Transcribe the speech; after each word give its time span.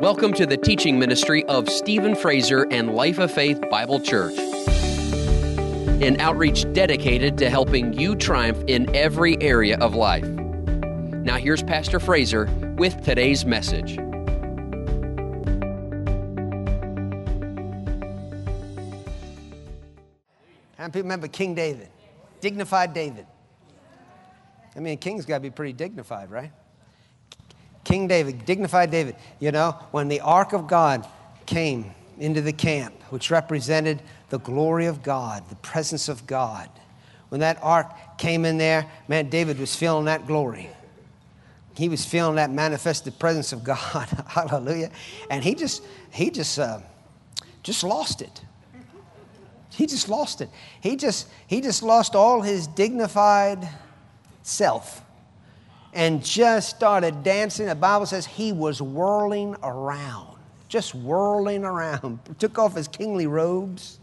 Welcome 0.00 0.32
to 0.32 0.46
the 0.46 0.56
teaching 0.56 0.98
ministry 0.98 1.44
of 1.44 1.68
Stephen 1.68 2.16
Fraser 2.16 2.66
and 2.70 2.94
Life 2.94 3.18
of 3.18 3.30
Faith 3.30 3.60
Bible 3.70 4.00
Church, 4.00 4.32
an 6.00 6.18
outreach 6.18 6.64
dedicated 6.72 7.36
to 7.36 7.50
helping 7.50 7.92
you 7.92 8.16
triumph 8.16 8.64
in 8.66 8.96
every 8.96 9.36
area 9.42 9.76
of 9.76 9.94
life. 9.94 10.24
Now, 10.24 11.36
here's 11.36 11.62
Pastor 11.62 12.00
Fraser 12.00 12.46
with 12.78 13.04
today's 13.04 13.44
message. 13.44 13.96
How 13.96 14.04
many 20.78 20.92
people 20.92 21.02
remember 21.02 21.28
King 21.28 21.54
David? 21.54 21.90
Dignified 22.40 22.94
David. 22.94 23.26
I 24.74 24.80
mean, 24.80 24.94
a 24.94 24.96
king's 24.96 25.26
got 25.26 25.36
to 25.36 25.40
be 25.40 25.50
pretty 25.50 25.74
dignified, 25.74 26.30
right? 26.30 26.52
King 27.90 28.06
David, 28.06 28.44
dignified 28.44 28.92
David. 28.92 29.16
You 29.40 29.50
know, 29.50 29.72
when 29.90 30.06
the 30.06 30.20
ark 30.20 30.52
of 30.52 30.68
God 30.68 31.06
came 31.44 31.92
into 32.20 32.40
the 32.40 32.52
camp, 32.52 32.94
which 33.10 33.32
represented 33.32 34.00
the 34.28 34.38
glory 34.38 34.86
of 34.86 35.02
God, 35.02 35.42
the 35.48 35.56
presence 35.56 36.08
of 36.08 36.24
God, 36.24 36.70
when 37.30 37.40
that 37.40 37.58
ark 37.62 37.90
came 38.16 38.44
in 38.44 38.58
there, 38.58 38.88
man, 39.08 39.28
David 39.28 39.58
was 39.58 39.74
feeling 39.74 40.04
that 40.04 40.28
glory. 40.28 40.70
He 41.76 41.88
was 41.88 42.04
feeling 42.04 42.36
that 42.36 42.50
manifested 42.50 43.18
presence 43.18 43.52
of 43.52 43.64
God. 43.64 43.78
Hallelujah. 44.28 44.90
And 45.28 45.42
he 45.42 45.56
just, 45.56 45.82
he 46.12 46.30
just, 46.30 46.60
uh, 46.60 46.78
just 47.64 47.82
lost 47.82 48.22
it. 48.22 48.40
He 49.70 49.86
just 49.86 50.08
lost 50.08 50.40
it. 50.40 50.48
He 50.80 50.94
just, 50.94 51.28
he 51.48 51.60
just 51.60 51.82
lost 51.82 52.14
all 52.14 52.42
his 52.42 52.68
dignified 52.68 53.68
self 54.42 55.02
and 55.92 56.24
just 56.24 56.70
started 56.70 57.22
dancing. 57.22 57.66
The 57.66 57.74
Bible 57.74 58.06
says 58.06 58.26
he 58.26 58.52
was 58.52 58.80
whirling 58.80 59.56
around, 59.62 60.36
just 60.68 60.94
whirling 60.94 61.64
around. 61.64 62.20
Took 62.38 62.58
off 62.58 62.74
his 62.74 62.88
kingly 62.88 63.26
robes, 63.26 63.98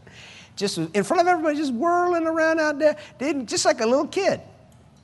just 0.55 0.77
in 0.77 1.03
front 1.03 1.21
of 1.21 1.27
everybody, 1.27 1.57
just 1.57 1.73
whirling 1.73 2.25
around 2.25 2.59
out 2.59 2.79
there, 2.79 2.97
didn't 3.19 3.47
just 3.47 3.65
like 3.65 3.81
a 3.81 3.85
little 3.85 4.07
kid. 4.07 4.41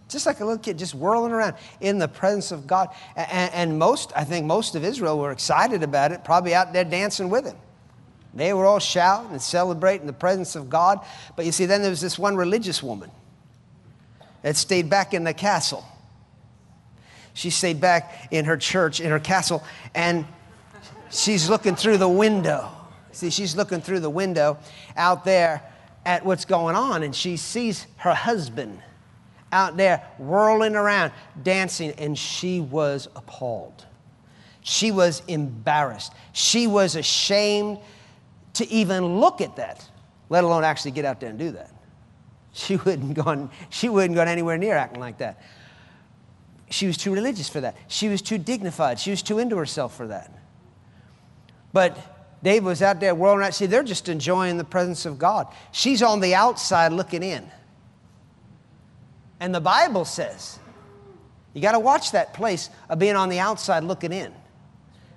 Just 0.10 0.26
like 0.26 0.42
a 0.42 0.46
little 0.46 0.60
kid, 0.60 0.78
just 0.78 0.94
whirling 0.94 1.32
around 1.32 1.56
in 1.80 1.98
the 1.98 2.08
presence 2.08 2.52
of 2.52 2.68
God. 2.68 2.90
And, 3.16 3.54
and 3.54 3.80
most, 3.80 4.12
I 4.16 4.24
think 4.24 4.46
most 4.46 4.76
of 4.76 4.84
Israel 4.84 5.18
were 5.18 5.32
excited 5.32 5.82
about 5.82 6.12
it, 6.12 6.24
probably 6.24 6.54
out 6.54 6.74
there 6.74 6.84
dancing 6.84 7.30
with 7.30 7.46
him. 7.46 7.56
They 8.34 8.54
were 8.54 8.66
all 8.66 8.80
shouting 8.80 9.32
and 9.32 9.42
celebrating 9.42 10.08
the 10.08 10.14
presence 10.14 10.56
of 10.56 10.70
God. 10.70 11.00
But 11.36 11.46
you 11.46 11.52
see, 11.52 11.66
then 11.66 11.82
there 11.82 11.90
was 11.90 12.02
this 12.02 12.20
one 12.20 12.36
religious 12.36 12.84
woman 12.84 13.12
that 14.42 14.58
stayed 14.58 14.90
back 14.90 15.14
in 15.14 15.24
the 15.24 15.34
castle. 15.34 15.86
She 17.34 17.50
stayed 17.50 17.82
back 17.82 18.28
in 18.32 18.46
her 18.46 18.58
church, 18.58 19.00
in 19.00 19.10
her 19.10 19.20
castle, 19.20 19.64
and 19.96 20.26
she's 21.10 21.50
looking 21.50 21.76
through 21.76 21.98
the 21.98 22.10
window. 22.10 22.70
See, 23.12 23.30
she's 23.30 23.56
looking 23.56 23.82
through 23.82 24.00
the 24.00 24.10
window 24.10 24.58
out 24.96 25.26
there 25.26 25.62
at 26.06 26.26
what's 26.26 26.46
going 26.46 26.76
on, 26.76 27.04
and 27.04 27.16
she 27.16 27.38
sees 27.38 27.88
her 27.98 28.14
husband 28.14 28.80
out 29.52 29.78
there 29.78 30.04
whirling 30.18 30.76
around, 30.76 31.12
dancing, 31.44 31.92
and 31.92 32.18
she 32.18 32.60
was 32.60 33.08
appalled. 33.16 33.86
She 34.62 34.92
was 34.92 35.22
embarrassed. 35.28 36.14
She 36.34 36.68
was 36.68 36.96
ashamed 36.96 37.80
to 38.54 38.70
even 38.70 39.20
look 39.20 39.42
at 39.42 39.56
that, 39.58 39.88
let 40.30 40.44
alone 40.44 40.64
actually 40.64 40.92
get 40.92 41.06
out 41.06 41.20
there 41.20 41.30
and 41.30 41.40
do 41.40 41.52
that. 41.52 41.72
She 42.54 42.78
wouldn't 42.78 43.14
go, 43.16 43.50
she 43.70 43.90
wouldn't 43.90 44.16
go 44.16 44.22
anywhere 44.22 44.58
near 44.58 44.76
acting 44.76 45.00
like 45.00 45.18
that. 45.20 45.42
She 46.70 46.88
was 46.88 46.98
too 46.98 47.14
religious 47.14 47.50
for 47.50 47.62
that. 47.62 47.76
She 47.88 48.10
was 48.10 48.22
too 48.22 48.38
dignified. 48.38 49.00
She 49.00 49.12
was 49.12 49.22
too 49.22 49.40
into 49.40 49.58
herself 49.58 49.96
for 49.96 50.08
that. 50.08 50.32
But 51.72 51.98
David 52.44 52.66
was 52.66 52.82
out 52.82 53.00
there 53.00 53.16
whirling 53.16 53.40
around. 53.40 53.54
See, 53.54 53.66
they're 53.66 53.84
just 53.84 54.10
enjoying 54.10 54.58
the 54.58 54.64
presence 54.64 55.06
of 55.06 55.18
God. 55.18 55.48
She's 55.72 56.02
on 56.02 56.20
the 56.20 56.36
outside 56.36 56.92
looking 56.92 57.24
in. 57.24 57.50
And 59.40 59.54
the 59.54 59.62
Bible 59.62 60.06
says, 60.06 60.60
you 61.54 61.62
got 61.62 61.74
to 61.74 61.80
watch 61.80 62.12
that 62.12 62.34
place 62.34 62.70
of 62.90 63.00
being 63.00 63.16
on 63.16 63.30
the 63.30 63.40
outside 63.40 63.84
looking 63.84 64.12
in. 64.12 64.34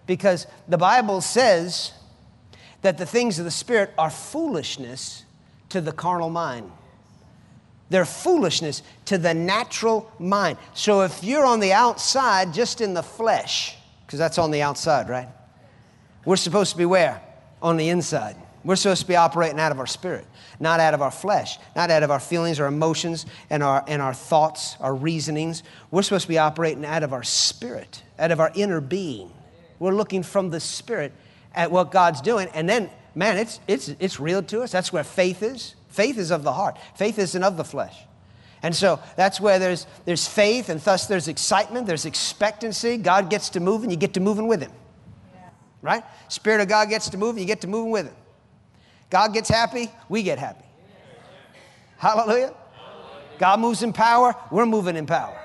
Because 0.07 0.47
the 0.69 0.79
Bible 0.79 1.21
says 1.21 1.93
that 2.83 2.99
the 2.99 3.07
things 3.07 3.39
of 3.39 3.45
the 3.45 3.51
Spirit 3.51 3.93
are 3.99 4.11
foolishness 4.11 5.25
to 5.71 5.81
the 5.81 5.93
carnal 5.93 6.31
mind. 6.31 6.71
They're 7.89 8.05
foolishness 8.05 8.83
to 9.07 9.19
the 9.19 9.33
natural 9.33 10.11
mind. 10.19 10.59
So 10.75 11.03
if 11.03 11.23
you're 11.23 11.45
on 11.45 11.61
the 11.61 11.73
outside, 11.73 12.53
just 12.53 12.81
in 12.81 12.95
the 12.95 13.03
flesh, 13.03 13.77
because 14.05 14.19
that's 14.19 14.39
on 14.39 14.51
the 14.51 14.63
outside, 14.63 15.09
right? 15.09 15.29
We're 16.25 16.37
supposed 16.37 16.73
to 16.73 16.79
be 16.79 16.87
where? 16.87 17.23
On 17.63 17.77
the 17.77 17.89
inside. 17.89 18.37
We're 18.65 18.75
supposed 18.75 19.03
to 19.03 19.07
be 19.07 19.15
operating 19.15 19.61
out 19.61 19.71
of 19.71 19.79
our 19.79 19.87
spirit, 19.87 20.27
not 20.59 20.81
out 20.81 20.93
of 20.93 21.01
our 21.01 21.13
flesh, 21.13 21.57
not 21.77 21.93
out 21.93 22.03
of 22.03 22.11
our 22.11 22.19
feelings, 22.19 22.59
our 22.59 22.67
emotions, 22.67 23.25
and 23.49 23.63
our, 23.63 23.85
and 23.87 24.03
our 24.03 24.13
thoughts, 24.13 24.77
our 24.81 24.93
reasonings. 24.93 25.63
We're 25.93 26.03
supposed 26.03 26.23
to 26.23 26.29
be 26.29 26.39
operating 26.39 26.85
out 26.85 27.05
of 27.05 27.13
our 27.13 27.23
spirit, 27.23 28.03
out 28.19 28.33
of 28.33 28.41
our 28.41 28.51
inner 28.57 28.81
being. 28.81 29.33
We're 29.79 29.95
looking 29.95 30.25
from 30.25 30.51
the 30.51 30.59
spirit 30.59 31.13
at 31.55 31.71
what 31.71 31.93
God's 31.93 32.21
doing. 32.21 32.49
And 32.55 32.69
then, 32.69 32.91
man, 33.15 33.37
it's, 33.37 33.61
it's, 33.69 33.89
it's 34.01 34.19
real 34.19 34.43
to 34.43 34.63
us. 34.63 34.73
That's 34.73 34.93
where 34.93 35.05
faith 35.05 35.45
is. 35.45 35.76
Faith 35.97 36.19
is 36.19 36.31
of 36.31 36.43
the 36.43 36.53
heart, 36.53 36.77
faith 36.95 37.19
isn't 37.19 37.43
of 37.43 37.57
the 37.57 37.65
flesh. 37.65 37.97
And 38.63 38.77
so 38.77 39.01
that's 39.17 39.41
where 39.41 39.59
there's, 39.59 39.87
there's 40.05 40.29
faith, 40.29 40.69
and 40.69 40.79
thus 40.79 41.07
there's 41.07 41.27
excitement, 41.27 41.87
there's 41.87 42.05
expectancy. 42.05 42.99
God 42.99 43.31
gets 43.31 43.49
to 43.51 43.61
move, 43.61 43.83
and 43.83 43.91
you 43.91 43.97
get 43.97 44.13
to 44.15 44.21
moving 44.21 44.47
with 44.47 44.61
Him. 44.61 44.73
Right? 45.81 46.05
Spirit 46.29 46.61
of 46.61 46.69
God 46.69 46.91
gets 46.91 47.09
to 47.11 47.17
move, 47.17 47.31
and 47.31 47.41
you 47.41 47.47
get 47.47 47.63
to 47.63 47.67
moving 47.67 47.93
with 47.93 48.07
Him. 48.07 48.15
God 49.09 49.33
gets 49.33 49.49
happy, 49.49 49.91
we 50.11 50.23
get 50.23 50.39
happy. 50.39 50.65
Hallelujah. 51.97 52.53
God 53.39 53.61
moves 53.61 53.83
in 53.83 53.95
power, 53.95 54.35
we're 54.51 54.67
moving 54.67 54.97
in 54.97 55.07
power. 55.07 55.39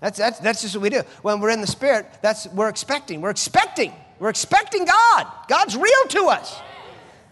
That's, 0.00 0.18
that's, 0.18 0.38
that's 0.38 0.62
just 0.62 0.76
what 0.76 0.82
we 0.82 0.90
do. 0.90 1.02
When 1.22 1.40
we're 1.40 1.50
in 1.50 1.60
the 1.60 1.66
Spirit, 1.66 2.06
that's 2.22 2.46
we're 2.48 2.68
expecting. 2.68 3.20
We're 3.20 3.30
expecting. 3.30 3.92
We're 4.20 4.28
expecting 4.28 4.84
God. 4.84 5.26
God's 5.48 5.76
real 5.76 6.04
to 6.10 6.26
us. 6.26 6.60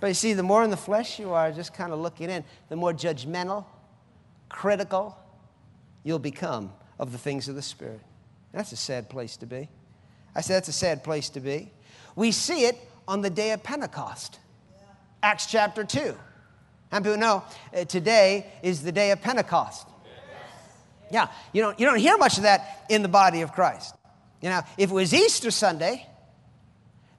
But 0.02 0.08
you 0.08 0.14
see, 0.14 0.32
the 0.32 0.42
more 0.42 0.64
in 0.64 0.70
the 0.70 0.76
flesh 0.76 1.20
you 1.20 1.32
are, 1.32 1.52
just 1.52 1.74
kind 1.74 1.92
of 1.92 2.00
looking 2.00 2.28
in, 2.28 2.42
the 2.68 2.74
more 2.74 2.92
judgmental, 2.92 3.64
critical 4.48 5.16
you'll 6.02 6.18
become 6.18 6.72
of 6.98 7.12
the 7.12 7.18
things 7.18 7.48
of 7.48 7.54
the 7.54 7.62
Spirit. 7.62 8.00
That's 8.50 8.72
a 8.72 8.76
sad 8.76 9.08
place 9.08 9.36
to 9.36 9.46
be. 9.46 9.68
I 10.34 10.40
said 10.40 10.56
that's 10.56 10.66
a 10.66 10.72
sad 10.72 11.04
place 11.04 11.28
to 11.30 11.40
be. 11.40 11.70
We 12.16 12.32
see 12.32 12.64
it 12.64 12.76
on 13.06 13.20
the 13.20 13.30
day 13.30 13.52
of 13.52 13.62
Pentecost, 13.62 14.40
Acts 15.22 15.46
chapter 15.46 15.84
2. 15.84 16.00
How 16.00 16.14
many 16.90 17.04
people 17.04 17.19
know 17.19 17.44
uh, 17.72 17.84
today 17.84 18.48
is 18.60 18.82
the 18.82 18.90
day 18.90 19.12
of 19.12 19.22
Pentecost? 19.22 19.86
Yeah, 21.12 21.28
you 21.52 21.62
don't, 21.62 21.78
you 21.78 21.86
don't 21.86 22.00
hear 22.00 22.19
much 22.19 22.38
of 22.38 22.42
that 22.42 22.86
in 22.88 23.02
the 23.02 23.08
body 23.08 23.42
of 23.42 23.52
Christ. 23.52 23.94
You 24.40 24.48
know, 24.48 24.62
if 24.76 24.90
it 24.90 24.94
was 24.94 25.14
Easter 25.14 25.52
Sunday, 25.52 26.08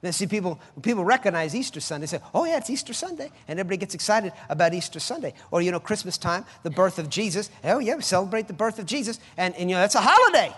then 0.04 0.12
see, 0.12 0.26
people, 0.26 0.60
people 0.82 1.04
recognize 1.04 1.54
Easter 1.54 1.80
Sunday, 1.80 2.06
say, 2.06 2.20
oh 2.34 2.44
yeah, 2.44 2.58
it's 2.58 2.68
Easter 2.68 2.92
Sunday. 2.92 3.30
And 3.48 3.58
everybody 3.58 3.78
gets 3.78 3.94
excited 3.94 4.32
about 4.48 4.74
Easter 4.74 5.00
Sunday. 5.00 5.34
Or, 5.50 5.62
you 5.62 5.70
know, 5.70 5.80
Christmas 5.80 6.18
time, 6.18 6.44
the 6.62 6.70
birth 6.70 6.98
of 6.98 7.08
Jesus. 7.08 7.50
Oh 7.62 7.78
yeah, 7.78 7.94
we 7.94 8.02
celebrate 8.02 8.46
the 8.46 8.52
birth 8.52 8.78
of 8.78 8.86
Jesus. 8.86 9.18
And, 9.36 9.54
and 9.56 9.70
you 9.70 9.76
know, 9.76 9.80
that's 9.80 9.94
a 9.94 10.02
holiday. 10.02 10.54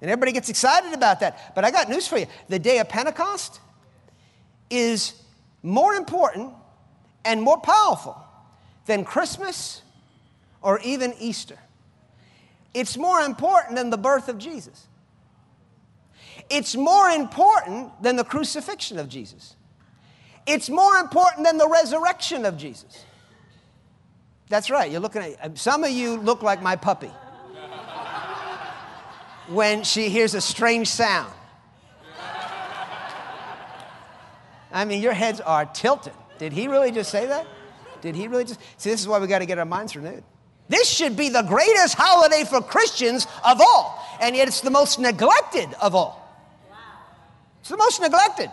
And 0.00 0.10
everybody 0.10 0.32
gets 0.32 0.48
excited 0.48 0.92
about 0.92 1.20
that. 1.20 1.54
But 1.54 1.64
I 1.64 1.70
got 1.70 1.88
news 1.88 2.06
for 2.06 2.18
you. 2.18 2.26
The 2.48 2.58
day 2.58 2.78
of 2.78 2.88
Pentecost 2.88 3.60
is 4.68 5.14
more 5.62 5.94
important 5.94 6.52
and 7.24 7.40
more 7.40 7.58
powerful 7.58 8.22
than 8.86 9.04
Christmas 9.04 9.80
or 10.60 10.80
even 10.80 11.14
Easter. 11.20 11.58
It's 12.74 12.96
more 12.96 13.20
important 13.20 13.76
than 13.76 13.90
the 13.90 13.98
birth 13.98 14.28
of 14.28 14.38
Jesus 14.38 14.88
it's 16.50 16.74
more 16.74 17.08
important 17.08 18.02
than 18.02 18.16
the 18.16 18.24
crucifixion 18.24 18.98
of 18.98 19.08
Jesus. 19.08 19.56
It's 20.46 20.68
more 20.68 20.96
important 20.96 21.46
than 21.46 21.58
the 21.58 21.68
resurrection 21.68 22.44
of 22.44 22.56
Jesus. 22.56 23.04
That's 24.48 24.70
right. 24.70 24.90
You're 24.90 25.00
looking 25.00 25.22
at 25.22 25.40
uh, 25.40 25.54
some 25.54 25.84
of 25.84 25.90
you 25.90 26.16
look 26.16 26.42
like 26.42 26.62
my 26.62 26.76
puppy 26.76 27.10
when 29.48 29.82
she 29.82 30.08
hears 30.08 30.34
a 30.34 30.40
strange 30.40 30.88
sound. 30.88 31.32
I 34.72 34.84
mean, 34.84 35.02
your 35.02 35.12
heads 35.12 35.40
are 35.40 35.66
tilted. 35.66 36.14
Did 36.38 36.52
he 36.52 36.66
really 36.66 36.90
just 36.90 37.10
say 37.10 37.26
that? 37.26 37.46
Did 38.00 38.16
he 38.16 38.26
really 38.26 38.44
just? 38.44 38.60
See, 38.78 38.90
this 38.90 39.00
is 39.00 39.08
why 39.08 39.18
we 39.18 39.26
got 39.26 39.40
to 39.40 39.46
get 39.46 39.58
our 39.58 39.64
minds 39.64 39.94
renewed. 39.94 40.24
This 40.68 40.88
should 40.88 41.16
be 41.16 41.28
the 41.28 41.42
greatest 41.42 41.94
holiday 41.96 42.44
for 42.44 42.62
Christians 42.62 43.26
of 43.44 43.60
all, 43.60 44.02
and 44.20 44.34
yet 44.34 44.48
it's 44.48 44.62
the 44.62 44.70
most 44.70 44.98
neglected 44.98 45.68
of 45.80 45.94
all. 45.94 46.21
It's 47.62 47.68
the 47.68 47.76
most 47.76 48.00
neglected. 48.00 48.50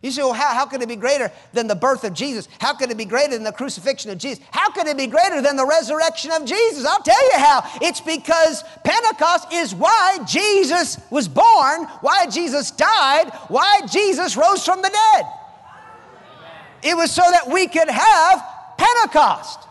You 0.00 0.12
say, 0.12 0.22
well, 0.22 0.32
how, 0.32 0.54
how 0.54 0.66
could 0.66 0.80
it 0.80 0.88
be 0.88 0.94
greater 0.94 1.32
than 1.52 1.66
the 1.66 1.74
birth 1.74 2.04
of 2.04 2.14
Jesus? 2.14 2.48
How 2.60 2.72
could 2.72 2.92
it 2.92 2.96
be 2.96 3.04
greater 3.04 3.32
than 3.32 3.42
the 3.42 3.50
crucifixion 3.50 4.12
of 4.12 4.18
Jesus? 4.18 4.44
How 4.52 4.70
could 4.70 4.86
it 4.86 4.96
be 4.96 5.08
greater 5.08 5.42
than 5.42 5.56
the 5.56 5.66
resurrection 5.66 6.30
of 6.30 6.44
Jesus? 6.44 6.84
I'll 6.84 7.02
tell 7.02 7.32
you 7.32 7.38
how. 7.38 7.62
It's 7.82 8.00
because 8.00 8.62
Pentecost 8.84 9.52
is 9.52 9.74
why 9.74 10.18
Jesus 10.28 11.00
was 11.10 11.26
born, 11.26 11.84
why 12.00 12.26
Jesus 12.30 12.70
died, 12.70 13.30
why 13.48 13.80
Jesus 13.90 14.36
rose 14.36 14.64
from 14.64 14.80
the 14.82 14.90
dead. 14.90 15.26
It 16.84 16.96
was 16.96 17.10
so 17.10 17.22
that 17.22 17.48
we 17.48 17.66
could 17.66 17.90
have 17.90 18.42
Pentecost. 18.76 19.68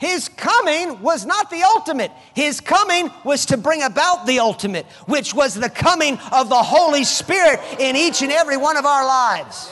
His 0.00 0.30
coming 0.30 1.02
was 1.02 1.26
not 1.26 1.50
the 1.50 1.62
ultimate. 1.62 2.10
His 2.34 2.58
coming 2.62 3.10
was 3.22 3.44
to 3.46 3.58
bring 3.58 3.82
about 3.82 4.26
the 4.26 4.38
ultimate, 4.38 4.86
which 5.04 5.34
was 5.34 5.54
the 5.54 5.68
coming 5.68 6.18
of 6.32 6.48
the 6.48 6.62
Holy 6.62 7.04
Spirit 7.04 7.60
in 7.78 7.96
each 7.96 8.22
and 8.22 8.32
every 8.32 8.56
one 8.56 8.78
of 8.78 8.86
our 8.86 9.06
lives. 9.06 9.68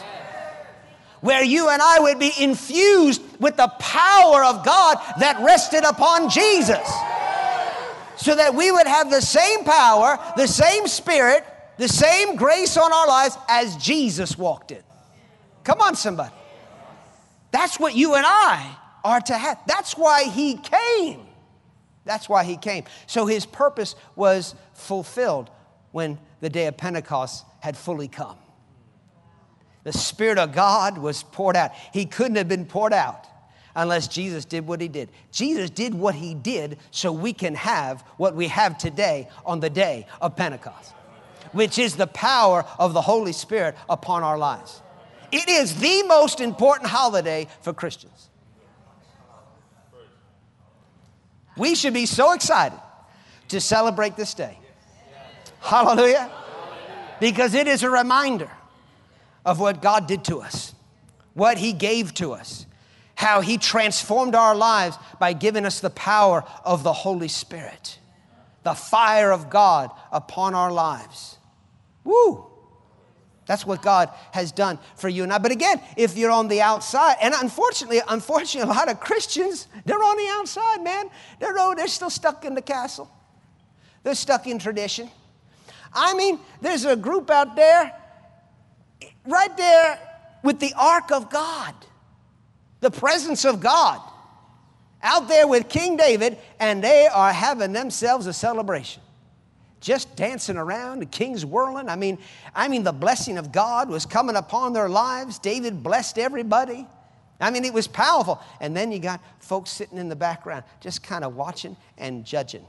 Where 1.22 1.42
you 1.42 1.70
and 1.70 1.80
I 1.80 2.00
would 2.00 2.18
be 2.18 2.30
infused 2.38 3.22
with 3.40 3.56
the 3.56 3.68
power 3.78 4.44
of 4.44 4.66
God 4.66 4.98
that 5.18 5.40
rested 5.40 5.84
upon 5.84 6.28
Jesus. 6.28 6.86
So 8.18 8.34
that 8.34 8.54
we 8.54 8.70
would 8.70 8.86
have 8.86 9.10
the 9.10 9.22
same 9.22 9.64
power, 9.64 10.18
the 10.36 10.46
same 10.46 10.88
spirit, 10.88 11.42
the 11.78 11.88
same 11.88 12.36
grace 12.36 12.76
on 12.76 12.92
our 12.92 13.08
lives 13.08 13.38
as 13.48 13.78
Jesus 13.78 14.36
walked 14.36 14.72
in. 14.72 14.82
Come 15.64 15.80
on, 15.80 15.96
somebody. 15.96 16.34
That's 17.50 17.80
what 17.80 17.96
you 17.96 18.14
and 18.14 18.26
I 18.26 18.76
are 19.04 19.20
to 19.20 19.34
have. 19.34 19.58
That's 19.66 19.96
why 19.96 20.24
he 20.24 20.56
came. 20.56 21.26
That's 22.04 22.28
why 22.28 22.44
he 22.44 22.56
came. 22.56 22.84
So 23.06 23.26
his 23.26 23.44
purpose 23.44 23.94
was 24.16 24.54
fulfilled 24.74 25.50
when 25.92 26.18
the 26.40 26.48
day 26.48 26.66
of 26.66 26.76
Pentecost 26.76 27.44
had 27.60 27.76
fully 27.76 28.08
come. 28.08 28.36
The 29.84 29.92
Spirit 29.92 30.38
of 30.38 30.52
God 30.52 30.98
was 30.98 31.22
poured 31.22 31.56
out. 31.56 31.72
He 31.92 32.06
couldn't 32.06 32.36
have 32.36 32.48
been 32.48 32.66
poured 32.66 32.92
out 32.92 33.26
unless 33.74 34.08
Jesus 34.08 34.44
did 34.44 34.66
what 34.66 34.80
he 34.80 34.88
did. 34.88 35.10
Jesus 35.32 35.70
did 35.70 35.94
what 35.94 36.14
he 36.14 36.34
did 36.34 36.78
so 36.90 37.12
we 37.12 37.32
can 37.32 37.54
have 37.54 38.02
what 38.16 38.34
we 38.34 38.48
have 38.48 38.76
today 38.76 39.28
on 39.46 39.60
the 39.60 39.70
day 39.70 40.06
of 40.20 40.34
Pentecost, 40.34 40.92
which 41.52 41.78
is 41.78 41.96
the 41.96 42.06
power 42.08 42.64
of 42.78 42.92
the 42.92 43.00
Holy 43.00 43.32
Spirit 43.32 43.76
upon 43.88 44.22
our 44.22 44.36
lives. 44.36 44.82
It 45.30 45.48
is 45.48 45.78
the 45.78 46.02
most 46.04 46.40
important 46.40 46.90
holiday 46.90 47.46
for 47.60 47.72
Christians. 47.72 48.27
We 51.58 51.74
should 51.74 51.92
be 51.92 52.06
so 52.06 52.32
excited 52.32 52.78
to 53.48 53.60
celebrate 53.60 54.16
this 54.16 54.34
day. 54.34 54.58
Hallelujah. 55.60 56.30
Because 57.20 57.54
it 57.54 57.66
is 57.66 57.82
a 57.82 57.90
reminder 57.90 58.50
of 59.44 59.58
what 59.58 59.82
God 59.82 60.06
did 60.06 60.24
to 60.24 60.40
us, 60.40 60.74
what 61.34 61.58
He 61.58 61.72
gave 61.72 62.14
to 62.14 62.32
us, 62.32 62.66
how 63.16 63.40
He 63.40 63.58
transformed 63.58 64.34
our 64.34 64.54
lives 64.54 64.96
by 65.18 65.32
giving 65.32 65.66
us 65.66 65.80
the 65.80 65.90
power 65.90 66.44
of 66.64 66.84
the 66.84 66.92
Holy 66.92 67.28
Spirit, 67.28 67.98
the 68.62 68.74
fire 68.74 69.32
of 69.32 69.50
God 69.50 69.90
upon 70.12 70.54
our 70.54 70.70
lives. 70.70 71.38
Woo! 72.04 72.47
That's 73.48 73.64
what 73.64 73.80
God 73.80 74.10
has 74.32 74.52
done 74.52 74.78
for 74.94 75.08
you 75.08 75.22
and 75.22 75.32
I. 75.32 75.38
But 75.38 75.52
again, 75.52 75.80
if 75.96 76.18
you're 76.18 76.30
on 76.30 76.48
the 76.48 76.60
outside, 76.60 77.16
and 77.22 77.32
unfortunately, 77.34 78.02
unfortunately, 78.06 78.70
a 78.70 78.74
lot 78.74 78.90
of 78.90 79.00
Christians, 79.00 79.68
they're 79.86 79.96
on 79.96 80.16
the 80.18 80.28
outside, 80.38 80.84
man. 80.84 81.08
They're, 81.40 81.58
oh, 81.58 81.74
they're 81.74 81.88
still 81.88 82.10
stuck 82.10 82.44
in 82.44 82.54
the 82.54 82.60
castle. 82.60 83.10
They're 84.02 84.14
stuck 84.14 84.46
in 84.46 84.58
tradition. 84.58 85.10
I 85.94 86.12
mean, 86.12 86.38
there's 86.60 86.84
a 86.84 86.94
group 86.94 87.30
out 87.30 87.56
there, 87.56 87.98
right 89.26 89.56
there 89.56 89.98
with 90.44 90.60
the 90.60 90.74
ark 90.78 91.10
of 91.10 91.30
God, 91.30 91.74
the 92.80 92.90
presence 92.90 93.46
of 93.46 93.60
God, 93.60 93.98
out 95.02 95.26
there 95.26 95.48
with 95.48 95.70
King 95.70 95.96
David, 95.96 96.36
and 96.60 96.84
they 96.84 97.06
are 97.06 97.32
having 97.32 97.72
themselves 97.72 98.26
a 98.26 98.34
celebration 98.34 99.02
just 99.80 100.16
dancing 100.16 100.56
around, 100.56 101.00
the 101.00 101.06
king's 101.06 101.44
whirling. 101.44 101.88
I 101.88 101.96
mean, 101.96 102.18
I 102.54 102.68
mean, 102.68 102.82
the 102.82 102.92
blessing 102.92 103.38
of 103.38 103.52
God 103.52 103.88
was 103.88 104.06
coming 104.06 104.36
upon 104.36 104.72
their 104.72 104.88
lives. 104.88 105.38
David 105.38 105.82
blessed 105.82 106.18
everybody. 106.18 106.86
I 107.40 107.50
mean, 107.50 107.64
it 107.64 107.72
was 107.72 107.86
powerful. 107.86 108.40
And 108.60 108.76
then 108.76 108.90
you 108.90 108.98
got 108.98 109.20
folks 109.40 109.70
sitting 109.70 109.98
in 109.98 110.08
the 110.08 110.16
background, 110.16 110.64
just 110.80 111.02
kind 111.02 111.24
of 111.24 111.36
watching 111.36 111.76
and 111.96 112.24
judging. 112.24 112.64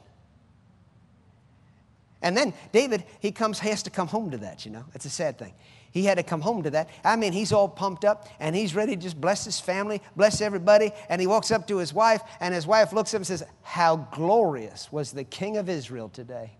And 2.22 2.36
then 2.36 2.54
David, 2.72 3.06
he 3.20 3.32
comes, 3.32 3.60
has 3.60 3.84
to 3.84 3.90
come 3.90 4.08
home 4.08 4.32
to 4.32 4.38
that, 4.40 4.66
you 4.66 4.72
know. 4.72 4.84
It's 4.94 5.06
a 5.06 5.10
sad 5.10 5.40
thing. 5.40 5.54
He 5.92 6.04
had 6.04 6.18
to 6.18 6.24
come 6.24 6.42
home 6.42 6.64
to 6.64 6.70
that. 6.72 6.90
I 7.04 7.16
mean, 7.16 7.34
he's 7.34 7.52
all 7.52 7.68
pumped 7.68 8.06
up 8.06 8.28
and 8.40 8.56
he's 8.56 8.76
ready 8.76 8.96
to 8.96 9.02
just 9.02 9.20
bless 9.20 9.46
his 9.46 9.60
family, 9.60 10.02
bless 10.16 10.42
everybody. 10.42 10.92
And 11.08 11.20
he 11.20 11.26
walks 11.26 11.50
up 11.50 11.68
to 11.70 11.78
his 11.78 11.94
wife, 11.94 12.22
and 12.40 12.54
his 12.54 12.68
wife 12.68 12.94
looks 12.94 13.14
at 13.14 13.18
him 13.18 13.22
and 13.22 13.28
says, 13.28 13.44
How 13.64 13.96
glorious 13.96 14.92
was 14.92 15.12
the 15.12 15.24
king 15.24 15.58
of 15.58 15.68
Israel 15.68 16.10
today 16.10 16.52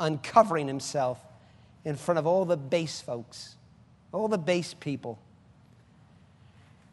uncovering 0.00 0.66
himself 0.66 1.20
in 1.84 1.96
front 1.96 2.18
of 2.18 2.26
all 2.26 2.44
the 2.44 2.56
base 2.56 3.00
folks, 3.00 3.56
all 4.12 4.28
the 4.28 4.38
base 4.38 4.74
people. 4.74 5.18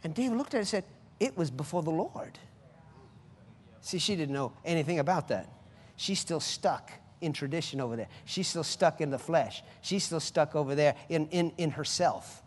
And 0.03 0.13
David 0.13 0.37
looked 0.37 0.49
at 0.49 0.53
her 0.53 0.59
and 0.59 0.67
said, 0.67 0.83
It 1.19 1.37
was 1.37 1.51
before 1.51 1.83
the 1.83 1.91
Lord. 1.91 2.37
See, 3.81 3.99
she 3.99 4.15
didn't 4.15 4.33
know 4.33 4.53
anything 4.63 4.99
about 4.99 5.27
that. 5.29 5.47
She's 5.95 6.19
still 6.19 6.39
stuck 6.39 6.91
in 7.21 7.33
tradition 7.33 7.79
over 7.79 7.95
there. 7.95 8.07
She's 8.25 8.47
still 8.47 8.63
stuck 8.63 9.01
in 9.01 9.11
the 9.11 9.19
flesh. 9.19 9.63
She's 9.81 10.03
still 10.03 10.19
stuck 10.19 10.55
over 10.55 10.75
there 10.75 10.95
in, 11.09 11.27
in, 11.27 11.51
in 11.57 11.71
herself. 11.71 12.41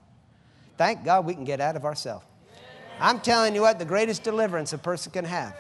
Thank 0.77 1.05
God 1.05 1.25
we 1.25 1.35
can 1.35 1.45
get 1.45 1.61
out 1.61 1.77
of 1.77 1.85
ourselves. 1.85 2.25
I'm 3.01 3.21
telling 3.21 3.55
you 3.55 3.63
what, 3.63 3.79
the 3.79 3.85
greatest 3.85 4.23
deliverance 4.23 4.73
a 4.73 4.79
person 4.79 5.13
can 5.13 5.25
have 5.25 5.57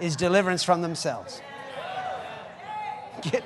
is 0.00 0.16
deliverance 0.16 0.62
from 0.62 0.82
themselves. 0.82 1.40
Get, 3.22 3.42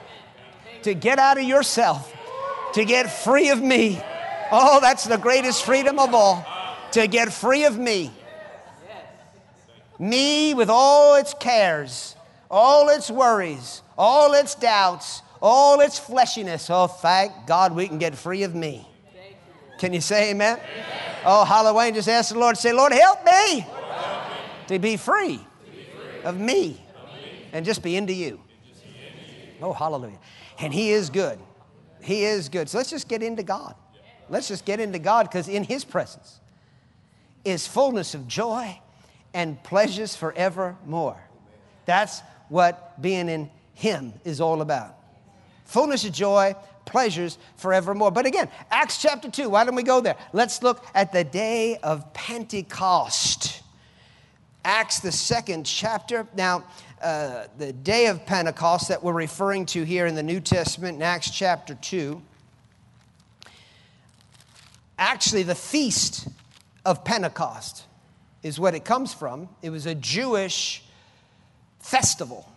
to 0.82 0.94
get 0.94 1.18
out 1.18 1.38
of 1.38 1.44
yourself, 1.44 2.12
to 2.74 2.84
get 2.84 3.10
free 3.10 3.50
of 3.50 3.60
me. 3.60 4.02
Oh, 4.50 4.80
that's 4.80 5.04
the 5.04 5.18
greatest 5.18 5.64
freedom 5.64 5.98
of 5.98 6.14
all. 6.14 6.46
To 6.92 7.06
get 7.06 7.32
free 7.32 7.64
of 7.64 7.78
me. 7.78 8.12
Me 9.98 10.52
with 10.52 10.68
all 10.68 11.14
its 11.14 11.32
cares, 11.34 12.16
all 12.50 12.88
its 12.88 13.10
worries, 13.10 13.82
all 13.96 14.34
its 14.34 14.54
doubts, 14.54 15.22
all 15.40 15.80
its 15.80 15.98
fleshiness. 15.98 16.68
Oh, 16.70 16.86
thank 16.86 17.32
God 17.46 17.74
we 17.74 17.88
can 17.88 17.98
get 17.98 18.16
free 18.16 18.42
of 18.42 18.54
me. 18.54 18.86
Can 19.78 19.92
you 19.92 20.00
say 20.00 20.30
amen? 20.30 20.60
Oh, 21.24 21.44
Halloween, 21.44 21.94
just 21.94 22.08
ask 22.08 22.32
the 22.32 22.38
Lord, 22.38 22.56
say, 22.56 22.72
Lord, 22.72 22.92
help 22.92 23.24
me. 23.24 23.66
To, 24.68 24.78
be 24.78 24.96
free, 24.96 25.40
of 26.24 26.38
me. 26.38 26.80
and 27.52 27.64
just 27.64 27.82
be 27.82 27.96
into 27.96 28.12
you. 28.12 28.40
Oh, 29.60 29.72
hallelujah. 29.72 30.18
And 30.58 30.72
He 30.72 30.90
is 30.90 31.10
good. 31.10 31.38
He 32.02 32.24
is 32.24 32.48
good. 32.48 32.68
So 32.68 32.78
let's 32.78 32.90
just 32.90 33.08
get 33.08 33.22
into 33.22 33.42
God. 33.42 33.74
Let's 34.28 34.48
just 34.48 34.64
get 34.64 34.80
into 34.80 34.98
God 34.98 35.24
because 35.24 35.48
in 35.48 35.64
His 35.64 35.84
presence 35.84 36.40
is 37.44 37.66
fullness 37.66 38.14
of 38.14 38.26
joy 38.26 38.78
and 39.34 39.62
pleasures 39.62 40.14
forevermore. 40.14 41.20
That's 41.84 42.20
what 42.48 43.00
being 43.00 43.28
in 43.28 43.50
Him 43.74 44.14
is 44.24 44.40
all 44.40 44.62
about. 44.62 44.96
Fullness 45.64 46.04
of 46.04 46.12
joy, 46.12 46.54
pleasures 46.84 47.38
forevermore. 47.56 48.10
But 48.10 48.26
again, 48.26 48.48
Acts 48.70 49.00
chapter 49.00 49.30
2, 49.30 49.48
why 49.48 49.64
don't 49.64 49.74
we 49.74 49.82
go 49.82 50.00
there? 50.00 50.16
Let's 50.32 50.62
look 50.62 50.84
at 50.94 51.12
the 51.12 51.24
day 51.24 51.78
of 51.82 52.12
Pentecost. 52.12 53.62
Acts, 54.64 55.00
the 55.00 55.12
second 55.12 55.64
chapter. 55.64 56.26
Now, 56.36 56.64
uh, 57.02 57.46
the 57.58 57.72
day 57.72 58.06
of 58.06 58.24
Pentecost 58.26 58.88
that 58.88 59.02
we're 59.02 59.12
referring 59.12 59.66
to 59.66 59.82
here 59.82 60.06
in 60.06 60.14
the 60.14 60.22
New 60.22 60.40
Testament 60.40 60.96
in 60.96 61.02
Acts 61.02 61.30
chapter 61.30 61.74
2. 61.74 62.22
Actually, 64.98 65.42
the 65.42 65.54
feast 65.54 66.28
of 66.84 67.04
Pentecost 67.04 67.86
is 68.44 68.60
what 68.60 68.76
it 68.76 68.84
comes 68.84 69.12
from. 69.12 69.48
It 69.62 69.70
was 69.70 69.86
a 69.86 69.96
Jewish 69.96 70.84
festival 71.80 72.48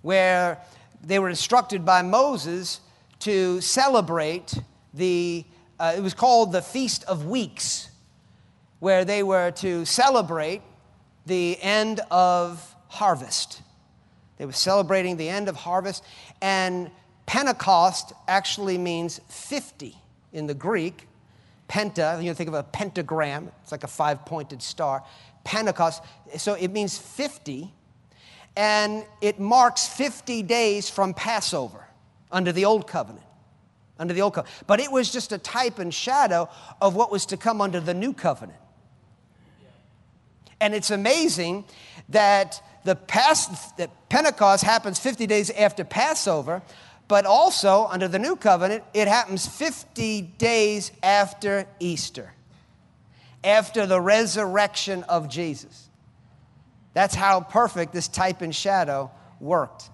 where 0.00 0.58
they 1.04 1.18
were 1.18 1.28
instructed 1.28 1.84
by 1.84 2.00
Moses 2.00 2.80
to 3.20 3.60
celebrate 3.60 4.54
the, 4.94 5.44
uh, 5.78 5.92
it 5.94 6.00
was 6.00 6.14
called 6.14 6.52
the 6.52 6.62
Feast 6.62 7.04
of 7.04 7.26
Weeks, 7.26 7.90
where 8.78 9.04
they 9.04 9.22
were 9.22 9.50
to 9.50 9.84
celebrate 9.84 10.62
the 11.26 11.60
end 11.60 12.00
of 12.10 12.74
harvest. 12.90 13.62
They 14.36 14.44
were 14.44 14.52
celebrating 14.52 15.16
the 15.16 15.28
end 15.28 15.48
of 15.48 15.56
harvest, 15.56 16.04
and 16.42 16.90
Pentecost 17.24 18.12
actually 18.26 18.76
means 18.76 19.20
50 19.28 19.96
in 20.32 20.46
the 20.46 20.54
Greek. 20.54 21.06
Penta, 21.68 22.20
you 22.20 22.28
know, 22.28 22.34
think 22.34 22.48
of 22.48 22.54
a 22.54 22.64
pentagram, 22.64 23.50
it's 23.62 23.70
like 23.70 23.84
a 23.84 23.88
five 23.88 24.26
pointed 24.26 24.60
star. 24.60 25.04
Pentecost, 25.44 26.02
so 26.36 26.54
it 26.54 26.68
means 26.68 26.98
50, 26.98 27.72
and 28.56 29.04
it 29.20 29.38
marks 29.38 29.86
50 29.86 30.42
days 30.42 30.90
from 30.90 31.14
Passover 31.14 31.86
under 32.32 32.52
the 32.52 32.64
Old 32.64 32.86
Covenant. 32.86 33.24
under 34.00 34.14
the 34.14 34.22
old 34.22 34.34
covenant. 34.34 34.64
But 34.66 34.80
it 34.80 34.90
was 34.90 35.12
just 35.12 35.30
a 35.30 35.38
type 35.38 35.78
and 35.78 35.92
shadow 35.92 36.48
of 36.80 36.96
what 36.96 37.12
was 37.12 37.26
to 37.26 37.36
come 37.36 37.60
under 37.60 37.78
the 37.78 37.94
new 37.94 38.14
covenant. 38.14 38.58
And 40.60 40.74
it's 40.74 40.90
amazing 40.90 41.64
that 42.08 42.62
the 42.84 42.96
past, 42.96 43.78
Pentecost 44.08 44.64
happens 44.64 44.98
50 44.98 45.26
days 45.26 45.50
after 45.50 45.84
Passover, 45.84 46.62
but 47.08 47.26
also 47.26 47.86
under 47.86 48.08
the 48.08 48.18
new 48.18 48.36
covenant, 48.36 48.84
it 48.94 49.08
happens 49.08 49.46
50 49.46 50.22
days 50.22 50.92
after 51.02 51.66
Easter, 51.78 52.32
after 53.42 53.86
the 53.86 54.00
resurrection 54.00 55.02
of 55.04 55.28
Jesus. 55.28 55.88
That's 56.94 57.14
how 57.14 57.40
perfect 57.40 57.92
this 57.92 58.08
type 58.08 58.42
and 58.42 58.54
shadow 58.54 59.10
worked. 59.40 59.90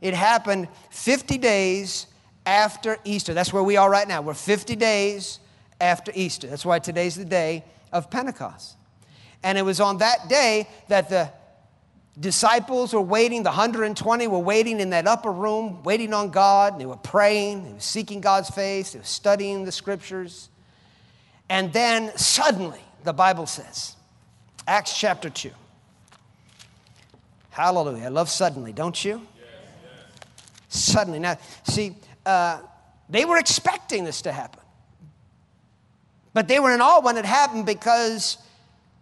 It 0.00 0.14
happened 0.14 0.68
50 0.90 1.38
days 1.38 2.06
after 2.46 2.98
Easter. 3.04 3.34
That's 3.34 3.52
where 3.52 3.62
we 3.62 3.76
are 3.76 3.90
right 3.90 4.08
now. 4.08 4.22
We're 4.22 4.34
50 4.34 4.76
days 4.76 5.40
after 5.80 6.12
Easter. 6.14 6.46
That's 6.46 6.64
why 6.64 6.78
today's 6.78 7.16
the 7.16 7.24
day 7.24 7.64
of 7.92 8.10
Pentecost. 8.10 8.76
And 9.42 9.56
it 9.56 9.62
was 9.62 9.80
on 9.80 9.98
that 9.98 10.28
day 10.28 10.68
that 10.88 11.08
the 11.08 11.30
disciples 12.18 12.92
were 12.92 13.00
waiting, 13.00 13.42
the 13.42 13.50
120 13.50 14.26
were 14.26 14.38
waiting 14.38 14.80
in 14.80 14.90
that 14.90 15.06
upper 15.06 15.32
room, 15.32 15.82
waiting 15.82 16.12
on 16.12 16.30
God. 16.30 16.78
They 16.78 16.86
were 16.86 16.96
praying, 16.96 17.64
they 17.64 17.72
were 17.72 17.80
seeking 17.80 18.20
God's 18.20 18.50
face, 18.50 18.92
they 18.92 18.98
were 18.98 19.04
studying 19.04 19.64
the 19.64 19.72
scriptures. 19.72 20.48
And 21.48 21.72
then 21.72 22.16
suddenly, 22.16 22.80
the 23.04 23.12
Bible 23.12 23.46
says, 23.46 23.96
Acts 24.66 24.96
chapter 24.96 25.30
2. 25.30 25.50
Hallelujah. 27.50 28.04
I 28.04 28.08
love 28.08 28.28
suddenly, 28.28 28.72
don't 28.72 29.04
you? 29.04 29.20
Yes, 29.36 29.44
yes. 29.82 30.82
Suddenly. 30.82 31.18
Now, 31.18 31.38
see, 31.64 31.96
uh, 32.24 32.60
they 33.08 33.24
were 33.24 33.38
expecting 33.38 34.04
this 34.04 34.22
to 34.22 34.32
happen. 34.32 34.60
But 36.32 36.46
they 36.46 36.60
were 36.60 36.72
in 36.72 36.80
awe 36.80 37.00
when 37.00 37.16
it 37.16 37.24
happened 37.24 37.66
because 37.66 38.38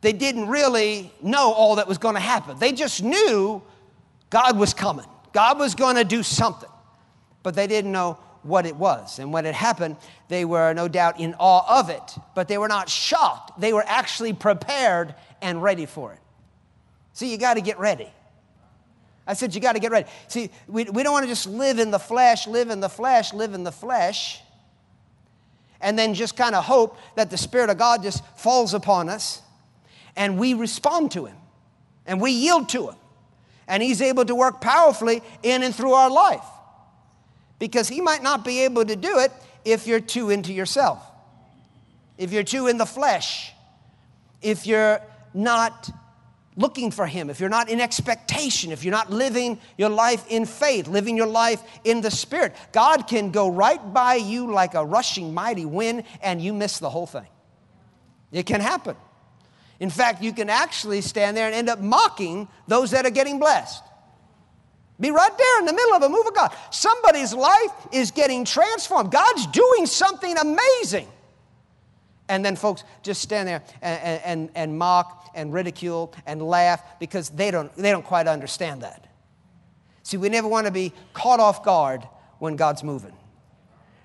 they 0.00 0.12
didn't 0.12 0.48
really 0.48 1.12
know 1.22 1.52
all 1.52 1.76
that 1.76 1.88
was 1.88 1.98
going 1.98 2.14
to 2.14 2.20
happen. 2.20 2.58
They 2.58 2.72
just 2.72 3.02
knew 3.02 3.62
God 4.30 4.58
was 4.58 4.74
coming, 4.74 5.06
God 5.32 5.58
was 5.58 5.74
going 5.74 5.96
to 5.96 6.04
do 6.04 6.22
something, 6.22 6.70
but 7.42 7.54
they 7.54 7.66
didn't 7.66 7.92
know 7.92 8.18
what 8.42 8.66
it 8.66 8.76
was. 8.76 9.18
And 9.18 9.32
when 9.32 9.46
it 9.46 9.54
happened, 9.54 9.96
they 10.28 10.44
were 10.44 10.72
no 10.72 10.88
doubt 10.88 11.20
in 11.20 11.34
awe 11.38 11.80
of 11.80 11.90
it, 11.90 12.18
but 12.34 12.48
they 12.48 12.58
were 12.58 12.68
not 12.68 12.88
shocked. 12.88 13.60
They 13.60 13.72
were 13.72 13.84
actually 13.86 14.32
prepared 14.32 15.14
and 15.42 15.62
ready 15.62 15.86
for 15.86 16.12
it. 16.12 16.20
See, 17.12 17.30
you 17.30 17.36
got 17.36 17.54
to 17.54 17.60
get 17.60 17.78
ready. 17.78 18.08
I 19.26 19.34
said, 19.34 19.54
you 19.54 19.60
got 19.60 19.74
to 19.74 19.80
get 19.80 19.90
ready. 19.90 20.08
See, 20.28 20.50
we, 20.68 20.84
we 20.84 21.02
don't 21.02 21.12
want 21.12 21.24
to 21.24 21.28
just 21.28 21.46
live 21.46 21.78
in 21.78 21.90
the 21.90 21.98
flesh, 21.98 22.46
live 22.46 22.70
in 22.70 22.80
the 22.80 22.88
flesh, 22.88 23.34
live 23.34 23.52
in 23.52 23.64
the 23.64 23.72
flesh, 23.72 24.40
and 25.80 25.98
then 25.98 26.14
just 26.14 26.36
kind 26.36 26.54
of 26.54 26.64
hope 26.64 26.96
that 27.16 27.28
the 27.28 27.36
Spirit 27.36 27.68
of 27.70 27.76
God 27.76 28.02
just 28.02 28.24
falls 28.36 28.72
upon 28.72 29.08
us 29.08 29.42
and 30.16 30.38
we 30.38 30.54
respond 30.54 31.12
to 31.12 31.26
Him 31.26 31.36
and 32.06 32.20
we 32.20 32.32
yield 32.32 32.68
to 32.70 32.88
Him. 32.88 32.96
And 33.66 33.82
He's 33.82 34.00
able 34.00 34.24
to 34.24 34.34
work 34.34 34.60
powerfully 34.60 35.22
in 35.42 35.62
and 35.62 35.74
through 35.74 35.92
our 35.92 36.10
life 36.10 36.44
because 37.58 37.88
He 37.88 38.00
might 38.00 38.22
not 38.22 38.44
be 38.44 38.64
able 38.64 38.84
to 38.84 38.96
do 38.96 39.18
it 39.18 39.32
if 39.64 39.86
you're 39.86 40.00
too 40.00 40.30
into 40.30 40.52
yourself, 40.52 41.02
if 42.16 42.32
you're 42.32 42.42
too 42.42 42.66
in 42.66 42.78
the 42.78 42.86
flesh, 42.86 43.52
if 44.40 44.66
you're 44.66 45.00
not 45.34 45.90
looking 46.56 46.90
for 46.90 47.06
Him, 47.06 47.30
if 47.30 47.40
you're 47.40 47.48
not 47.48 47.68
in 47.68 47.80
expectation, 47.80 48.72
if 48.72 48.84
you're 48.84 48.92
not 48.92 49.10
living 49.10 49.60
your 49.76 49.90
life 49.90 50.24
in 50.28 50.44
faith, 50.44 50.88
living 50.88 51.16
your 51.16 51.26
life 51.26 51.62
in 51.84 52.00
the 52.00 52.10
Spirit, 52.10 52.54
God 52.72 53.06
can 53.06 53.30
go 53.30 53.48
right 53.48 53.92
by 53.92 54.16
you 54.16 54.52
like 54.52 54.74
a 54.74 54.84
rushing 54.84 55.32
mighty 55.32 55.64
wind 55.64 56.04
and 56.20 56.40
you 56.42 56.52
miss 56.52 56.78
the 56.78 56.90
whole 56.90 57.06
thing. 57.06 57.26
It 58.32 58.44
can 58.44 58.60
happen. 58.60 58.96
In 59.80 59.90
fact, 59.90 60.22
you 60.22 60.32
can 60.32 60.50
actually 60.50 61.00
stand 61.00 61.36
there 61.36 61.46
and 61.46 61.54
end 61.54 61.68
up 61.68 61.80
mocking 61.80 62.48
those 62.66 62.90
that 62.90 63.06
are 63.06 63.10
getting 63.10 63.38
blessed. 63.38 63.82
Be 65.00 65.12
right 65.12 65.38
there 65.38 65.60
in 65.60 65.66
the 65.66 65.72
middle 65.72 65.94
of 65.94 66.02
a 66.02 66.08
move 66.08 66.26
of 66.26 66.34
God. 66.34 66.52
Somebody's 66.72 67.32
life 67.32 67.70
is 67.92 68.10
getting 68.10 68.44
transformed. 68.44 69.12
God's 69.12 69.46
doing 69.48 69.86
something 69.86 70.36
amazing. 70.36 71.06
And 72.28 72.44
then 72.44 72.56
folks 72.56 72.82
just 73.02 73.22
stand 73.22 73.48
there 73.48 73.62
and, 73.80 74.20
and, 74.24 74.50
and 74.54 74.78
mock 74.78 75.30
and 75.34 75.52
ridicule 75.52 76.12
and 76.26 76.42
laugh 76.42 76.82
because 76.98 77.30
they 77.30 77.50
don't, 77.50 77.72
they 77.76 77.90
don't 77.90 78.04
quite 78.04 78.26
understand 78.26 78.82
that. 78.82 79.06
See, 80.02 80.16
we 80.16 80.28
never 80.28 80.48
want 80.48 80.66
to 80.66 80.72
be 80.72 80.92
caught 81.12 81.38
off 81.38 81.64
guard 81.64 82.02
when 82.38 82.56
God's 82.56 82.82
moving. 82.82 83.14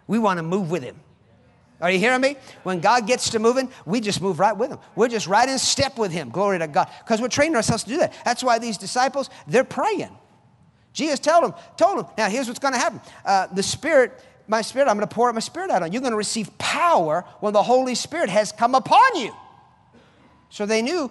We 0.05 0.19
want 0.19 0.37
to 0.37 0.43
move 0.43 0.69
with 0.69 0.83
Him. 0.83 0.99
Are 1.83 1.91
you 1.91 1.99
hearing 1.99 2.21
me? 2.21 2.37
When 2.63 2.79
God 2.79 3.05
gets 3.05 3.29
to 3.31 3.39
moving, 3.39 3.69
we 3.85 3.99
just 3.99 4.21
move 4.21 4.39
right 4.39 4.55
with 4.55 4.71
Him. 4.71 4.79
We're 4.95 5.09
just 5.09 5.27
right 5.27 5.47
in 5.47 5.59
step 5.59 5.97
with 5.97 6.11
Him. 6.11 6.29
Glory 6.29 6.57
to 6.59 6.67
God. 6.67 6.89
Because 6.99 7.21
we're 7.21 7.27
training 7.27 7.55
ourselves 7.55 7.83
to 7.83 7.89
do 7.89 7.97
that. 7.97 8.13
That's 8.23 8.41
why 8.41 8.57
these 8.57 8.77
disciples, 8.77 9.29
they're 9.47 9.65
praying. 9.65 10.17
Jesus 10.93 11.19
told 11.19 11.43
them, 11.43 11.53
told 11.75 11.99
them, 11.99 12.05
now 12.17 12.29
here's 12.29 12.47
what's 12.47 12.59
going 12.59 12.73
to 12.73 12.79
happen. 12.79 13.01
Uh, 13.25 13.47
the 13.47 13.63
Spirit 13.63 14.19
my 14.47 14.61
spirit, 14.61 14.89
I'm 14.89 14.97
going 14.97 15.07
to 15.07 15.13
pour 15.13 15.29
out 15.29 15.35
my 15.35 15.39
spirit 15.39 15.71
out 15.71 15.83
on 15.83 15.89
you. 15.89 15.93
You're 15.93 16.01
going 16.01 16.11
to 16.11 16.17
receive 16.17 16.57
power 16.57 17.23
when 17.39 17.53
the 17.53 17.63
Holy 17.63 17.95
Spirit 17.95 18.29
has 18.29 18.51
come 18.51 18.75
upon 18.75 19.15
you. 19.15 19.33
So 20.49 20.65
they 20.65 20.81
knew 20.81 21.09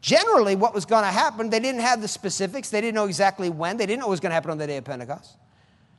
generally 0.00 0.54
what 0.54 0.72
was 0.72 0.84
going 0.84 1.02
to 1.02 1.10
happen. 1.10 1.50
They 1.50 1.60
didn't 1.60 1.80
have 1.80 2.00
the 2.00 2.08
specifics, 2.08 2.70
they 2.70 2.80
didn't 2.80 2.94
know 2.94 3.06
exactly 3.06 3.50
when, 3.50 3.76
they 3.76 3.86
didn't 3.86 4.00
know 4.00 4.06
what 4.06 4.12
was 4.12 4.20
going 4.20 4.30
to 4.30 4.34
happen 4.34 4.50
on 4.50 4.58
the 4.58 4.66
day 4.66 4.76
of 4.76 4.84
Pentecost. 4.84 5.36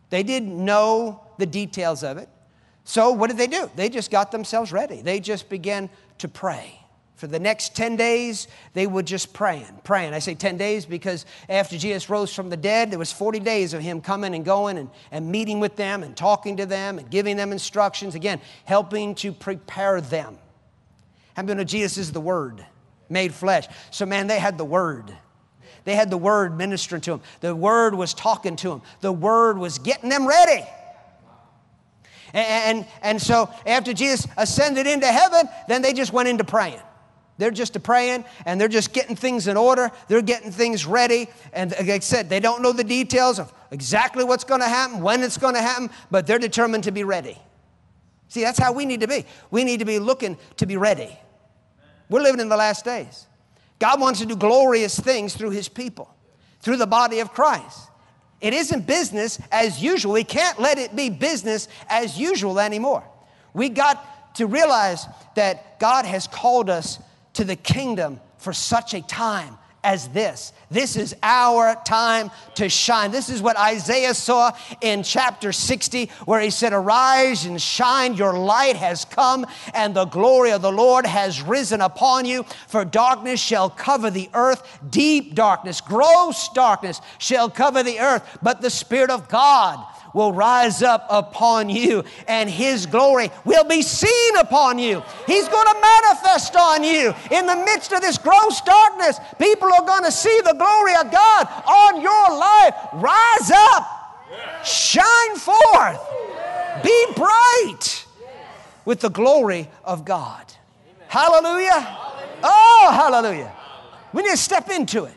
They 0.09 0.23
didn't 0.23 0.63
know 0.63 1.21
the 1.37 1.45
details 1.45 2.03
of 2.03 2.17
it. 2.17 2.29
So 2.83 3.11
what 3.11 3.27
did 3.29 3.38
they 3.38 3.47
do? 3.47 3.69
They 3.75 3.89
just 3.89 4.11
got 4.11 4.31
themselves 4.31 4.71
ready. 4.71 5.01
They 5.01 5.19
just 5.19 5.50
began 5.50 5.89
to 6.19 6.27
pray. 6.27 6.81
For 7.21 7.27
the 7.27 7.39
next 7.39 7.75
10 7.75 7.97
days, 7.97 8.47
they 8.73 8.88
were 8.88 9.03
just 9.03 9.31
praying, 9.31 9.81
praying. 9.83 10.15
I 10.15 10.17
say 10.17 10.33
10 10.33 10.57
days 10.57 10.88
because 10.88 11.27
after 11.50 11.77
Jesus 11.77 12.09
rose 12.09 12.33
from 12.33 12.50
the 12.50 12.57
dead, 12.57 12.89
there 12.89 12.97
was 12.97 13.11
40 13.11 13.39
days 13.41 13.75
of 13.75 13.81
him 13.83 14.01
coming 14.01 14.33
and 14.33 14.43
going 14.43 14.79
and, 14.79 14.89
and 15.11 15.31
meeting 15.31 15.59
with 15.59 15.75
them 15.75 16.01
and 16.01 16.17
talking 16.17 16.57
to 16.57 16.65
them 16.65 16.97
and 16.97 17.11
giving 17.11 17.38
them 17.38 17.51
instructions. 17.51 18.15
Again, 18.15 18.41
helping 18.65 19.13
to 19.15 19.31
prepare 19.31 20.01
them. 20.01 20.39
How 21.35 21.43
many 21.43 21.59
know 21.59 21.63
Jesus 21.63 22.00
is 22.00 22.11
the 22.11 22.19
Word 22.19 22.65
made 23.07 23.35
flesh? 23.35 23.67
So, 23.91 24.07
man, 24.07 24.25
they 24.25 24.39
had 24.39 24.57
the 24.57 24.65
Word. 24.65 25.15
They 25.83 25.95
had 25.95 26.09
the 26.09 26.17
Word 26.17 26.57
ministering 26.57 27.01
to 27.03 27.11
them. 27.11 27.21
The 27.41 27.55
Word 27.55 27.93
was 27.93 28.15
talking 28.15 28.55
to 28.55 28.69
them. 28.69 28.81
The 29.01 29.11
Word 29.11 29.59
was 29.59 29.77
getting 29.77 30.09
them 30.09 30.27
ready. 30.27 30.65
And, 32.33 32.85
and, 33.01 33.21
so 33.21 33.50
after 33.65 33.93
Jesus 33.93 34.27
ascended 34.38 34.88
into 34.88 35.07
heaven, 35.07 35.50
then 35.67 35.81
they 35.81 35.93
just 35.93 36.13
went 36.13 36.29
into 36.29 36.43
praying. 36.43 36.79
They're 37.38 37.51
just 37.51 37.81
praying 37.83 38.23
and 38.45 38.61
they're 38.61 38.67
just 38.67 38.93
getting 38.93 39.15
things 39.15 39.47
in 39.47 39.57
order. 39.57 39.91
They're 40.07 40.21
getting 40.21 40.51
things 40.51 40.85
ready. 40.85 41.27
And 41.53 41.71
like 41.71 41.89
I 41.89 42.00
said, 42.00 42.29
they 42.29 42.39
don't 42.39 42.61
know 42.61 42.71
the 42.71 42.83
details 42.83 43.39
of 43.39 43.51
exactly 43.71 44.23
what's 44.23 44.43
going 44.43 44.61
to 44.61 44.67
happen, 44.67 45.01
when 45.01 45.23
it's 45.23 45.38
going 45.38 45.55
to 45.55 45.61
happen, 45.61 45.89
but 46.09 46.27
they're 46.27 46.39
determined 46.39 46.83
to 46.85 46.91
be 46.91 47.03
ready. 47.03 47.38
See, 48.27 48.41
that's 48.41 48.59
how 48.59 48.71
we 48.71 48.85
need 48.85 49.01
to 49.01 49.07
be. 49.07 49.25
We 49.50 49.63
need 49.63 49.79
to 49.79 49.85
be 49.85 50.00
looking 50.00 50.38
to 50.57 50.65
be 50.65 50.77
ready. 50.77 51.17
We're 52.09 52.21
living 52.21 52.39
in 52.39 52.47
the 52.47 52.57
last 52.57 52.85
days. 52.85 53.27
God 53.79 54.00
wants 54.00 54.19
to 54.19 54.25
do 54.25 54.35
glorious 54.35 54.97
things 54.97 55.35
through 55.35 55.50
his 55.50 55.67
people, 55.67 56.13
through 56.59 56.77
the 56.77 56.88
body 56.88 57.19
of 57.19 57.33
Christ. 57.33 57.90
It 58.41 58.53
isn't 58.53 58.88
business 58.88 59.39
as 59.51 59.81
usual. 59.81 60.13
We 60.13 60.24
can't 60.24 60.60
let 60.60 60.79
it 60.79 60.95
be 60.95 61.10
business 61.10 61.67
as 61.88 62.17
usual 62.17 62.60
anymore. 62.60 63.03
We 63.53 63.69
got 63.69 64.36
to 64.36 64.48
realize 64.48 65.05
that 65.36 65.79
God 65.79 66.05
has 66.05 66.27
called 66.27 66.69
us 66.69 67.00
to 67.33 67.43
the 67.43 67.55
kingdom 67.55 68.19
for 68.38 68.51
such 68.51 68.93
a 68.93 69.01
time 69.01 69.57
as 69.83 70.07
this. 70.09 70.53
This 70.69 70.95
is 70.95 71.15
our 71.21 71.75
time 71.83 72.31
to 72.55 72.69
shine. 72.69 73.11
This 73.11 73.29
is 73.29 73.41
what 73.41 73.57
Isaiah 73.57 74.13
saw 74.13 74.51
in 74.79 75.03
chapter 75.03 75.51
60, 75.51 76.09
where 76.25 76.39
he 76.39 76.50
said, 76.50 76.73
Arise 76.73 77.45
and 77.45 77.61
shine, 77.61 78.13
your 78.13 78.38
light 78.38 78.75
has 78.75 79.05
come, 79.05 79.45
and 79.73 79.95
the 79.95 80.05
glory 80.05 80.51
of 80.51 80.61
the 80.61 80.71
Lord 80.71 81.05
has 81.05 81.41
risen 81.41 81.81
upon 81.81 82.25
you. 82.25 82.43
For 82.67 82.85
darkness 82.85 83.39
shall 83.39 83.69
cover 83.69 84.09
the 84.09 84.29
earth, 84.33 84.79
deep 84.89 85.35
darkness, 85.35 85.81
gross 85.81 86.50
darkness 86.50 87.01
shall 87.17 87.50
cover 87.50 87.83
the 87.83 88.00
earth, 88.00 88.39
but 88.41 88.61
the 88.61 88.69
Spirit 88.69 89.09
of 89.09 89.27
God 89.27 89.85
will 90.13 90.32
rise 90.32 90.82
up 90.82 91.06
upon 91.10 91.70
you 91.70 92.03
and 92.27 92.50
his 92.50 92.86
glory 92.86 93.32
will 93.46 93.63
be 93.63 93.82
seen 93.82 94.36
upon 94.38 94.80
you. 94.80 95.01
He's 95.27 95.48
going 95.48 95.68
to 95.68 95.82
manifest 95.82 96.56
on 96.56 96.84
you. 96.84 97.13
In 97.32 97.46
the 97.46 97.56
midst 97.56 97.91
of 97.91 98.01
this 98.01 98.18
gross 98.18 98.62
darkness, 98.62 99.20
people 99.39 99.72
are 99.72 99.86
going 99.86 100.03
to 100.03 100.12
see 100.12 100.41
the 100.44 100.53
glory 100.53 100.96
of 100.96 101.12
God 101.12 101.48
on 101.68 102.01
your 102.01 102.38
life. 102.38 102.74
Rise 102.94 103.51
up, 103.51 104.65
shine 104.65 105.36
forth, 105.36 106.00
be 106.84 107.06
bright 107.15 108.06
with 108.86 109.00
the 109.00 109.10
glory 109.10 109.70
of 109.84 110.06
God. 110.06 110.46
Hallelujah. 111.08 111.98
Oh, 112.44 112.89
hallelujah. 112.91 113.53
We 114.13 114.24
need 114.24 114.32
to 114.32 114.38
step 114.38 114.70
into 114.70 115.06
it. 115.06 115.15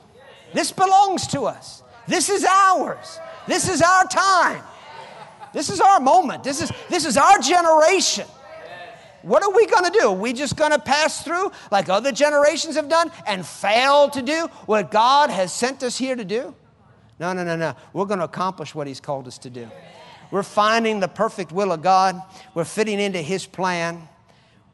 This 0.53 0.71
belongs 0.71 1.27
to 1.29 1.43
us. 1.43 1.83
This 2.07 2.29
is 2.29 2.45
ours. 2.45 3.19
This 3.47 3.69
is 3.69 3.83
our 3.83 4.05
time. 4.05 4.63
This 5.55 5.71
is 5.71 5.81
our 5.81 6.01
moment. 6.01 6.45
This 6.45 6.61
is, 6.61 6.71
this 6.91 7.07
is 7.07 7.17
our 7.17 7.39
generation. 7.39 8.27
What 9.23 9.43
are 9.43 9.51
we 9.51 9.67
going 9.67 9.91
to 9.91 9.99
do? 9.99 10.09
Are 10.09 10.13
we 10.13 10.35
just 10.35 10.57
going 10.57 10.73
to 10.73 10.79
pass 10.79 11.23
through 11.23 11.51
like 11.71 11.89
other 11.89 12.13
generations 12.13 12.77
have 12.77 12.91
done 12.91 13.11
and 13.27 13.47
fail 13.47 14.11
to 14.11 14.21
do 14.21 14.49
what 14.67 14.91
God 14.91 15.31
has 15.31 15.53
sent 15.53 15.83
us 15.83 15.97
here 15.97 16.15
to 16.15 16.25
do? 16.25 16.55
No, 17.19 17.33
no, 17.33 17.45
no, 17.45 17.57
no. 17.57 17.75
We're 17.95 18.05
going 18.05 18.19
to 18.19 18.27
accomplish 18.27 18.75
what 18.75 18.87
He's 18.87 19.01
called 19.01 19.27
us 19.27 19.39
to 19.39 19.51
do. 19.51 19.71
We're 20.31 20.43
finding 20.43 21.01
the 21.01 21.09
perfect 21.09 21.53
will 21.53 21.73
of 21.73 21.81
God. 21.81 22.21
We're 22.55 22.65
fitting 22.65 22.99
into 22.99 23.23
His 23.23 23.47
plan. 23.47 24.09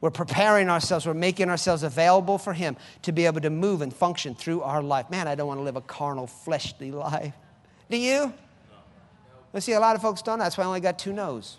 We're 0.00 0.10
preparing 0.10 0.70
ourselves. 0.70 1.06
We're 1.06 1.14
making 1.14 1.50
ourselves 1.50 1.82
available 1.82 2.38
for 2.38 2.54
Him 2.54 2.76
to 3.02 3.12
be 3.12 3.26
able 3.26 3.42
to 3.42 3.50
move 3.50 3.82
and 3.82 3.94
function 3.94 4.34
through 4.34 4.62
our 4.62 4.82
life. 4.82 5.10
Man, 5.10 5.28
I 5.28 5.34
don't 5.34 5.46
want 5.46 5.60
to 5.60 5.64
live 5.64 5.76
a 5.76 5.82
carnal, 5.82 6.26
fleshly 6.26 6.90
life. 6.90 7.34
Do 7.90 7.98
you? 7.98 8.32
Well, 9.52 9.60
see, 9.60 9.72
a 9.72 9.80
lot 9.80 9.96
of 9.96 10.02
folks 10.02 10.22
don't. 10.22 10.38
That's 10.38 10.56
why 10.56 10.64
I 10.64 10.66
only 10.66 10.80
got 10.80 10.98
two 10.98 11.12
no's. 11.12 11.58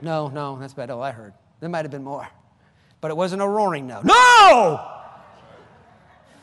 No, 0.00 0.28
no, 0.28 0.58
that's 0.58 0.72
about 0.72 0.90
all 0.90 1.02
I 1.02 1.10
heard. 1.10 1.32
There 1.60 1.68
might 1.68 1.84
have 1.84 1.90
been 1.90 2.04
more. 2.04 2.28
But 3.00 3.10
it 3.10 3.16
wasn't 3.16 3.42
a 3.42 3.48
roaring 3.48 3.86
no. 3.86 4.02
No! 4.02 4.94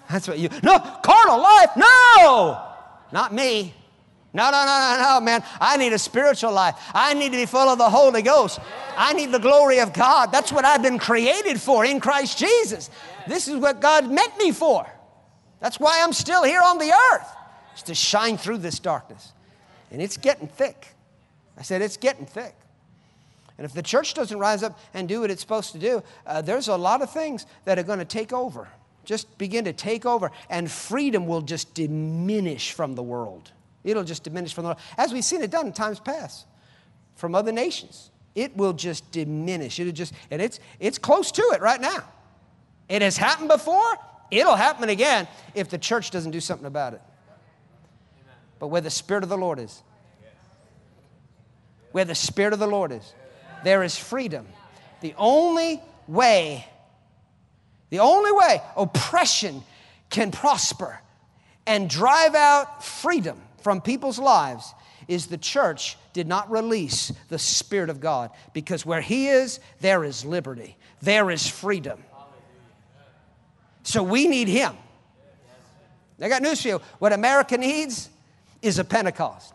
That's 0.09 0.27
what 0.27 0.37
you, 0.37 0.49
no, 0.63 0.79
carnal 1.03 1.39
life, 1.39 1.69
no! 1.75 2.61
Not 3.11 3.33
me. 3.33 3.73
No, 4.33 4.51
no, 4.51 4.65
no, 4.65 4.97
no, 4.97 5.13
no, 5.13 5.21
man. 5.21 5.43
I 5.61 5.77
need 5.77 5.93
a 5.93 5.97
spiritual 5.97 6.51
life. 6.51 6.75
I 6.93 7.13
need 7.13 7.31
to 7.31 7.37
be 7.37 7.45
full 7.45 7.69
of 7.69 7.77
the 7.77 7.89
Holy 7.89 8.21
Ghost. 8.21 8.59
I 8.97 9.13
need 9.13 9.31
the 9.31 9.39
glory 9.39 9.79
of 9.79 9.93
God. 9.93 10.31
That's 10.31 10.51
what 10.51 10.65
I've 10.65 10.81
been 10.81 10.99
created 10.99 11.59
for 11.59 11.85
in 11.85 12.01
Christ 12.01 12.37
Jesus. 12.37 12.89
This 13.27 13.47
is 13.47 13.55
what 13.55 13.79
God 13.79 14.11
meant 14.11 14.37
me 14.37 14.51
for. 14.51 14.85
That's 15.61 15.79
why 15.79 16.01
I'm 16.03 16.11
still 16.11 16.43
here 16.43 16.61
on 16.61 16.77
the 16.77 16.91
earth, 17.13 17.27
is 17.75 17.83
to 17.83 17.95
shine 17.95 18.37
through 18.37 18.57
this 18.57 18.79
darkness. 18.79 19.31
And 19.95 20.01
it's 20.01 20.17
getting 20.17 20.49
thick. 20.49 20.87
I 21.57 21.61
said, 21.61 21.81
it's 21.81 21.95
getting 21.95 22.25
thick. 22.25 22.53
And 23.57 23.63
if 23.63 23.71
the 23.71 23.81
church 23.81 24.13
doesn't 24.13 24.37
rise 24.37 24.61
up 24.61 24.77
and 24.93 25.07
do 25.07 25.21
what 25.21 25.31
it's 25.31 25.39
supposed 25.39 25.71
to 25.71 25.79
do, 25.79 26.03
uh, 26.27 26.41
there's 26.41 26.67
a 26.67 26.75
lot 26.75 27.01
of 27.01 27.09
things 27.09 27.45
that 27.63 27.79
are 27.79 27.83
going 27.83 27.99
to 27.99 28.03
take 28.03 28.33
over. 28.33 28.67
Just 29.05 29.37
begin 29.37 29.63
to 29.63 29.71
take 29.71 30.05
over, 30.05 30.31
and 30.49 30.69
freedom 30.69 31.27
will 31.27 31.39
just 31.39 31.73
diminish 31.73 32.73
from 32.73 32.95
the 32.95 33.03
world. 33.03 33.53
It'll 33.85 34.03
just 34.03 34.23
diminish 34.25 34.53
from 34.53 34.65
the 34.65 34.67
world, 34.71 34.81
as 34.97 35.13
we've 35.13 35.23
seen 35.23 35.41
it 35.41 35.49
done 35.49 35.67
in 35.67 35.71
times 35.71 36.01
past 36.01 36.45
from 37.15 37.33
other 37.33 37.53
nations. 37.53 38.11
It 38.35 38.57
will 38.57 38.73
just 38.73 39.09
diminish. 39.13 39.79
It'll 39.79 39.93
just, 39.93 40.13
and 40.29 40.41
it's 40.41 40.59
it's 40.81 40.97
close 40.97 41.31
to 41.31 41.41
it 41.53 41.61
right 41.61 41.79
now. 41.79 42.03
It 42.89 43.01
has 43.01 43.15
happened 43.15 43.47
before. 43.47 43.95
It'll 44.29 44.57
happen 44.57 44.89
again 44.89 45.25
if 45.53 45.69
the 45.69 45.77
church 45.77 46.11
doesn't 46.11 46.31
do 46.31 46.41
something 46.41 46.67
about 46.67 46.95
it. 46.95 47.01
But 48.65 48.69
where 48.69 48.81
the 48.81 48.89
Spirit 48.89 49.21
of 49.21 49.29
the 49.29 49.37
Lord 49.37 49.59
is, 49.59 49.83
where 51.91 52.03
the 52.03 52.15
Spirit 52.15 52.51
of 52.51 52.57
the 52.57 52.65
Lord 52.65 52.91
is, 52.91 53.13
there 53.63 53.83
is 53.83 53.95
freedom. 53.95 54.47
The 55.01 55.13
only 55.19 55.83
way, 56.07 56.65
the 57.91 57.99
only 57.99 58.31
way 58.31 58.63
oppression 58.75 59.61
can 60.09 60.31
prosper 60.31 60.99
and 61.67 61.87
drive 61.87 62.33
out 62.33 62.83
freedom 62.83 63.39
from 63.61 63.81
people's 63.81 64.17
lives 64.17 64.73
is 65.07 65.27
the 65.27 65.37
church 65.37 65.95
did 66.13 66.27
not 66.27 66.49
release 66.49 67.11
the 67.29 67.37
Spirit 67.37 67.91
of 67.91 67.99
God. 67.99 68.31
Because 68.51 68.83
where 68.83 69.01
He 69.01 69.27
is, 69.27 69.59
there 69.79 70.03
is 70.03 70.25
liberty, 70.25 70.75
there 71.03 71.29
is 71.29 71.47
freedom. 71.47 72.03
So 73.83 74.01
we 74.01 74.27
need 74.27 74.47
Him. 74.47 74.75
I 76.19 76.29
got 76.29 76.41
news 76.41 76.63
for 76.63 76.67
you. 76.67 76.81
What 76.97 77.13
America 77.13 77.59
needs 77.59 78.09
is 78.65 78.79
a 78.79 78.83
Pentecost. 78.83 79.53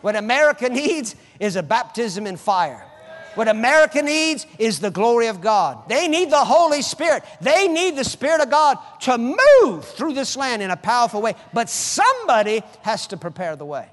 What 0.00 0.16
America 0.16 0.68
needs 0.68 1.16
is 1.40 1.56
a 1.56 1.62
baptism 1.62 2.26
in 2.26 2.36
fire. 2.36 2.82
What 3.34 3.48
America 3.48 4.00
needs 4.00 4.46
is 4.58 4.80
the 4.80 4.90
glory 4.90 5.26
of 5.26 5.42
God. 5.42 5.88
They 5.88 6.08
need 6.08 6.30
the 6.30 6.44
Holy 6.44 6.80
Spirit. 6.80 7.22
They 7.40 7.68
need 7.68 7.96
the 7.96 8.04
Spirit 8.04 8.40
of 8.40 8.50
God 8.50 8.78
to 9.00 9.18
move 9.18 9.84
through 9.84 10.14
this 10.14 10.36
land 10.36 10.62
in 10.62 10.70
a 10.70 10.76
powerful 10.76 11.20
way. 11.20 11.34
But 11.52 11.68
somebody 11.68 12.62
has 12.82 13.06
to 13.08 13.18
prepare 13.18 13.54
the 13.56 13.66
way. 13.66 13.90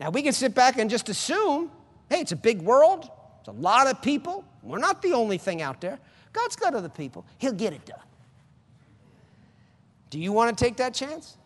Now, 0.00 0.10
we 0.10 0.22
can 0.22 0.32
sit 0.32 0.54
back 0.54 0.78
and 0.78 0.88
just 0.88 1.08
assume 1.08 1.70
hey, 2.08 2.20
it's 2.20 2.32
a 2.32 2.36
big 2.36 2.60
world, 2.60 3.08
it's 3.40 3.48
a 3.48 3.52
lot 3.52 3.86
of 3.86 4.02
people. 4.02 4.44
We're 4.62 4.78
not 4.78 5.00
the 5.02 5.12
only 5.12 5.38
thing 5.38 5.62
out 5.62 5.80
there. 5.80 5.98
God's 6.32 6.56
got 6.56 6.74
other 6.74 6.88
people, 6.88 7.26
He'll 7.38 7.52
get 7.52 7.72
it 7.72 7.84
done. 7.84 7.98
Do 10.10 10.18
you 10.18 10.32
want 10.32 10.56
to 10.56 10.64
take 10.64 10.76
that 10.76 10.94
chance? 10.94 11.36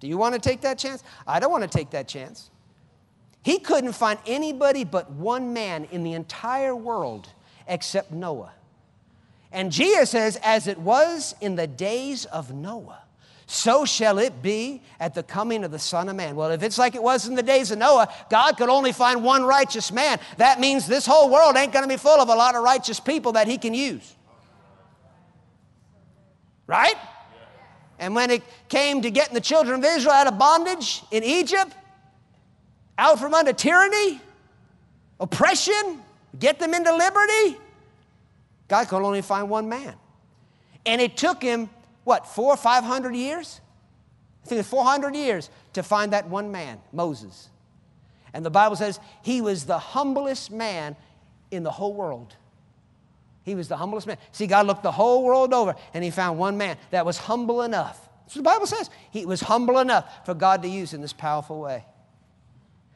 Do 0.00 0.08
you 0.08 0.16
want 0.16 0.34
to 0.34 0.40
take 0.40 0.62
that 0.62 0.78
chance? 0.78 1.04
I 1.26 1.38
don't 1.38 1.50
want 1.50 1.62
to 1.62 1.68
take 1.68 1.90
that 1.90 2.08
chance. 2.08 2.50
He 3.42 3.58
couldn't 3.58 3.92
find 3.92 4.18
anybody 4.26 4.84
but 4.84 5.10
one 5.12 5.52
man 5.52 5.84
in 5.90 6.02
the 6.02 6.14
entire 6.14 6.74
world 6.74 7.28
except 7.66 8.10
Noah. 8.10 8.52
And 9.52 9.72
Jesus 9.72 10.10
says, 10.10 10.38
as 10.42 10.66
it 10.66 10.78
was 10.78 11.34
in 11.40 11.56
the 11.56 11.66
days 11.66 12.24
of 12.26 12.52
Noah, 12.52 13.02
so 13.46 13.84
shall 13.84 14.18
it 14.18 14.42
be 14.42 14.80
at 15.00 15.14
the 15.14 15.24
coming 15.24 15.64
of 15.64 15.72
the 15.72 15.78
Son 15.78 16.08
of 16.08 16.14
Man. 16.14 16.36
Well, 16.36 16.52
if 16.52 16.62
it's 16.62 16.78
like 16.78 16.94
it 16.94 17.02
was 17.02 17.26
in 17.26 17.34
the 17.34 17.42
days 17.42 17.72
of 17.72 17.78
Noah, 17.78 18.08
God 18.30 18.56
could 18.56 18.68
only 18.68 18.92
find 18.92 19.24
one 19.24 19.42
righteous 19.42 19.90
man. 19.90 20.20
That 20.36 20.60
means 20.60 20.86
this 20.86 21.04
whole 21.04 21.30
world 21.30 21.56
ain't 21.56 21.72
going 21.72 21.82
to 21.82 21.88
be 21.88 21.96
full 21.96 22.20
of 22.20 22.28
a 22.28 22.34
lot 22.34 22.54
of 22.54 22.62
righteous 22.62 23.00
people 23.00 23.32
that 23.32 23.48
he 23.48 23.58
can 23.58 23.74
use. 23.74 24.14
Right? 26.68 26.94
And 28.00 28.14
when 28.14 28.30
it 28.30 28.42
came 28.68 29.02
to 29.02 29.10
getting 29.10 29.34
the 29.34 29.40
children 29.42 29.78
of 29.78 29.84
Israel 29.84 30.14
out 30.14 30.26
of 30.26 30.38
bondage 30.38 31.02
in 31.10 31.22
Egypt, 31.22 31.72
out 32.98 33.20
from 33.20 33.34
under 33.34 33.52
tyranny, 33.52 34.20
oppression, 35.20 36.00
get 36.38 36.58
them 36.58 36.72
into 36.72 36.92
liberty, 36.92 37.58
God 38.68 38.88
could 38.88 39.02
only 39.02 39.20
find 39.20 39.50
one 39.50 39.68
man. 39.68 39.94
And 40.86 41.00
it 41.00 41.16
took 41.16 41.42
him 41.42 41.68
what, 42.04 42.26
four 42.26 42.54
or 42.54 42.56
five 42.56 42.84
hundred 42.84 43.14
years? 43.14 43.60
I 44.42 44.48
think 44.48 44.60
it's 44.60 44.68
400 44.70 45.14
years 45.14 45.50
to 45.74 45.82
find 45.82 46.14
that 46.14 46.28
one 46.28 46.50
man, 46.50 46.80
Moses. 46.92 47.50
And 48.32 48.44
the 48.44 48.50
Bible 48.50 48.76
says 48.76 48.98
he 49.22 49.42
was 49.42 49.66
the 49.66 49.78
humblest 49.78 50.50
man 50.50 50.96
in 51.50 51.62
the 51.62 51.70
whole 51.70 51.92
world. 51.92 52.34
He 53.42 53.54
was 53.54 53.68
the 53.68 53.76
humblest 53.76 54.06
man. 54.06 54.18
See, 54.32 54.46
God 54.46 54.66
looked 54.66 54.82
the 54.82 54.92
whole 54.92 55.24
world 55.24 55.54
over 55.54 55.74
and 55.94 56.04
he 56.04 56.10
found 56.10 56.38
one 56.38 56.58
man 56.58 56.76
that 56.90 57.06
was 57.06 57.18
humble 57.18 57.62
enough. 57.62 58.08
That's 58.24 58.36
what 58.36 58.44
the 58.44 58.50
Bible 58.50 58.66
says. 58.66 58.90
He 59.10 59.26
was 59.26 59.40
humble 59.40 59.78
enough 59.78 60.26
for 60.26 60.34
God 60.34 60.62
to 60.62 60.68
use 60.68 60.92
in 60.92 61.00
this 61.00 61.12
powerful 61.12 61.60
way. 61.60 61.84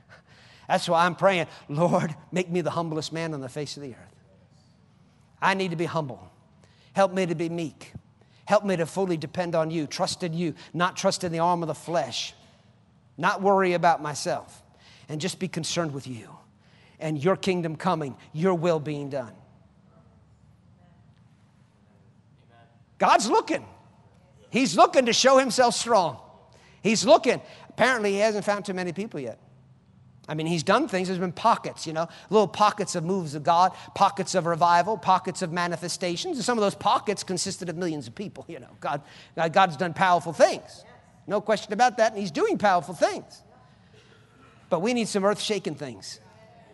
That's 0.69 0.89
why 0.89 1.07
I'm 1.07 1.15
praying, 1.15 1.47
Lord, 1.69 2.15
make 2.31 2.51
me 2.51 2.61
the 2.61 2.71
humblest 2.71 3.13
man 3.13 3.35
on 3.35 3.41
the 3.41 3.49
face 3.49 3.77
of 3.77 3.83
the 3.83 3.91
earth. 3.91 4.15
I 5.41 5.55
need 5.55 5.71
to 5.71 5.77
be 5.77 5.87
humble. 5.87 6.31
Help 6.93 7.13
me 7.13 7.27
to 7.27 7.35
be 7.35 7.49
meek. 7.49 7.93
Help 8.45 8.65
me 8.65 8.77
to 8.77 8.87
fully 8.87 9.17
depend 9.17 9.55
on 9.55 9.71
you, 9.71 9.87
trust 9.87 10.23
in 10.23 10.35
you, 10.35 10.55
not 10.73 10.97
trust 10.97 11.25
in 11.25 11.33
the 11.33 11.39
arm 11.39 11.63
of 11.63 11.69
the 11.69 11.75
flesh, 11.75 12.35
not 13.17 13.41
worry 13.41 13.73
about 13.73 14.03
myself, 14.03 14.63
and 15.09 15.21
just 15.21 15.39
be 15.39 15.49
concerned 15.49 15.93
with 15.93 16.07
you 16.07 16.29
and 17.01 17.23
your 17.23 17.37
kingdom 17.37 17.77
coming, 17.77 18.17
your 18.33 18.55
will 18.55 18.81
being 18.81 19.11
done. 19.11 19.33
God's 22.99 23.29
looking. 23.29 23.65
He's 24.51 24.77
looking 24.77 25.07
to 25.07 25.13
show 25.13 25.39
himself 25.39 25.75
strong. 25.75 26.19
He's 26.83 27.05
looking. 27.05 27.41
Apparently, 27.71 28.13
he 28.13 28.19
hasn't 28.19 28.45
found 28.45 28.65
too 28.65 28.75
many 28.75 28.93
people 28.93 29.19
yet. 29.19 29.39
I 30.27 30.35
mean, 30.35 30.47
he's 30.47 30.63
done 30.63 30.89
things. 30.89 31.09
There's 31.09 31.21
been 31.21 31.33
pockets, 31.33 31.87
you 31.87 31.93
know, 31.93 32.09
little 32.31 32.49
pockets 32.49 32.95
of 32.95 33.05
moves 33.05 33.35
of 33.35 33.43
God, 33.43 33.73
pockets 33.95 34.35
of 34.35 34.47
revival, 34.47 34.97
pockets 34.97 35.43
of 35.43 35.53
manifestations. 35.53 36.39
And 36.39 36.45
some 36.45 36.57
of 36.57 36.63
those 36.63 36.75
pockets 36.75 37.23
consisted 37.23 37.69
of 37.69 37.77
millions 37.77 38.07
of 38.07 38.15
people, 38.15 38.45
you 38.49 38.59
know. 38.59 38.71
God, 38.81 39.03
God's 39.53 39.77
done 39.77 39.93
powerful 39.93 40.33
things. 40.33 40.85
No 41.27 41.41
question 41.41 41.73
about 41.73 41.99
that. 41.99 42.13
And 42.13 42.21
he's 42.21 42.31
doing 42.31 42.59
powerful 42.59 42.95
things. 42.95 43.43
But 44.71 44.81
we 44.81 44.95
need 44.95 45.09
some 45.09 45.25
earth 45.25 45.41
shaking 45.41 45.75
things 45.75 46.21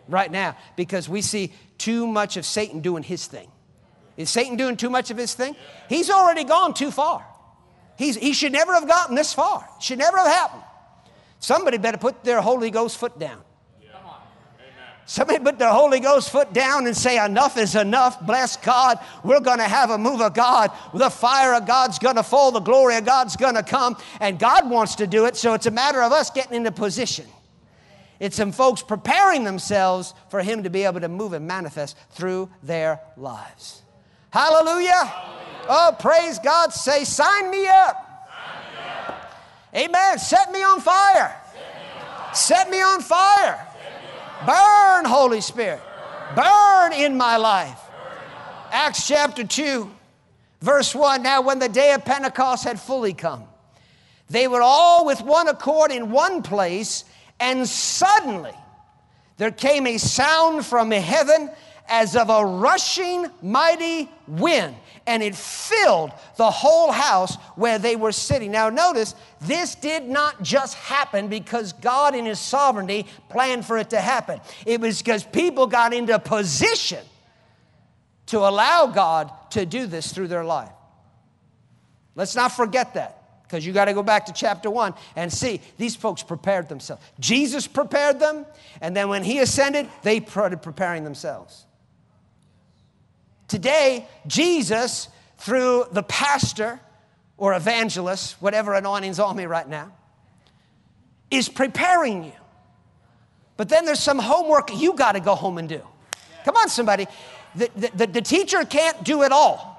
right 0.07 0.31
now 0.31 0.55
because 0.75 1.09
we 1.09 1.21
see 1.21 1.51
too 1.77 2.07
much 2.07 2.37
of 2.37 2.45
Satan 2.45 2.79
doing 2.79 3.03
his 3.03 3.27
thing. 3.27 3.49
Is 4.17 4.29
Satan 4.29 4.55
doing 4.55 4.77
too 4.77 4.89
much 4.89 5.11
of 5.11 5.17
his 5.17 5.33
thing? 5.33 5.55
He's 5.89 6.09
already 6.09 6.43
gone 6.43 6.73
too 6.73 6.91
far. 6.91 7.25
He's, 7.97 8.15
he 8.15 8.33
should 8.33 8.51
never 8.51 8.73
have 8.73 8.87
gotten 8.87 9.15
this 9.15 9.33
far. 9.33 9.67
It 9.77 9.83
Should 9.83 9.99
never 9.99 10.17
have 10.17 10.27
happened. 10.27 10.63
Somebody 11.39 11.77
better 11.77 11.97
put 11.97 12.23
their 12.23 12.41
Holy 12.41 12.69
Ghost 12.69 12.97
foot 12.97 13.17
down. 13.17 13.41
Somebody 15.05 15.39
put 15.39 15.59
their 15.59 15.73
Holy 15.73 15.99
Ghost 15.99 16.29
foot 16.29 16.53
down 16.53 16.87
and 16.87 16.95
say, 16.95 17.23
Enough 17.23 17.57
is 17.57 17.75
enough. 17.75 18.25
Bless 18.25 18.55
God. 18.55 18.97
We're 19.25 19.41
going 19.41 19.57
to 19.57 19.65
have 19.65 19.89
a 19.89 19.97
move 19.97 20.21
of 20.21 20.33
God. 20.33 20.71
The 20.93 21.09
fire 21.09 21.53
of 21.53 21.67
God's 21.67 21.99
going 21.99 22.15
to 22.15 22.23
fall. 22.23 22.51
The 22.51 22.61
glory 22.61 22.95
of 22.95 23.03
God's 23.03 23.35
going 23.35 23.55
to 23.55 23.63
come. 23.63 23.97
And 24.21 24.39
God 24.39 24.69
wants 24.69 24.95
to 24.95 25.07
do 25.07 25.25
it. 25.25 25.35
So 25.35 25.53
it's 25.53 25.65
a 25.65 25.71
matter 25.71 26.01
of 26.01 26.13
us 26.13 26.29
getting 26.29 26.55
into 26.55 26.71
position. 26.71 27.25
It's 28.21 28.37
some 28.37 28.51
folks 28.51 28.83
preparing 28.83 29.43
themselves 29.43 30.13
for 30.29 30.41
Him 30.41 30.63
to 30.63 30.69
be 30.69 30.83
able 30.83 31.01
to 31.01 31.09
move 31.09 31.33
and 31.33 31.45
manifest 31.45 31.97
through 32.11 32.49
their 32.63 33.01
lives. 33.17 33.80
Hallelujah. 34.31 35.13
Oh, 35.67 35.95
praise 35.99 36.39
God. 36.39 36.73
Say, 36.73 37.03
Sign 37.03 37.51
me 37.51 37.67
up. 37.67 38.07
Amen. 39.75 40.19
Set 40.19 40.51
me 40.51 40.63
on 40.63 40.81
fire. 40.81 41.35
Set 42.33 42.69
me 42.69 42.81
on 42.81 43.01
fire. 43.01 43.67
Burn, 44.45 45.05
Holy 45.05 45.41
Spirit. 45.41 45.81
Burn 46.35 46.93
in 46.93 47.17
my 47.17 47.37
life. 47.37 47.79
Acts 48.71 49.05
chapter 49.05 49.43
2, 49.43 49.89
verse 50.61 50.95
1. 50.95 51.21
Now, 51.21 51.41
when 51.41 51.59
the 51.59 51.69
day 51.69 51.93
of 51.93 52.05
Pentecost 52.05 52.63
had 52.63 52.79
fully 52.79 53.13
come, 53.13 53.43
they 54.29 54.47
were 54.47 54.61
all 54.61 55.05
with 55.05 55.21
one 55.21 55.49
accord 55.49 55.91
in 55.91 56.09
one 56.09 56.41
place, 56.41 57.03
and 57.39 57.67
suddenly 57.67 58.53
there 59.35 59.51
came 59.51 59.85
a 59.87 59.97
sound 59.97 60.65
from 60.65 60.89
heaven 60.91 61.49
as 61.87 62.15
of 62.15 62.29
a 62.29 62.45
rushing 62.45 63.27
mighty 63.41 64.09
wind, 64.27 64.75
and 65.07 65.21
it 65.23 65.35
filled 65.35 66.11
the 66.37 66.49
whole 66.49 66.91
house 66.91 67.35
where 67.55 67.79
they 67.79 67.95
were 67.95 68.11
sitting. 68.11 68.51
Now, 68.51 68.69
notice, 68.69 69.15
this 69.41 69.75
did 69.75 70.07
not 70.07 70.41
just 70.41 70.75
happen 70.75 71.27
because 71.27 71.73
God, 71.73 72.15
in 72.15 72.25
His 72.25 72.39
sovereignty, 72.39 73.07
planned 73.29 73.65
for 73.65 73.77
it 73.77 73.89
to 73.91 73.99
happen. 73.99 74.39
It 74.65 74.79
was 74.79 75.01
because 75.01 75.23
people 75.23 75.67
got 75.67 75.93
into 75.93 76.17
position 76.19 77.03
to 78.27 78.39
allow 78.39 78.87
God 78.87 79.31
to 79.51 79.65
do 79.65 79.87
this 79.87 80.13
through 80.13 80.27
their 80.27 80.45
life. 80.45 80.71
Let's 82.15 82.35
not 82.35 82.51
forget 82.51 82.93
that 82.93 83.43
because 83.43 83.65
you 83.65 83.73
got 83.73 83.85
to 83.85 83.93
go 83.93 84.03
back 84.03 84.27
to 84.27 84.33
chapter 84.33 84.69
1 84.71 84.93
and 85.17 85.31
see 85.31 85.59
these 85.77 85.95
folks 85.95 86.23
prepared 86.23 86.69
themselves. 86.69 87.03
Jesus 87.19 87.67
prepared 87.67 88.19
them, 88.19 88.45
and 88.79 88.95
then 88.95 89.09
when 89.09 89.23
he 89.23 89.39
ascended, 89.39 89.89
they 90.03 90.21
started 90.21 90.61
preparing 90.61 91.03
themselves. 91.03 91.65
Today, 93.51 94.07
Jesus, 94.27 95.09
through 95.39 95.87
the 95.91 96.03
pastor 96.03 96.79
or 97.35 97.53
evangelist, 97.53 98.41
whatever 98.41 98.73
anointing's 98.75 99.19
on 99.19 99.35
me 99.35 99.45
right 99.45 99.67
now, 99.67 99.91
is 101.29 101.49
preparing 101.49 102.23
you. 102.23 102.31
But 103.57 103.67
then 103.67 103.83
there's 103.83 103.99
some 103.99 104.19
homework 104.19 104.73
you 104.73 104.93
got 104.93 105.11
to 105.11 105.19
go 105.19 105.35
home 105.35 105.57
and 105.57 105.67
do. 105.67 105.81
Come 106.45 106.55
on, 106.55 106.69
somebody. 106.69 107.07
The, 107.53 107.69
the, 107.93 108.07
the, 108.07 108.21
teacher 108.21 108.63
can't 108.63 109.03
do 109.03 109.23
it 109.23 109.33
all. 109.33 109.70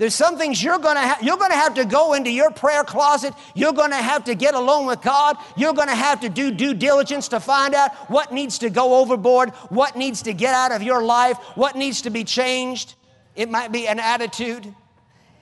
There's 0.00 0.14
some 0.14 0.38
things 0.38 0.62
you're 0.62 0.78
gonna 0.78 1.06
ha- 1.06 1.18
you're 1.20 1.36
gonna 1.36 1.56
have 1.56 1.74
to 1.74 1.84
go 1.84 2.14
into 2.14 2.30
your 2.30 2.50
prayer 2.50 2.84
closet. 2.84 3.34
You're 3.54 3.74
gonna 3.74 3.96
have 3.96 4.24
to 4.24 4.34
get 4.34 4.54
alone 4.54 4.86
with 4.86 5.02
God. 5.02 5.36
You're 5.58 5.74
gonna 5.74 5.94
have 5.94 6.20
to 6.20 6.30
do 6.30 6.50
due 6.50 6.72
diligence 6.72 7.28
to 7.28 7.38
find 7.38 7.74
out 7.74 7.92
what 8.10 8.32
needs 8.32 8.60
to 8.60 8.70
go 8.70 8.94
overboard, 8.94 9.50
what 9.68 9.96
needs 9.96 10.22
to 10.22 10.32
get 10.32 10.54
out 10.54 10.72
of 10.72 10.82
your 10.82 11.02
life, 11.02 11.36
what 11.54 11.76
needs 11.76 12.00
to 12.00 12.10
be 12.10 12.24
changed. 12.24 12.94
It 13.36 13.50
might 13.50 13.72
be 13.72 13.86
an 13.86 14.00
attitude. 14.00 14.74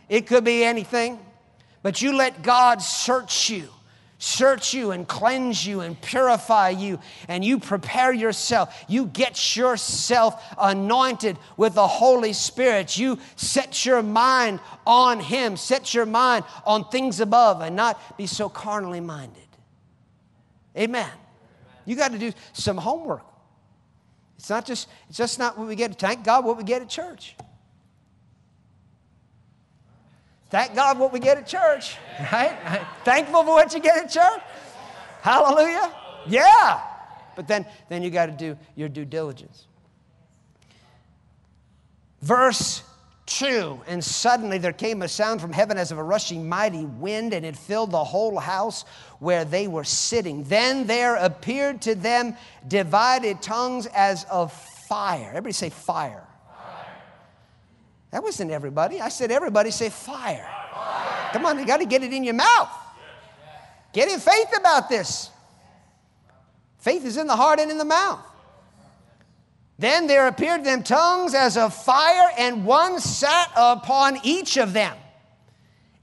It 0.09 0.27
could 0.27 0.43
be 0.43 0.65
anything. 0.65 1.21
But 1.85 2.03
you 2.03 2.17
let 2.17 2.43
God 2.43 2.83
search 2.83 3.51
you 3.51 3.69
search 4.19 4.75
you 4.75 4.91
and 4.91 5.07
cleanse 5.07 5.65
you 5.65 5.81
and 5.81 6.01
purify 6.01 6.71
you, 6.71 6.99
and 7.29 7.45
you 7.45 7.59
prepare 7.59 8.13
yourself. 8.13 8.85
You 8.89 9.07
get 9.07 9.57
yourself 9.57 10.43
anointed 10.59 11.39
with 11.57 11.75
the 11.75 11.87
Holy 11.87 12.33
Spirit. 12.33 12.99
You 12.99 13.19
set 13.37 13.87
your 13.87 14.03
mind 14.03 14.61
on 14.87 15.21
Him, 15.21 15.57
set 15.57 15.95
your 15.95 16.07
mind 16.07 16.45
on 16.67 16.89
things 16.89 17.21
above, 17.21 17.61
and 17.61 17.77
not 17.77 18.17
be 18.19 18.27
so 18.27 18.49
carnally 18.49 19.01
minded. 19.01 19.43
Amen. 20.77 21.11
You 21.85 21.97
got 21.97 22.13
to 22.13 22.19
do 22.19 22.33
some 22.53 22.77
homework. 22.77 23.25
It's 24.37 24.51
not 24.51 24.67
just, 24.67 24.89
it's 25.09 25.19
just 25.19 25.39
not 25.39 25.59
what 25.59 25.67
we 25.67 25.75
get, 25.75 25.99
thank 25.99 26.25
God, 26.25 26.45
what 26.45 26.57
we 26.57 26.65
get 26.65 26.83
at 26.83 26.89
church. 26.89 27.35
Thank 30.51 30.75
God 30.75 30.99
what 30.99 31.13
we 31.13 31.21
get 31.21 31.37
at 31.37 31.47
church, 31.47 31.97
right? 32.33 32.57
Thankful 33.05 33.45
for 33.45 33.51
what 33.51 33.73
you 33.75 33.81
get 33.81 33.99
at 33.99 34.11
church. 34.11 34.43
Hallelujah. 35.21 35.93
Yeah. 36.27 36.81
But 37.37 37.47
then, 37.47 37.67
then 37.89 38.03
you 38.03 38.11
got 38.11 38.27
to 38.27 38.33
do 38.33 38.57
your 38.75 38.89
due 38.89 39.05
diligence. 39.05 39.67
Verse 42.23 42.83
2 43.27 43.83
And 43.87 44.03
suddenly 44.03 44.59
there 44.59 44.73
came 44.73 45.03
a 45.03 45.09
sound 45.09 45.41
from 45.41 45.53
heaven 45.53 45.77
as 45.77 45.93
of 45.93 45.99
a 45.99 46.03
rushing 46.03 46.49
mighty 46.49 46.85
wind, 46.85 47.35
and 47.35 47.45
it 47.45 47.57
filled 47.57 47.91
the 47.91 48.03
whole 48.03 48.39
house 48.39 48.85
where 49.19 49.45
they 49.45 49.69
were 49.69 49.85
sitting. 49.85 50.45
Then 50.45 50.87
there 50.87 51.17
appeared 51.17 51.83
to 51.83 51.95
them 51.95 52.37
divided 52.67 53.43
tongues 53.43 53.87
as 53.87 54.25
of 54.25 54.53
fire. 54.53 55.29
Everybody 55.29 55.53
say 55.53 55.71
fire. 55.71 56.28
That 58.11 58.23
wasn't 58.23 58.51
everybody. 58.51 59.01
I 59.01 59.09
said, 59.09 59.31
everybody 59.31 59.71
say 59.71 59.91
fire. 59.91 60.49
fire. 60.73 61.31
Come 61.33 61.45
on, 61.45 61.59
you 61.59 61.67
got 61.67 61.79
to 61.79 61.87
get 61.87 62.03
it 62.03 62.13
in 62.13 62.25
your 62.25 62.35
mouth. 62.35 62.71
Get 63.93 64.09
in 64.09 64.19
faith 64.19 64.57
about 64.57 64.89
this. 64.89 65.31
Faith 66.79 67.05
is 67.05 67.17
in 67.17 67.27
the 67.27 67.37
heart 67.37 67.61
and 67.61 67.71
in 67.71 67.79
the 67.79 67.85
mouth. 67.85 68.21
Then 69.79 70.07
there 70.07 70.27
appeared 70.27 70.65
them 70.65 70.83
tongues 70.83 71.35
as 71.35 71.57
of 71.57 71.73
fire, 71.73 72.31
and 72.37 72.65
one 72.65 72.99
sat 72.99 73.51
upon 73.57 74.19
each 74.25 74.57
of 74.57 74.73
them. 74.73 74.97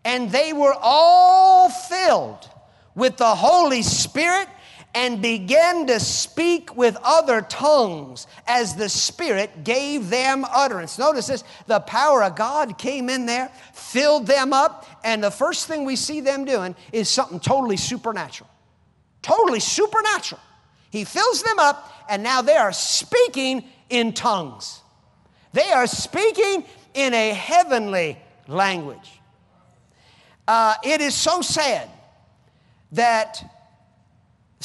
And 0.06 0.32
they 0.32 0.54
were 0.54 0.76
all 0.80 1.70
filled 1.70 2.50
with 2.94 3.18
the 3.18 3.36
Holy 3.36 3.82
Spirit 3.82 4.48
and 4.96 5.22
began 5.22 5.86
to 5.88 6.00
speak 6.00 6.76
with 6.78 6.98
other 7.04 7.42
tongues 7.42 8.28
as 8.48 8.76
the 8.76 8.88
Spirit 8.88 9.66
gave 9.66 10.10
them 10.10 10.46
utterance. 10.46 10.98
Notice 10.98 11.28
this 11.28 11.44
the 11.68 11.82
power 11.82 12.24
of 12.24 12.38
God 12.38 12.78
came 12.78 13.10
in 13.10 13.26
there, 13.26 13.52
filled 13.74 14.26
them 14.26 14.54
up, 14.54 14.86
and 15.04 15.22
the 15.22 15.30
first 15.30 15.68
thing 15.68 15.84
we 15.84 15.98
see 15.98 16.22
them 16.22 16.46
doing 16.46 16.76
is 16.94 17.10
something 17.10 17.42
totally 17.42 17.76
supernatural. 17.76 18.50
Totally 19.22 19.60
supernatural. 19.60 20.42
He 20.92 21.04
fills 21.04 21.44
them 21.44 21.60
up, 21.60 21.92
and 22.10 22.24
now 22.24 22.42
they 22.42 22.56
are 22.56 22.72
speaking 22.72 23.66
in 23.90 24.14
tongues. 24.14 24.80
They 25.52 25.72
are 25.72 25.88
speaking 25.88 26.64
in 26.94 27.14
a 27.14 27.34
heavenly 27.34 28.18
language. 28.48 29.12
Uh, 30.48 30.76
it 30.86 31.02
is 31.02 31.14
so 31.14 31.42
sad 31.42 31.90
that 32.94 33.55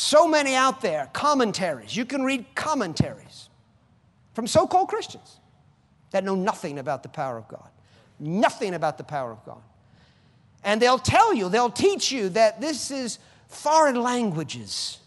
so 0.01 0.27
many 0.27 0.55
out 0.55 0.81
there, 0.81 1.11
commentaries. 1.13 1.95
You 1.95 2.05
can 2.05 2.25
read 2.25 2.47
commentaries 2.55 3.51
from 4.33 4.47
so 4.47 4.67
called 4.67 4.89
Christians 4.89 5.39
that 6.11 6.25
know 6.25 6.35
nothing 6.35 6.79
about 6.79 7.03
the 7.03 7.09
power 7.09 7.37
of 7.37 7.47
God. 7.49 7.69
Nothing 8.19 8.75
about 8.75 8.99
the 8.99 9.05
power 9.05 9.31
of 9.31 9.45
God. 9.45 9.63
And 10.65 10.81
they'll 10.81 10.99
tell 10.99 11.35
you, 11.35 11.49
they'll 11.49 11.71
teach 11.71 12.11
you 12.11 12.31
that 12.31 12.61
this 12.61 12.91
is 12.91 13.19
foreign 13.49 14.01
languages 14.03 14.99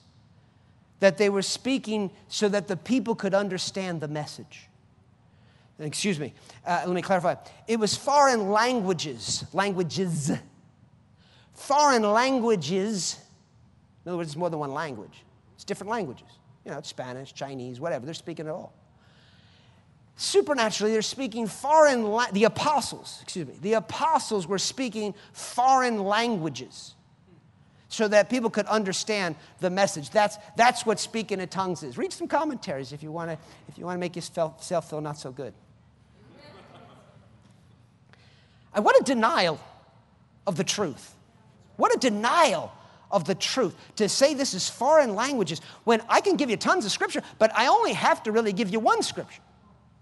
that 1.00 1.18
they 1.18 1.30
were 1.30 1.42
speaking 1.42 2.12
so 2.28 2.48
that 2.50 2.68
the 2.68 2.78
people 2.78 3.16
could 3.16 3.34
understand 3.34 4.00
the 4.00 4.08
message. 4.08 4.70
Excuse 5.80 6.20
me, 6.20 6.34
uh, 6.66 6.84
let 6.86 6.94
me 6.94 7.02
clarify. 7.02 7.36
It 7.68 7.80
was 7.80 7.96
foreign 7.96 8.52
languages, 8.52 9.44
languages, 9.54 10.32
foreign 11.54 12.04
languages 12.04 13.20
in 14.06 14.10
other 14.10 14.18
words, 14.18 14.30
it's 14.30 14.38
more 14.38 14.50
than 14.50 14.60
one 14.60 14.74
language. 14.74 15.24
It's 15.56 15.64
different 15.64 15.92
languages. 15.92 16.28
You 16.66 16.72
know, 16.72 16.78
it's 16.78 16.90
Spanish, 16.90 17.34
Chinese, 17.34 17.80
whatever. 17.80 18.06
They're 18.06 18.14
speaking 18.14 18.48
it 18.48 18.52
all. 18.52 18.74
Supernaturally, 20.16 20.94
they're 20.94 21.02
speaking 21.02 21.48
foreign, 21.48 22.04
la- 22.04 22.32
the 22.32 22.44
apostles, 22.44 23.20
excuse 23.24 23.48
me, 23.48 23.56
the 23.62 23.74
apostles 23.74 24.46
were 24.46 24.60
speaking 24.60 25.16
foreign 25.34 26.04
languages 26.04 26.94
so 27.90 28.08
that 28.08 28.30
people 28.30 28.50
could 28.50 28.66
understand 28.68 29.36
the 29.60 29.70
message. 29.70 30.10
That's, 30.10 30.38
that's 30.56 30.86
what 30.86 31.00
speaking 31.00 31.40
in 31.40 31.48
tongues 31.48 31.84
is. 31.84 31.98
Read 31.98 32.12
some 32.14 32.28
commentaries 32.28 32.92
if 32.92 33.04
you 33.04 33.12
want 33.12 33.32
to 33.32 33.38
if 33.70 33.78
you 33.78 33.86
want 33.86 33.96
to 33.96 34.00
make 34.00 34.16
yourself 34.16 34.90
feel 34.90 35.02
not 35.02 35.18
so 35.18 35.32
good. 35.32 35.54
And 38.74 38.84
what 38.84 39.00
a 39.00 39.04
denial 39.04 39.60
of 40.48 40.56
the 40.56 40.64
truth. 40.64 41.16
What 41.78 41.96
a 41.96 42.00
denial 42.00 42.72
of 43.14 43.24
the 43.24 43.36
truth. 43.36 43.76
To 43.96 44.10
say 44.10 44.34
this 44.34 44.54
is 44.54 44.68
foreign 44.68 45.16
languages 45.16 45.62
when 45.86 46.02
I 46.10 46.20
can 46.20 46.36
give 46.36 46.50
you 46.50 46.58
tons 46.58 46.84
of 46.84 46.92
scripture, 46.92 47.22
but 47.40 47.56
I 47.56 47.68
only 47.68 47.94
have 47.94 48.24
to 48.24 48.34
really 48.34 48.52
give 48.52 48.70
you 48.70 48.82
one 48.82 49.02
scripture. 49.04 49.42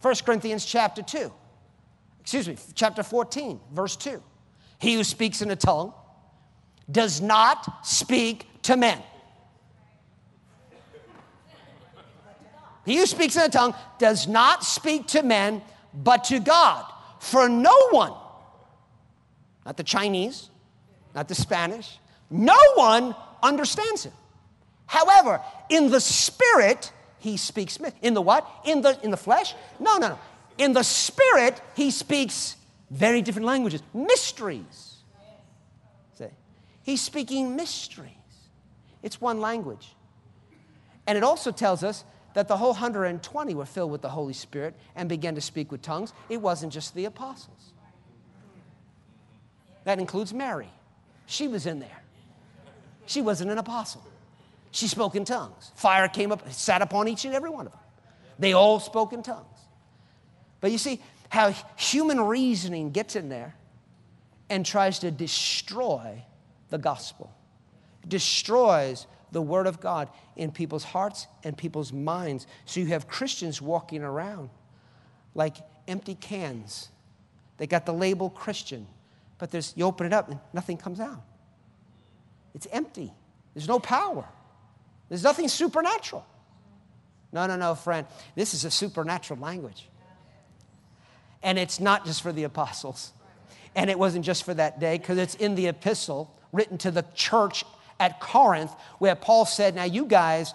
1 0.02 0.16
Corinthians 0.26 0.66
chapter 0.66 1.04
2. 1.04 1.32
Excuse 2.22 2.48
me, 2.48 2.58
chapter 2.74 3.04
14, 3.04 3.60
verse 3.72 3.96
2. 3.98 4.24
He 4.80 4.96
who 4.96 5.04
speaks 5.04 5.42
in 5.42 5.52
a 5.52 5.56
tongue 5.56 5.94
does 6.90 7.22
not 7.22 7.86
speak 7.86 8.48
to 8.64 8.78
men. 8.78 9.02
He 12.86 12.98
who 12.98 13.06
speaks 13.06 13.36
in 13.36 13.44
a 13.44 13.50
tongue 13.50 13.76
does 14.00 14.28
not 14.28 14.64
speak 14.64 15.08
to 15.08 15.22
men, 15.22 15.62
but 15.94 16.24
to 16.26 16.40
God. 16.40 16.86
For 17.20 17.48
no 17.48 17.76
one, 17.92 18.14
not 19.66 19.78
the 19.78 19.84
Chinese, 19.84 20.50
not 21.14 21.28
the 21.28 21.36
Spanish, 21.36 22.00
no 22.32 22.58
one 22.76 23.14
understands 23.44 24.06
him. 24.06 24.14
However, 24.88 25.42
in 25.70 25.92
the 25.92 26.00
spirit, 26.00 26.92
he 27.20 27.38
speaks 27.38 27.78
in 28.02 28.14
the 28.14 28.22
what? 28.22 28.50
In 28.66 28.82
the 28.82 28.98
in 29.04 29.12
the 29.12 29.18
flesh? 29.18 29.54
No, 29.80 29.98
no, 29.98 30.10
no. 30.10 30.20
In 30.58 30.74
the 30.74 30.84
spirit, 30.84 31.62
he 31.76 31.92
speaks 31.92 32.56
very 32.90 33.22
different 33.22 33.46
languages, 33.46 33.82
mysteries. 33.94 34.98
See? 36.16 36.26
He's 36.84 37.02
speaking 37.02 37.56
mysteries. 37.56 38.12
It's 39.04 39.20
one 39.20 39.40
language. 39.40 39.96
And 41.08 41.18
it 41.18 41.24
also 41.24 41.52
tells 41.52 41.84
us 41.84 42.04
that 42.34 42.48
the 42.48 42.58
whole 42.58 42.72
120 42.72 43.56
were 43.56 43.66
filled 43.66 43.92
with 43.92 44.02
the 44.02 44.10
Holy 44.10 44.34
Spirit 44.34 44.76
and 44.96 45.10
began 45.10 45.36
to 45.36 45.42
speak 45.42 45.72
with 45.72 45.82
tongues. 45.82 46.14
It 46.30 46.38
wasn't 46.38 46.72
just 46.72 46.94
the 46.96 47.06
apostles. 47.06 47.74
That 49.84 50.00
includes 50.00 50.34
Mary. 50.34 50.70
She 51.26 51.48
was 51.48 51.66
in 51.66 51.80
there. 51.80 52.01
She 53.12 53.22
wasn't 53.22 53.52
an 53.52 53.58
apostle. 53.58 54.02
She 54.72 54.88
spoke 54.88 55.16
in 55.16 55.26
tongues. 55.26 55.74
Fire 55.76 56.08
came 56.08 56.32
up, 56.32 56.50
sat 56.54 56.82
upon 56.82 57.10
each 57.10 57.26
and 57.26 57.34
every 57.34 57.50
one 57.50 57.66
of 57.66 57.74
them. 57.74 57.82
They 58.40 58.54
all 58.54 58.80
spoke 58.80 59.12
in 59.12 59.22
tongues. 59.22 59.60
But 60.62 60.72
you 60.72 60.78
see 60.78 61.02
how 61.28 61.54
human 61.76 62.22
reasoning 62.22 62.92
gets 62.92 63.18
in 63.18 63.28
there 63.28 63.54
and 64.50 64.66
tries 64.66 65.00
to 65.00 65.12
destroy 65.12 66.24
the 66.70 66.78
gospel, 66.78 67.30
destroys 68.08 69.08
the 69.34 69.42
word 69.42 69.68
of 69.68 69.82
God 69.82 70.08
in 70.38 70.50
people's 70.50 70.86
hearts 70.86 71.28
and 71.44 71.58
people's 71.58 71.92
minds. 71.92 72.48
So 72.64 72.80
you 72.80 72.86
have 72.88 73.10
Christians 73.10 73.62
walking 73.62 74.04
around 74.04 74.50
like 75.36 75.58
empty 75.86 76.16
cans. 76.16 76.88
They 77.58 77.68
got 77.68 77.86
the 77.86 77.94
label 77.94 78.30
Christian, 78.30 78.88
but 79.38 79.52
there's, 79.52 79.74
you 79.76 79.84
open 79.84 80.08
it 80.08 80.14
up 80.14 80.30
and 80.30 80.40
nothing 80.54 80.78
comes 80.78 81.02
out. 81.02 81.22
It's 82.54 82.68
empty. 82.72 83.14
There's 83.54 83.68
no 83.68 83.80
power. 83.80 84.26
There's 85.10 85.24
nothing 85.24 85.48
supernatural. 85.48 86.26
No, 87.34 87.48
no, 87.48 87.56
no, 87.56 87.76
friend. 87.76 88.08
This 88.36 88.54
is 88.54 88.66
a 88.66 88.72
supernatural 88.72 89.40
language. 89.40 89.90
And 91.44 91.58
it's 91.58 91.80
not 91.80 92.06
just 92.06 92.22
for 92.22 92.32
the 92.32 92.44
apostles. 92.44 93.14
And 93.76 93.90
it 93.90 93.98
wasn't 93.98 94.26
just 94.26 94.44
for 94.44 94.54
that 94.54 94.80
day, 94.80 94.98
because 94.98 95.18
it's 95.18 95.36
in 95.36 95.56
the 95.56 95.68
epistle 95.68 96.36
written 96.52 96.78
to 96.80 96.92
the 96.92 97.06
church 97.14 97.64
at 98.00 98.20
Corinth, 98.20 98.74
where 99.00 99.16
Paul 99.16 99.46
said, 99.46 99.76
Now, 99.76 99.86
you 99.86 100.06
guys, 100.06 100.54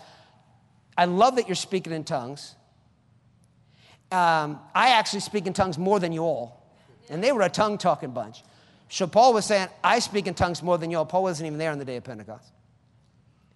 I 0.99 1.07
love 1.07 1.37
that 1.37 1.49
you're 1.49 1.55
speaking 1.55 1.93
in 1.93 2.05
tongues. 2.05 2.55
Um, 4.13 4.61
I 4.75 4.91
actually 4.91 5.21
speak 5.21 5.47
in 5.47 5.53
tongues 5.53 5.79
more 5.79 5.99
than 5.99 6.13
you 6.13 6.23
all. 6.23 6.63
And 7.09 7.23
they 7.23 7.33
were 7.33 7.43
a 7.43 7.49
tongue 7.49 7.79
talking 7.79 8.11
bunch. 8.11 8.43
So 8.89 9.07
Paul 9.07 9.35
was 9.35 9.45
saying, 9.45 9.69
I 9.83 9.99
speak 9.99 10.27
in 10.27 10.35
tongues 10.35 10.63
more 10.63 10.79
than 10.79 10.91
you 10.91 10.99
all. 10.99 11.07
Paul 11.07 11.25
wasn't 11.25 11.47
even 11.49 11.59
there 11.59 11.73
on 11.73 11.79
the 11.79 11.85
day 11.85 11.97
of 11.97 12.05
Pentecost. 12.05 12.53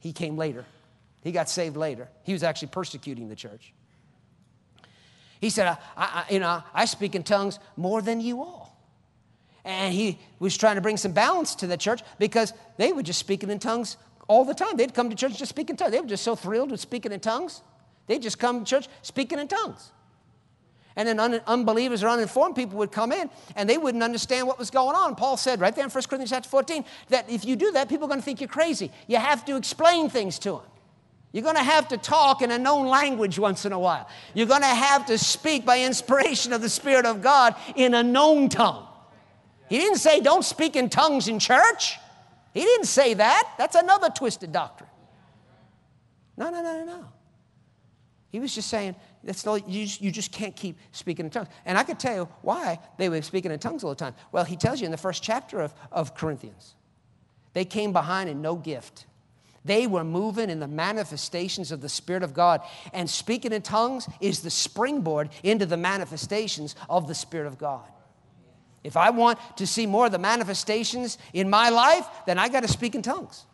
He 0.01 0.13
came 0.13 0.37
later. 0.37 0.65
He 1.23 1.33
got 1.33 1.49
saved 1.49 1.77
later. 1.77 2.09
He 2.23 2.33
was 2.33 2.43
actually 2.43 2.69
persecuting 2.69 3.29
the 3.29 3.37
church. 3.37 3.73
He 5.41 5.51
said, 5.51 5.69
I, 5.69 5.77
I, 5.97 6.25
you 6.33 6.41
know, 6.41 6.63
I 6.75 6.85
speak 6.85 7.15
in 7.15 7.23
tongues 7.23 7.59
more 7.77 8.03
than 8.03 8.21
you 8.21 8.41
all. 8.41 8.77
And 9.65 9.93
he 9.93 10.19
was 10.39 10.57
trying 10.57 10.77
to 10.77 10.81
bring 10.81 10.97
some 10.97 11.13
balance 11.13 11.55
to 11.57 11.67
the 11.67 11.77
church 11.77 12.03
because 12.19 12.53
they 12.79 12.93
were 12.93 13.03
just 13.03 13.21
speaking 13.21 13.51
in 13.51 13.59
tongues 13.59 13.97
all 14.27 14.45
the 14.45 14.55
time. 14.55 14.77
They'd 14.77 14.95
come 14.95 15.11
to 15.11 15.17
church 15.17 15.39
just 15.39 15.51
speaking 15.51 15.75
in 15.75 15.77
tongues. 15.77 15.93
They 15.93 16.01
were 16.01 16.07
just 16.07 16.25
so 16.25 16.35
thrilled 16.35 16.71
with 16.71 16.81
speaking 16.81 17.13
in 17.13 17.21
tongues. 17.21 17.63
They'd 18.07 18.23
just 18.23 18.39
come 18.39 18.65
to 18.65 18.65
church 18.65 18.89
speaking 19.03 19.39
in 19.39 19.49
tongues. 19.49 19.93
And 20.97 21.07
then 21.07 21.21
un- 21.21 21.41
unbelievers 21.47 22.03
or 22.03 22.09
uninformed 22.09 22.57
people 22.57 22.79
would 22.79 22.93
come 22.93 23.13
in 23.13 23.31
and 23.57 23.69
they 23.69 23.79
wouldn't 23.79 24.03
understand 24.03 24.47
what 24.47 24.59
was 24.59 24.71
going 24.71 24.97
on. 24.97 25.15
Paul 25.15 25.37
said 25.37 25.61
right 25.61 25.75
there 25.75 25.85
in 25.85 25.91
1 25.91 26.03
Corinthians 26.05 26.31
chapter 26.31 26.49
14 26.49 26.85
that 27.09 27.31
if 27.31 27.45
you 27.45 27.57
do 27.57 27.73
that, 27.73 27.89
people 27.89 28.07
are 28.07 28.09
going 28.09 28.21
to 28.21 28.25
think 28.25 28.41
you're 28.41 28.49
crazy. 28.49 28.91
You 29.07 29.19
have 29.19 29.45
to 29.45 29.57
explain 29.57 30.09
things 30.09 30.39
to 30.41 30.53
them. 30.53 30.63
You're 31.33 31.45
going 31.45 31.57
to 31.57 31.63
have 31.63 31.89
to 31.89 31.97
talk 31.97 32.43
in 32.43 32.51
a 32.51 32.59
known 32.59 32.89
language 32.89 33.39
once 33.39 33.65
in 33.65 33.73
a 33.73 33.79
while. 33.79 34.09
You're 34.35 34.49
going 34.49 34.63
to 34.63 34.67
have 34.67 35.07
to 35.07 35.17
speak 35.17 35.65
by 35.65 35.83
inspiration 35.83 36.53
of 36.53 36.61
the 36.61 36.69
Spirit 36.69 37.07
of 37.07 37.23
God 37.23 37.55
in 37.77 37.95
a 37.95 38.03
known 38.03 38.49
tongue. 38.49 38.87
He 39.69 39.79
didn't 39.79 39.99
say 39.99 40.21
don't 40.21 40.45
speak 40.45 40.75
in 40.75 40.89
tongues 40.89 41.29
in 41.29 41.39
church. 41.39 41.99
He 42.53 42.63
didn't 42.63 42.87
say 42.87 43.15
that. 43.15 43.55
That's 43.59 43.77
another 43.77 44.11
twisted 44.11 44.51
doctrine. 44.51 44.91
No, 46.37 46.51
no, 46.51 46.63
no, 46.63 46.79
no, 46.79 46.85
no. 46.85 47.05
He 48.31 48.41
was 48.41 48.55
just 48.55 48.69
saying 48.69 48.97
that's 49.23 49.45
you, 49.45 49.85
just, 49.85 50.01
you 50.01 50.11
just 50.11 50.33
can't 50.33 50.57
keep 50.57 50.79
speaking 50.93 51.27
in 51.27 51.31
tongues. 51.31 51.49
And 51.67 51.77
I 51.77 51.83
could 51.83 51.99
tell 51.99 52.15
you 52.15 52.29
why 52.43 52.79
they 52.99 53.09
were 53.09 53.21
speaking 53.23 53.51
in 53.51 53.59
tongues 53.59 53.85
all 53.85 53.91
the 53.91 53.97
time. 53.97 54.15
Well, 54.33 54.45
he 54.45 54.57
tells 54.57 54.81
you 54.81 54.87
in 54.87 54.91
the 54.91 54.97
first 54.97 55.23
chapter 55.23 55.61
of, 55.61 55.75
of 55.93 56.15
Corinthians. 56.15 56.75
They 57.53 57.65
came 57.65 57.93
behind 57.93 58.31
in 58.31 58.41
no 58.41 58.57
gift. 58.57 59.07
They 59.65 59.87
were 59.87 60.05
moving 60.05 60.49
in 60.49 60.59
the 60.59 60.69
manifestations 60.69 61.71
of 61.71 61.83
the 61.83 61.89
Spirit 61.89 62.23
of 62.23 62.33
God. 62.33 62.63
And 62.95 63.11
speaking 63.11 63.53
in 63.53 63.61
tongues 63.61 64.09
is 64.21 64.41
the 64.41 64.51
springboard 64.51 65.29
into 65.43 65.67
the 65.67 65.77
manifestations 65.77 66.75
of 66.89 67.07
the 67.07 67.15
Spirit 67.15 67.47
of 67.47 67.59
God. 67.59 67.85
If 68.83 68.97
I 68.97 69.11
want 69.11 69.39
to 69.59 69.67
see 69.67 69.85
more 69.85 70.07
of 70.07 70.13
the 70.13 70.19
manifestations 70.19 71.19
in 71.35 71.51
my 71.51 71.69
life, 71.69 72.07
then 72.27 72.39
I 72.39 72.49
got 72.49 72.61
to 72.61 72.69
speak 72.69 72.95
in 72.95 73.03
tongues 73.03 73.45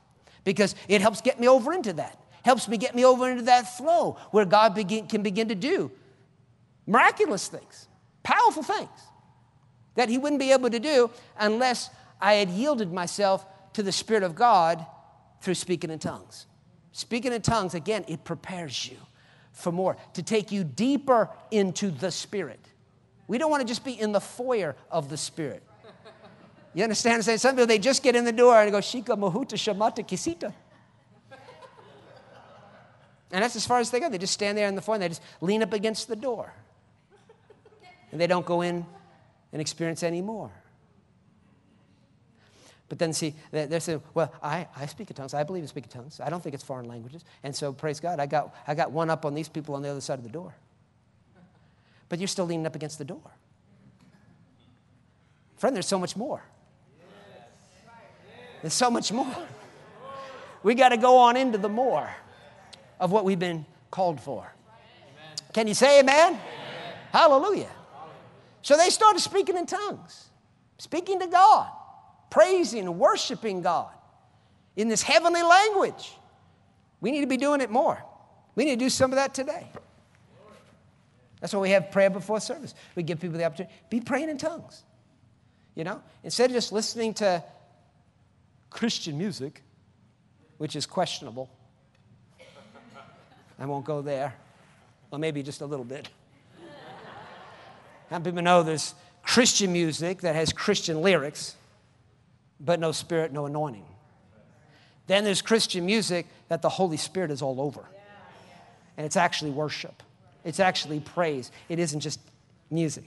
because 0.45 0.77
it 0.87 1.01
helps 1.01 1.21
get 1.21 1.41
me 1.41 1.49
over 1.49 1.73
into 1.73 1.95
that. 1.95 2.21
Helps 2.47 2.69
me 2.69 2.77
get 2.77 2.95
me 2.95 3.05
over 3.05 3.29
into 3.29 3.43
that 3.43 3.77
flow 3.77 4.19
where 4.31 4.45
God 4.45 4.73
begin, 4.73 5.09
can 5.09 5.21
begin 5.21 5.49
to 5.49 5.57
do 5.57 5.91
miraculous 6.87 7.49
things, 7.49 7.89
powerful 8.23 8.63
things 8.63 8.89
that 9.97 10.09
He 10.09 10.17
wouldn't 10.17 10.39
be 10.39 10.53
able 10.53 10.71
to 10.71 10.79
do 10.79 11.11
unless 11.37 11.91
I 12.21 12.35
had 12.35 12.49
yielded 12.49 12.93
myself 12.93 13.45
to 13.73 13.83
the 13.83 13.91
Spirit 13.91 14.23
of 14.23 14.37
God 14.37 14.87
through 15.41 15.55
speaking 15.55 15.91
in 15.91 15.99
tongues. 15.99 16.47
Speaking 16.93 17.33
in 17.33 17.43
tongues, 17.43 17.75
again, 17.75 18.05
it 18.07 18.23
prepares 18.23 18.89
you 18.89 18.99
for 19.51 19.73
more, 19.73 19.97
to 20.13 20.23
take 20.23 20.53
you 20.53 20.63
deeper 20.63 21.29
into 21.51 21.91
the 21.91 22.13
Spirit. 22.13 22.61
We 23.27 23.39
don't 23.39 23.51
want 23.51 23.63
to 23.63 23.67
just 23.67 23.85
be 23.85 23.99
in 23.99 24.13
the 24.13 24.21
foyer 24.21 24.77
of 24.89 25.09
the 25.09 25.17
Spirit. 25.17 25.65
You 26.75 26.85
understand? 26.85 27.25
Some 27.25 27.57
people 27.57 27.67
they 27.67 27.81
just 27.81 28.05
get 28.05 28.15
in 28.15 28.25
the 28.25 28.31
door 28.31 28.63
and 28.63 28.71
go 28.71 28.79
shika 28.79 29.19
mahuta 29.19 29.57
shamata 29.57 30.07
kisita. 30.07 30.55
And 33.33 33.43
that's 33.43 33.57
as 33.57 33.67
far 33.67 33.81
as 33.81 33.91
they 33.91 34.01
go. 34.01 34.09
They 34.09 34.19
just 34.19 34.33
stand 34.33 34.57
there 34.57 34.69
in 34.69 34.75
the 34.75 34.83
foyer 34.83 34.95
and 34.95 35.03
they 35.03 35.09
just 35.09 35.23
lean 35.41 35.63
up 35.63 35.73
against 35.73 36.09
the 36.09 36.17
door. 36.17 36.53
And 38.13 38.21
they 38.21 38.27
don't 38.27 38.47
go 38.47 38.63
in 38.63 38.87
and 39.53 39.61
experience 39.61 40.03
any 40.03 40.23
more. 40.23 40.51
But 42.89 43.01
then 43.01 43.13
see, 43.13 43.35
they're 43.51 43.81
saying, 43.81 44.01
well, 44.15 44.33
I, 44.41 44.69
I 44.77 44.87
speak 44.87 45.11
in 45.11 45.17
tongues. 45.17 45.35
I 45.35 45.43
believe 45.43 45.65
in 45.65 45.69
speaking 45.69 45.91
tongues. 45.91 46.21
I 46.21 46.31
don't 46.31 46.41
think 46.41 46.55
it's 46.55 46.63
foreign 46.63 46.87
languages. 46.87 47.25
And 47.43 47.55
so 47.55 47.73
praise 47.73 47.99
God, 47.99 48.21
I 48.21 48.27
got, 48.27 48.55
I 48.67 48.75
got 48.77 48.93
one 48.93 49.11
up 49.11 49.25
on 49.25 49.35
these 49.35 49.49
people 49.49 49.75
on 49.75 49.83
the 49.83 49.89
other 49.89 50.01
side 50.01 50.19
of 50.19 50.25
the 50.25 50.31
door. 50.31 50.55
But 52.09 52.21
you're 52.21 52.29
still 52.29 52.47
leaning 52.47 52.65
up 52.65 52.77
against 52.77 52.99
the 52.99 53.05
door. 53.05 53.33
Friend, 55.57 55.75
there's 55.75 55.89
so 55.89 55.99
much 55.99 56.17
more. 56.17 56.43
There's 58.63 58.75
so 58.75 58.89
much 58.89 59.11
more. 59.11 59.35
We 60.63 60.75
got 60.75 60.91
to 60.91 60.97
go 60.97 61.19
on 61.19 61.37
into 61.37 61.59
the 61.59 61.69
more 61.69 62.09
of 62.99 63.13
what 63.13 63.25
we've 63.25 63.39
been 63.39 63.67
called 63.91 64.21
for. 64.21 64.53
Can 65.53 65.69
you 65.69 65.75
say 65.75 66.01
amen? 66.01 66.33
amen? 66.33 66.41
Hallelujah. 67.13 67.71
So 68.63 68.77
they 68.77 68.91
started 68.91 69.21
speaking 69.21 69.57
in 69.57 69.67
tongues, 69.67 70.29
speaking 70.79 71.21
to 71.21 71.27
God 71.27 71.71
praising 72.31 72.99
worshiping 72.99 73.63
God 73.63 73.91
in 74.77 74.89
this 74.89 75.03
heavenly 75.03 75.43
language. 75.43 76.13
We 77.01 77.11
need 77.11 77.23
to 77.23 77.27
be 77.27 77.37
doing 77.37 77.61
it 77.61 77.71
more. 77.71 78.03
We 78.55 78.65
need 78.65 78.79
to 78.79 78.85
do 78.85 78.91
some 78.91 79.11
of 79.11 79.17
that 79.17 79.35
today. 79.35 79.67
That's 81.41 81.53
why 81.53 81.61
we 81.61 81.71
have 81.71 81.91
prayer 81.91 82.11
before 82.11 82.41
service. 82.41 82.75
We 82.95 83.03
give 83.03 83.21
people 83.21 83.39
the 83.39 83.45
opportunity 83.45 83.75
to 83.75 83.91
be 83.91 84.01
praying 84.01 84.31
in 84.31 84.39
tongues. 84.39 84.83
You 85.75 85.85
know, 85.85 86.03
instead 86.25 86.51
of 86.51 86.55
just 86.55 86.73
listening 86.73 87.15
to 87.15 87.45
Christian 88.71 89.19
music, 89.19 89.63
which 90.59 90.75
is 90.75 90.87
questionable. 90.87 91.51
I 93.59 93.67
won't 93.67 93.85
go 93.85 94.03
there. 94.03 94.35
Or 95.11 95.19
maybe 95.19 95.43
just 95.43 95.61
a 95.61 95.67
little 95.67 95.85
bit. 95.85 96.09
How 98.11 98.19
many 98.19 98.25
people 98.25 98.43
know 98.43 98.63
there's 98.63 98.95
Christian 99.23 99.73
music 99.73 100.21
that 100.21 100.35
has 100.35 100.53
Christian 100.53 101.03
lyrics 101.03 101.57
but 102.61 102.81
no 102.81 102.93
spirit, 102.93 103.33
no 103.33 103.47
anointing. 103.47 103.85
Then 105.07 105.25
there's 105.25 105.43
Christian 105.43 105.87
music 105.87 106.27
that 106.49 106.63
the 106.63 106.69
Holy 106.69 106.97
Spirit 106.97 107.31
is 107.31 107.43
all 107.43 107.61
over. 107.61 107.85
And 108.97 109.05
it's 109.05 109.17
actually 109.17 109.51
worship, 109.51 110.03
it's 110.45 110.61
actually 110.61 111.01
praise. 111.01 111.51
It 111.69 111.79
isn't 111.79 112.01
just 112.01 112.21
music. 112.71 113.05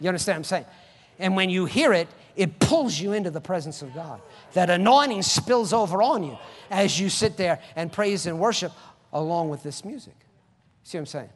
You 0.00 0.08
understand 0.08 0.36
what 0.36 0.38
I'm 0.38 0.44
saying? 0.44 0.64
And 1.18 1.36
when 1.36 1.48
you 1.48 1.66
hear 1.66 1.92
it, 1.92 2.08
it 2.34 2.58
pulls 2.58 2.98
you 2.98 3.12
into 3.12 3.30
the 3.30 3.40
presence 3.40 3.80
of 3.80 3.94
God. 3.94 4.20
That 4.54 4.68
anointing 4.68 5.22
spills 5.22 5.72
over 5.72 6.02
on 6.02 6.24
you 6.24 6.36
as 6.68 6.98
you 6.98 7.08
sit 7.08 7.36
there 7.36 7.60
and 7.76 7.92
praise 7.92 8.26
and 8.26 8.40
worship 8.40 8.72
along 9.14 9.48
with 9.48 9.62
this 9.62 9.84
music. 9.84 10.16
See 10.82 10.98
what 10.98 11.02
I'm 11.02 11.06
saying? 11.06 11.30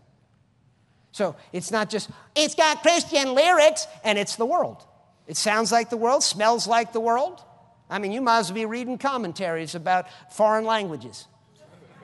So 1.13 1.37
it's 1.53 1.71
not 1.71 1.89
just, 1.89 2.11
it's 2.35 2.55
got 2.55 2.83
Christian 2.83 3.35
lyrics 3.35 3.87
and 4.05 4.19
it's 4.19 4.37
the 4.37 4.45
world. 4.45 4.85
It 5.27 5.37
sounds 5.37 5.73
like 5.73 5.89
the 5.89 5.97
world, 5.97 6.23
smells 6.23 6.67
like 6.67 6.93
the 6.93 7.01
world. 7.01 7.43
I 7.89 7.99
mean, 7.99 8.13
you 8.13 8.21
might 8.21 8.41
as 8.41 8.51
well 8.51 8.57
be 8.57 8.67
reading 8.67 8.99
commentaries 8.99 9.75
about 9.75 10.07
foreign 10.33 10.65
languages. 10.65 11.27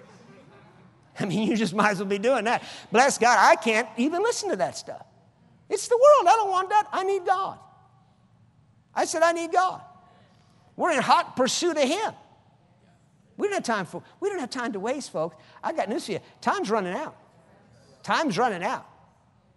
I 1.21 1.27
mean, 1.27 1.49
you 1.49 1.57
just 1.57 1.75
might 1.75 1.91
as 1.91 1.99
well 1.99 2.09
be 2.09 2.19
doing 2.19 2.45
that. 2.45 2.63
Bless 2.91 3.19
God, 3.19 3.37
I 3.39 3.57
can't 3.57 3.89
even 3.99 4.23
listen 4.23 4.51
to 4.51 4.57
that 4.57 4.77
stuff. 4.77 5.05
It's 5.69 5.89
the 5.89 5.97
world. 5.97 6.29
I 6.29 6.37
don't 6.37 6.51
want 6.51 6.71
that. 6.71 6.89
I 6.93 7.05
need 7.05 7.27
God. 7.27 7.59
I 8.95 9.05
said, 9.07 9.23
I 9.23 9.33
need 9.33 9.53
God. 9.53 9.81
We're 10.77 10.93
in 10.93 11.03
hot 11.03 11.37
pursuit 11.37 11.77
of 11.77 11.89
Him. 11.89 12.15
We 13.37 13.49
don't 13.49 13.55
have 13.55 13.65
time 13.65 13.87
for, 13.87 14.03
we 14.21 14.29
don't 14.29 14.39
have 14.39 14.51
time 14.51 14.73
to 14.73 14.81
waste, 14.81 15.11
folks. 15.11 15.37
I 15.63 15.73
got 15.73 15.89
news 15.89 16.07
for 16.07 16.13
you. 16.13 16.21
Time's 16.41 16.71
running 16.71 16.95
out. 16.95 17.17
Time's 18.03 18.39
running 18.39 18.63
out. 18.63 18.87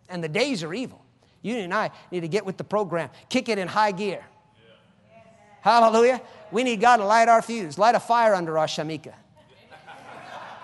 And 0.10 0.24
the 0.24 0.30
days 0.30 0.63
are 0.63 0.74
evil. 0.74 1.04
You 1.42 1.58
and 1.58 1.74
I 1.74 1.92
need 2.12 2.22
to 2.22 2.28
get 2.28 2.46
with 2.46 2.58
the 2.58 2.63
program, 2.63 3.10
kick 3.30 3.50
it 3.50 3.58
in 3.58 3.68
high 3.68 3.92
gear. 3.92 4.24
Yeah. 4.24 5.20
Hallelujah. 5.62 6.22
We 6.52 6.63
need 6.63 6.82
God 6.82 6.98
to 6.98 7.06
light 7.06 7.28
our 7.28 7.42
fuse, 7.42 7.78
light 7.78 7.96
a 7.96 8.00
fire 8.00 8.34
under 8.34 8.58
our 8.58 8.68
shamika. 8.68 9.13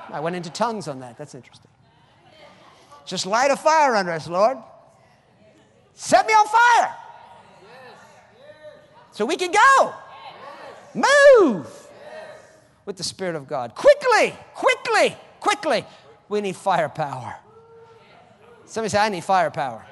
I 0.10 0.19
went 0.19 0.36
into 0.36 0.49
tongues 0.49 0.88
on 0.88 0.99
that. 0.99 1.17
That's 1.17 1.36
interesting. 1.36 1.71
Just 3.06 3.26
light 3.26 3.52
a 3.52 3.58
fire 3.58 3.95
under 3.95 4.12
us, 4.12 4.28
Lord. 4.28 4.58
Set 5.93 6.26
me 6.26 6.34
on 6.34 6.47
fire. 6.47 6.95
So 9.12 9.26
we 9.26 9.36
can 9.36 9.52
go. 9.52 9.93
Move 10.95 11.83
with 12.86 12.98
the 12.98 13.04
Spirit 13.04 13.36
of 13.36 13.48
God. 13.48 13.76
Quickly, 13.76 14.36
quickly, 14.54 15.15
quickly. 15.39 15.86
We 16.30 16.41
need 16.41 16.56
firepower. 16.56 17.36
Somebody 18.65 18.89
say, 18.89 19.00
I 19.00 19.10
need 19.10 19.24
firepower. 19.24 19.86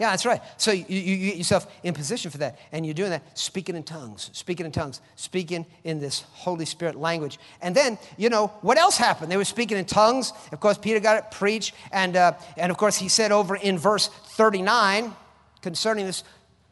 Yeah, 0.00 0.08
that's 0.10 0.24
right. 0.24 0.40
So 0.56 0.72
you, 0.72 0.86
you, 0.88 0.98
you, 0.98 1.26
get 1.28 1.36
yourself 1.36 1.70
in 1.82 1.92
position 1.92 2.30
for 2.30 2.38
that, 2.38 2.58
and 2.72 2.86
you're 2.86 2.94
doing 2.94 3.10
that, 3.10 3.38
speaking 3.38 3.76
in 3.76 3.82
tongues, 3.82 4.30
speaking 4.32 4.64
in 4.64 4.72
tongues, 4.72 5.02
speaking 5.14 5.66
in 5.84 6.00
this 6.00 6.24
Holy 6.32 6.64
Spirit 6.64 6.96
language. 6.96 7.38
And 7.60 7.74
then, 7.74 7.98
you 8.16 8.30
know, 8.30 8.46
what 8.62 8.78
else 8.78 8.96
happened? 8.96 9.30
They 9.30 9.36
were 9.36 9.44
speaking 9.44 9.76
in 9.76 9.84
tongues. 9.84 10.32
Of 10.52 10.60
course, 10.60 10.78
Peter 10.78 11.00
got 11.00 11.18
it 11.18 11.30
preached, 11.30 11.74
and 11.92 12.16
uh, 12.16 12.32
and 12.56 12.72
of 12.72 12.78
course, 12.78 12.96
he 12.96 13.10
said 13.10 13.30
over 13.30 13.56
in 13.56 13.76
verse 13.76 14.08
39 14.08 15.14
concerning 15.60 16.06
this 16.06 16.24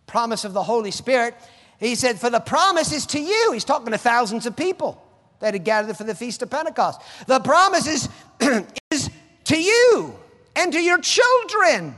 promise 0.07 0.47
of 0.47 0.55
the 0.55 0.63
Holy 0.63 0.91
Spirit. 0.91 1.35
He 1.79 1.95
said, 1.95 2.21
"For 2.21 2.31
the 2.31 2.41
promise 2.41 2.93
is 2.93 3.07
to 3.07 3.21
you." 3.21 3.53
He's 3.53 3.65
talking 3.65 3.93
to 3.93 3.99
thousands 3.99 4.47
of 4.47 4.57
people 4.57 5.03
that 5.41 5.55
had 5.55 5.65
gathered 5.65 5.97
for 5.97 6.05
the 6.05 6.15
feast 6.15 6.43
of 6.43 6.51
Pentecost. 6.51 7.01
The 7.27 7.41
promise 7.41 7.87
is, 7.87 8.09
is 8.91 9.11
to 9.45 9.61
you 9.61 10.19
and 10.57 10.73
to 10.73 10.81
your 10.81 10.99
children 10.99 11.95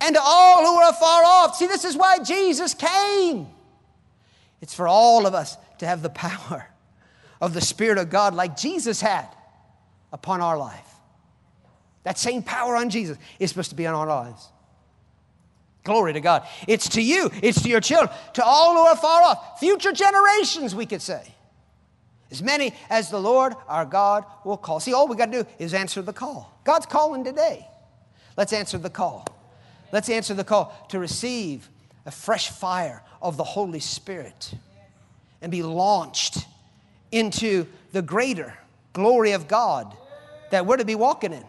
and 0.00 0.14
to 0.14 0.20
all 0.22 0.66
who 0.66 0.76
are 0.76 0.92
far 0.92 1.24
off. 1.24 1.56
See, 1.56 1.66
this 1.66 1.84
is 1.84 1.96
why 1.96 2.18
Jesus 2.18 2.74
came. 2.74 3.48
It's 4.60 4.74
for 4.74 4.86
all 4.86 5.26
of 5.26 5.34
us 5.34 5.56
to 5.78 5.86
have 5.86 6.02
the 6.02 6.10
power 6.10 6.68
of 7.40 7.54
the 7.54 7.60
Spirit 7.60 7.98
of 7.98 8.10
God 8.10 8.34
like 8.34 8.56
Jesus 8.56 9.00
had 9.00 9.28
upon 10.12 10.40
our 10.40 10.56
life. 10.56 10.80
That 12.04 12.18
same 12.18 12.42
power 12.42 12.76
on 12.76 12.90
Jesus 12.90 13.16
is 13.38 13.50
supposed 13.50 13.70
to 13.70 13.76
be 13.76 13.86
on 13.86 13.94
our 13.94 14.06
lives. 14.06 14.48
Glory 15.84 16.14
to 16.14 16.20
God. 16.20 16.46
It's 16.66 16.88
to 16.90 17.02
you, 17.02 17.30
it's 17.42 17.62
to 17.62 17.68
your 17.68 17.80
children, 17.80 18.10
to 18.34 18.44
all 18.44 18.74
who 18.74 18.80
are 18.80 18.96
far 18.96 19.22
off, 19.22 19.60
future 19.60 19.92
generations, 19.92 20.74
we 20.74 20.86
could 20.86 21.02
say. 21.02 21.34
As 22.30 22.42
many 22.42 22.74
as 22.90 23.10
the 23.10 23.20
Lord 23.20 23.52
our 23.68 23.84
God 23.84 24.24
will 24.44 24.56
call. 24.56 24.80
See, 24.80 24.94
all 24.94 25.06
we 25.06 25.16
got 25.16 25.30
to 25.30 25.44
do 25.44 25.48
is 25.58 25.74
answer 25.74 26.02
the 26.02 26.12
call. 26.12 26.58
God's 26.64 26.86
calling 26.86 27.22
today. 27.22 27.68
Let's 28.36 28.52
answer 28.52 28.78
the 28.78 28.90
call. 28.90 29.26
Let's 29.92 30.08
answer 30.08 30.34
the 30.34 30.42
call 30.42 30.74
to 30.88 30.98
receive 30.98 31.68
a 32.06 32.10
fresh 32.10 32.50
fire 32.50 33.02
of 33.22 33.36
the 33.36 33.44
Holy 33.44 33.78
Spirit 33.78 34.54
and 35.40 35.52
be 35.52 35.62
launched 35.62 36.38
into 37.12 37.66
the 37.92 38.02
greater 38.02 38.54
glory 38.94 39.32
of 39.32 39.46
God 39.46 39.94
that 40.50 40.66
we're 40.66 40.78
to 40.78 40.84
be 40.84 40.94
walking 40.94 41.32
in. 41.32 41.44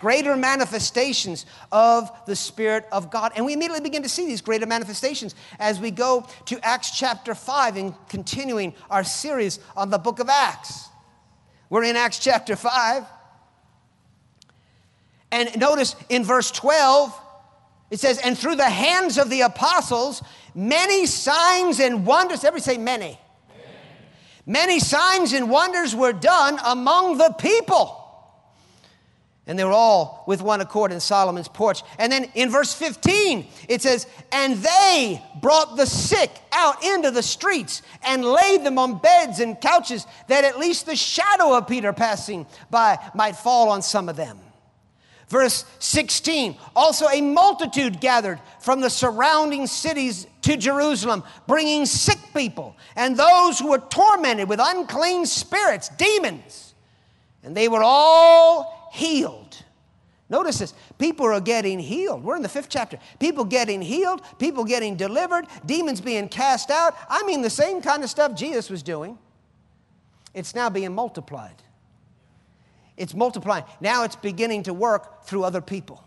Greater 0.00 0.36
manifestations 0.36 1.44
of 1.72 2.10
the 2.26 2.36
Spirit 2.36 2.86
of 2.92 3.10
God. 3.10 3.32
And 3.34 3.44
we 3.44 3.52
immediately 3.52 3.80
begin 3.80 4.04
to 4.04 4.08
see 4.08 4.26
these 4.26 4.40
greater 4.40 4.66
manifestations 4.66 5.34
as 5.58 5.80
we 5.80 5.90
go 5.90 6.26
to 6.46 6.64
Acts 6.64 6.96
chapter 6.96 7.34
5 7.34 7.76
and 7.76 7.94
continuing 8.08 8.74
our 8.90 9.02
series 9.02 9.58
on 9.76 9.90
the 9.90 9.98
book 9.98 10.20
of 10.20 10.28
Acts. 10.28 10.88
We're 11.68 11.84
in 11.84 11.96
Acts 11.96 12.18
chapter 12.18 12.54
5. 12.54 13.04
And 15.30 15.58
notice 15.58 15.94
in 16.08 16.24
verse 16.24 16.50
12, 16.50 17.12
it 17.90 18.00
says, 18.00 18.18
and 18.18 18.38
through 18.38 18.56
the 18.56 18.70
hands 18.70 19.18
of 19.18 19.30
the 19.30 19.42
apostles, 19.42 20.22
many 20.54 21.06
signs 21.06 21.80
and 21.80 22.06
wonders, 22.06 22.44
everybody 22.44 22.62
say 22.62 22.78
many. 22.78 23.06
many. 23.06 23.18
Many 24.46 24.80
signs 24.80 25.32
and 25.32 25.50
wonders 25.50 25.94
were 25.94 26.12
done 26.12 26.58
among 26.64 27.18
the 27.18 27.34
people. 27.38 28.07
And 29.48 29.58
they 29.58 29.64
were 29.64 29.72
all 29.72 30.24
with 30.26 30.42
one 30.42 30.60
accord 30.60 30.92
in 30.92 31.00
Solomon's 31.00 31.48
porch. 31.48 31.82
And 31.98 32.12
then 32.12 32.30
in 32.34 32.50
verse 32.50 32.74
15, 32.74 33.46
it 33.66 33.80
says, 33.80 34.06
And 34.30 34.58
they 34.58 35.22
brought 35.40 35.78
the 35.78 35.86
sick 35.86 36.30
out 36.52 36.84
into 36.84 37.10
the 37.10 37.22
streets 37.22 37.80
and 38.02 38.26
laid 38.26 38.62
them 38.62 38.78
on 38.78 38.98
beds 38.98 39.40
and 39.40 39.58
couches, 39.58 40.06
that 40.28 40.44
at 40.44 40.58
least 40.58 40.84
the 40.84 40.94
shadow 40.94 41.56
of 41.56 41.66
Peter 41.66 41.94
passing 41.94 42.46
by 42.70 42.98
might 43.14 43.36
fall 43.36 43.70
on 43.70 43.80
some 43.80 44.10
of 44.10 44.16
them. 44.16 44.38
Verse 45.28 45.64
16 45.78 46.54
Also, 46.76 47.08
a 47.08 47.22
multitude 47.22 48.00
gathered 48.00 48.40
from 48.60 48.82
the 48.82 48.90
surrounding 48.90 49.66
cities 49.66 50.26
to 50.42 50.58
Jerusalem, 50.58 51.24
bringing 51.46 51.86
sick 51.86 52.18
people 52.34 52.76
and 52.96 53.16
those 53.16 53.58
who 53.58 53.70
were 53.70 53.78
tormented 53.78 54.46
with 54.46 54.60
unclean 54.62 55.24
spirits, 55.24 55.88
demons, 55.88 56.74
and 57.42 57.56
they 57.56 57.68
were 57.68 57.82
all 57.82 58.77
healed. 58.92 59.64
Notice 60.30 60.58
this 60.58 60.74
people 60.98 61.26
are 61.26 61.40
getting 61.40 61.78
healed. 61.78 62.22
We're 62.22 62.36
in 62.36 62.42
the 62.42 62.48
fifth 62.48 62.68
chapter. 62.68 62.98
People 63.18 63.44
getting 63.44 63.80
healed, 63.80 64.20
people 64.38 64.64
getting 64.64 64.96
delivered, 64.96 65.46
demons 65.64 66.00
being 66.00 66.28
cast 66.28 66.70
out. 66.70 66.94
I 67.08 67.22
mean, 67.24 67.42
the 67.42 67.50
same 67.50 67.80
kind 67.80 68.04
of 68.04 68.10
stuff 68.10 68.34
Jesus 68.34 68.68
was 68.68 68.82
doing. 68.82 69.18
It's 70.34 70.54
now 70.54 70.68
being 70.68 70.94
multiplied. 70.94 71.62
It's 72.96 73.14
multiplying. 73.14 73.64
Now 73.80 74.04
it's 74.04 74.16
beginning 74.16 74.64
to 74.64 74.74
work 74.74 75.24
through 75.24 75.44
other 75.44 75.60
people. 75.60 76.04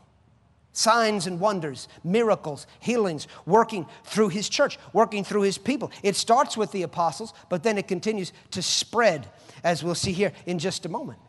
Signs 0.74 1.28
and 1.28 1.40
wonders, 1.40 1.88
miracles, 2.04 2.68
healings, 2.80 3.28
working 3.46 3.86
through 4.06 4.30
his 4.30 4.48
church, 4.48 4.78
working 4.94 5.24
through 5.24 5.42
his 5.42 5.58
people. 5.58 5.92
It 6.04 6.16
starts 6.16 6.56
with 6.56 6.72
the 6.72 6.84
apostles, 6.84 7.34
but 7.50 7.64
then 7.64 7.78
it 7.78 7.88
continues 7.88 8.32
to 8.52 8.62
spread, 8.62 9.28
as 9.64 9.84
we'll 9.84 9.96
see 9.96 10.14
here 10.14 10.32
in 10.46 10.60
just 10.60 10.86
a 10.86 10.90
moment. 10.90 11.20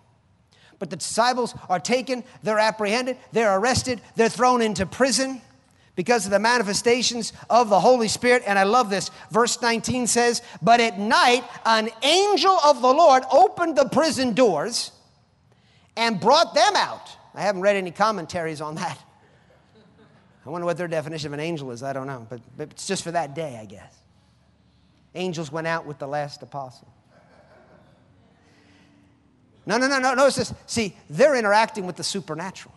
But 0.82 0.90
the 0.90 0.96
disciples 0.96 1.54
are 1.68 1.78
taken, 1.78 2.24
they're 2.42 2.58
apprehended, 2.58 3.16
they're 3.30 3.56
arrested, 3.56 4.00
they're 4.16 4.28
thrown 4.28 4.60
into 4.60 4.84
prison 4.84 5.40
because 5.94 6.24
of 6.24 6.32
the 6.32 6.40
manifestations 6.40 7.32
of 7.48 7.68
the 7.68 7.78
Holy 7.78 8.08
Spirit. 8.08 8.42
And 8.48 8.58
I 8.58 8.64
love 8.64 8.90
this. 8.90 9.12
Verse 9.30 9.62
19 9.62 10.08
says, 10.08 10.42
But 10.60 10.80
at 10.80 10.98
night, 10.98 11.44
an 11.64 11.88
angel 12.02 12.58
of 12.64 12.82
the 12.82 12.88
Lord 12.88 13.22
opened 13.30 13.78
the 13.78 13.88
prison 13.90 14.34
doors 14.34 14.90
and 15.96 16.18
brought 16.18 16.52
them 16.52 16.74
out. 16.74 17.16
I 17.32 17.42
haven't 17.42 17.60
read 17.60 17.76
any 17.76 17.92
commentaries 17.92 18.60
on 18.60 18.74
that. 18.74 18.98
I 20.44 20.50
wonder 20.50 20.64
what 20.64 20.78
their 20.78 20.88
definition 20.88 21.28
of 21.28 21.34
an 21.34 21.38
angel 21.38 21.70
is. 21.70 21.84
I 21.84 21.92
don't 21.92 22.08
know. 22.08 22.26
But, 22.28 22.40
but 22.56 22.72
it's 22.72 22.88
just 22.88 23.04
for 23.04 23.12
that 23.12 23.36
day, 23.36 23.56
I 23.56 23.66
guess. 23.66 23.94
Angels 25.14 25.52
went 25.52 25.68
out 25.68 25.86
with 25.86 26.00
the 26.00 26.08
last 26.08 26.42
apostle. 26.42 26.92
No, 29.64 29.78
no, 29.78 29.86
no, 29.86 29.98
no. 29.98 30.14
Notice 30.14 30.36
this. 30.36 30.54
See, 30.66 30.96
they're 31.08 31.36
interacting 31.36 31.86
with 31.86 31.96
the 31.96 32.04
supernatural. 32.04 32.74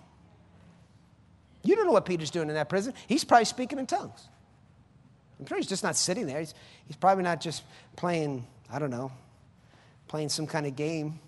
You 1.63 1.76
don't 1.76 1.88
know 1.88 1.91
what 1.91 2.06
Peter's 2.06 2.30
doing 2.30 2.48
in 2.48 2.56
that 2.56 2.69
prison. 2.69 2.93
He's 3.08 3.24
probably 3.24 3.45
speaking 3.45 3.80
in 3.80 3.88
tongues. 3.88 4.28
I'm 5.39 5.45
sure 5.48 5.58
he's 5.58 5.67
just 5.67 5.84
not 5.84 5.95
sitting 5.95 6.28
there. 6.28 6.39
He's, 6.39 6.54
he's 6.86 6.95
probably 6.95 7.24
not 7.24 7.41
just 7.41 7.63
playing, 7.95 8.45
I 8.71 8.80
don't 8.80 8.91
know, 8.91 9.12
playing 10.08 10.30
some 10.30 10.48
kind 10.48 10.65
of 10.65 10.76
game 10.76 11.19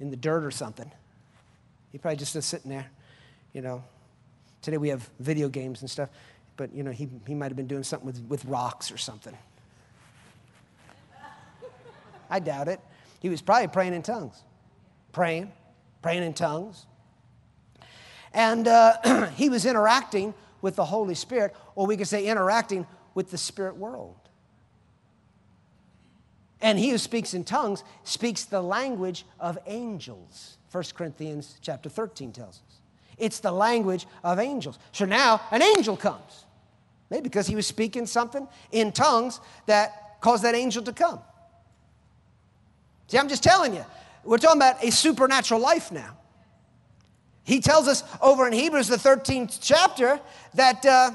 in 0.00 0.10
the 0.10 0.16
dirt 0.16 0.44
or 0.44 0.50
something. 0.50 0.90
He 1.90 1.98
probably 1.98 2.16
just 2.16 2.34
is 2.36 2.44
sitting 2.44 2.70
there, 2.70 2.86
you 3.52 3.60
know. 3.60 3.82
Today 4.62 4.76
we 4.76 4.88
have 4.88 5.08
video 5.18 5.48
games 5.48 5.80
and 5.80 5.90
stuff, 5.90 6.08
but 6.56 6.72
you 6.72 6.82
know, 6.82 6.90
he, 6.90 7.08
he 7.26 7.34
might 7.34 7.46
have 7.46 7.56
been 7.56 7.66
doing 7.66 7.82
something 7.82 8.06
with, 8.06 8.20
with 8.28 8.44
rocks 8.44 8.92
or 8.92 8.98
something. 8.98 9.36
I 12.30 12.38
doubt 12.40 12.68
it. 12.68 12.80
He 13.20 13.28
was 13.28 13.42
probably 13.42 13.68
praying 13.68 13.94
in 13.94 14.02
tongues. 14.02 14.42
Praying, 15.12 15.52
praying 16.02 16.22
in 16.22 16.34
tongues. 16.34 16.86
And 18.32 18.68
uh, 18.68 19.26
he 19.36 19.48
was 19.48 19.66
interacting 19.66 20.34
with 20.60 20.76
the 20.76 20.84
Holy 20.84 21.14
Spirit, 21.14 21.54
or 21.74 21.86
we 21.86 21.96
could 21.96 22.08
say 22.08 22.26
interacting 22.26 22.86
with 23.14 23.30
the 23.30 23.38
spirit 23.38 23.76
world. 23.76 24.16
And 26.60 26.78
he 26.78 26.90
who 26.90 26.98
speaks 26.98 27.34
in 27.34 27.44
tongues 27.44 27.84
speaks 28.02 28.44
the 28.44 28.60
language 28.60 29.24
of 29.38 29.58
angels. 29.66 30.58
1 30.72 30.84
Corinthians 30.94 31.56
chapter 31.60 31.88
13 31.88 32.32
tells 32.32 32.60
us. 32.66 32.80
It's 33.16 33.40
the 33.40 33.52
language 33.52 34.06
of 34.22 34.38
angels. 34.38 34.78
So 34.92 35.04
now 35.04 35.40
an 35.50 35.62
angel 35.62 35.96
comes. 35.96 36.44
Maybe 37.10 37.22
because 37.22 37.46
he 37.46 37.54
was 37.54 37.66
speaking 37.66 38.06
something 38.06 38.46
in 38.70 38.92
tongues 38.92 39.40
that 39.66 40.20
caused 40.20 40.44
that 40.44 40.54
angel 40.54 40.82
to 40.82 40.92
come. 40.92 41.20
See, 43.08 43.18
I'm 43.18 43.28
just 43.28 43.42
telling 43.42 43.74
you, 43.74 43.84
we're 44.24 44.38
talking 44.38 44.58
about 44.58 44.82
a 44.84 44.90
supernatural 44.90 45.60
life 45.60 45.90
now. 45.90 46.16
He 47.44 47.60
tells 47.60 47.88
us 47.88 48.04
over 48.20 48.46
in 48.46 48.52
Hebrews, 48.52 48.88
the 48.88 48.96
13th 48.96 49.58
chapter, 49.60 50.20
that 50.54 50.84
uh, 50.84 51.12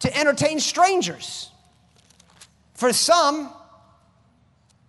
to 0.00 0.16
entertain 0.16 0.60
strangers. 0.60 1.50
For 2.74 2.92
some, 2.92 3.50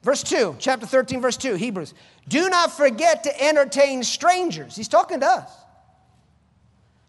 Verse 0.03 0.23
2, 0.23 0.55
chapter 0.57 0.85
13, 0.85 1.21
verse 1.21 1.37
2, 1.37 1.55
Hebrews. 1.55 1.93
Do 2.27 2.49
not 2.49 2.71
forget 2.71 3.23
to 3.23 3.43
entertain 3.43 4.03
strangers. 4.03 4.75
He's 4.75 4.87
talking 4.87 5.19
to 5.19 5.27
us. 5.27 5.51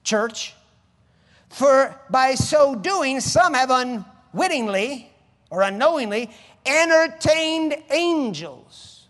Church. 0.05 0.55
For 1.49 1.99
by 2.11 2.35
so 2.35 2.75
doing, 2.75 3.21
some 3.21 3.55
have 3.55 3.71
unwittingly 3.71 5.11
or 5.51 5.63
unknowingly 5.63 6.31
entertained 6.67 7.77
angels. 7.91 9.07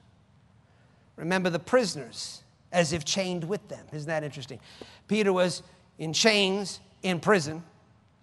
Remember 1.16 1.50
the 1.50 1.59
prisoners 1.59 2.42
as 2.72 2.92
if 2.92 3.05
chained 3.05 3.44
with 3.44 3.66
them. 3.68 3.84
Isn't 3.92 4.09
that 4.09 4.24
interesting? 4.24 4.59
Peter 5.09 5.32
was 5.32 5.62
in 5.98 6.12
chains 6.12 6.80
in 7.03 7.20
prison. 7.20 7.62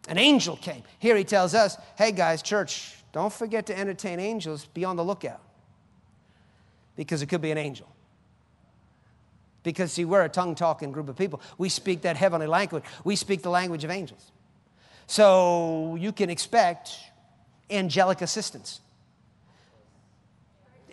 An 0.08 0.18
angel 0.18 0.58
came. 0.58 0.84
Here 0.98 1.16
he 1.16 1.24
tells 1.24 1.54
us, 1.54 1.78
hey 1.98 2.12
guys, 2.12 2.42
church, 2.42 2.96
don't 3.12 3.32
forget 3.32 3.68
to 3.68 3.78
entertain 3.78 4.20
angels. 4.20 4.66
Be 4.66 4.86
on 4.86 4.96
the 4.96 5.04
lookout 5.04 5.42
because 6.96 7.22
it 7.22 7.28
could 7.28 7.42
be 7.42 7.52
an 7.52 7.58
angel. 7.58 7.88
Because, 9.62 9.92
see, 9.92 10.06
we're 10.06 10.24
a 10.24 10.30
tongue 10.30 10.56
talking 10.56 10.92
group 10.92 11.10
of 11.10 11.18
people. 11.18 11.42
We 11.58 11.70
speak 11.70 12.02
that 12.02 12.16
heavenly 12.16 12.48
language, 12.48 12.84
we 13.04 13.16
speak 13.16 13.42
the 13.42 13.50
language 13.50 13.84
of 13.84 13.92
angels. 13.92 14.32
So 15.06 15.96
you 16.00 16.12
can 16.12 16.30
expect 16.30 16.96
angelic 17.70 18.22
assistance. 18.22 18.82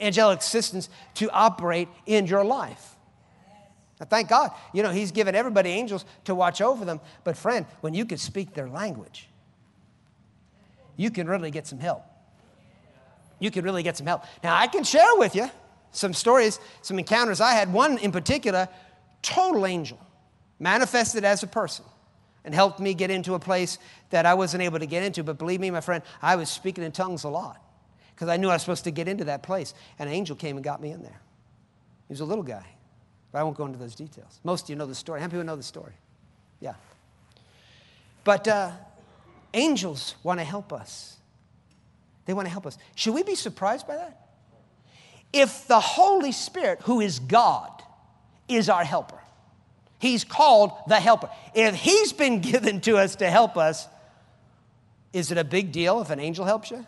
Angelic 0.01 0.41
assistance 0.41 0.89
to 1.15 1.31
operate 1.31 1.89
in 2.07 2.27
your 2.27 2.45
life. 2.45 2.97
Now, 3.99 4.07
thank 4.07 4.29
God, 4.29 4.51
you 4.73 4.83
know, 4.83 4.91
He's 4.91 5.13
given 5.13 5.35
everybody 5.35 5.71
angels 5.71 6.05
to 6.25 6.35
watch 6.35 6.61
over 6.61 6.85
them. 6.85 7.01
But, 7.25 7.37
friend, 7.37 7.67
when 7.81 7.95
you 7.95 8.05
can 8.05 8.19
speak 8.19 8.55
their 8.55 8.69
language, 8.69 9.29
you 10.97 11.11
can 11.11 11.27
really 11.27 11.51
get 11.51 11.67
some 11.67 11.79
help. 11.79 12.03
You 13.39 13.51
can 13.51 13.65
really 13.65 13.83
get 13.83 13.97
some 13.97 14.07
help. 14.07 14.25
Now, 14.43 14.57
I 14.57 14.67
can 14.67 14.85
share 14.85 15.17
with 15.17 15.35
you 15.35 15.51
some 15.93 16.13
stories, 16.13 16.59
some 16.83 16.99
encounters 16.99 17.41
I 17.41 17.53
had. 17.53 17.73
One 17.73 17.99
in 17.99 18.13
particular, 18.13 18.69
total 19.23 19.67
angel, 19.67 19.99
manifested 20.59 21.25
as 21.25 21.43
a 21.43 21.47
person 21.47 21.85
and 22.45 22.55
helped 22.55 22.81
me 22.81 22.95
get 22.95 23.11
into 23.11 23.35
a 23.35 23.39
place 23.39 23.79
that 24.11 24.25
I 24.25 24.35
wasn't 24.35 24.63
able 24.63 24.79
to 24.79 24.87
get 24.87 25.03
into. 25.03 25.25
But 25.25 25.39
believe 25.39 25.61
me, 25.61 25.71
my 25.71 25.81
friend, 25.81 26.03
I 26.23 26.37
was 26.37 26.49
speaking 26.49 26.85
in 26.85 26.93
tongues 26.93 27.25
a 27.25 27.29
lot 27.29 27.61
because 28.17 28.29
I 28.29 28.39
knew 28.39 28.49
I 28.49 28.55
was 28.55 28.63
supposed 28.63 28.85
to 28.85 28.91
get 28.91 29.07
into 29.07 29.25
that 29.27 29.45
place. 29.45 29.75
And 29.99 30.09
an 30.09 30.15
angel 30.15 30.35
came 30.35 30.57
and 30.57 30.65
got 30.65 30.81
me 30.81 30.91
in 30.91 31.03
there. 31.03 31.21
He 32.09 32.13
was 32.13 32.21
a 32.21 32.25
little 32.25 32.43
guy, 32.43 32.67
but 33.31 33.39
I 33.39 33.43
won't 33.45 33.57
go 33.57 33.67
into 33.67 33.79
those 33.79 33.95
details. 33.95 34.41
Most 34.43 34.65
of 34.65 34.71
you 34.71 34.77
know 34.77 34.87
the 34.87 34.95
story. 34.95 35.21
How 35.21 35.27
many 35.27 35.33
people 35.33 35.45
know 35.45 35.57
the 35.57 35.63
story? 35.63 35.93
Yeah. 36.61 36.75
But 38.25 38.49
uh, 38.49 38.73
angels 39.55 40.17
want 40.25 40.41
to 40.41 40.45
help 40.45 40.73
us. 40.73 41.17
They 42.25 42.33
want 42.33 42.47
to 42.47 42.53
help 42.53 42.67
us. 42.67 42.77
Should 42.97 43.15
we 43.15 43.23
be 43.23 43.37
surprised 43.37 43.87
by 43.87 43.97
that? 43.97 44.27
if 45.33 45.67
the 45.67 45.81
Holy 45.81 46.33
Spirit, 46.33 46.81
who 46.83 47.01
is 47.01 47.19
God, 47.19 47.71
is 48.49 48.69
our 48.69 48.85
helper, 48.85 49.19
He's 49.99 50.25
called 50.25 50.73
the 50.89 51.01
helper. 51.01 51.31
If 51.55 51.75
He's 51.75 52.13
been 52.13 52.41
given 52.53 52.81
to 52.83 52.97
us 52.99 53.17
to 53.17 53.31
help 53.31 53.57
us, 53.57 53.89
is 55.13 55.31
it 55.31 55.39
a 55.39 55.45
big 55.45 55.73
deal 55.73 56.01
if 56.01 56.11
an 56.11 56.21
angel 56.21 56.45
helps 56.45 56.71
you? 56.71 56.87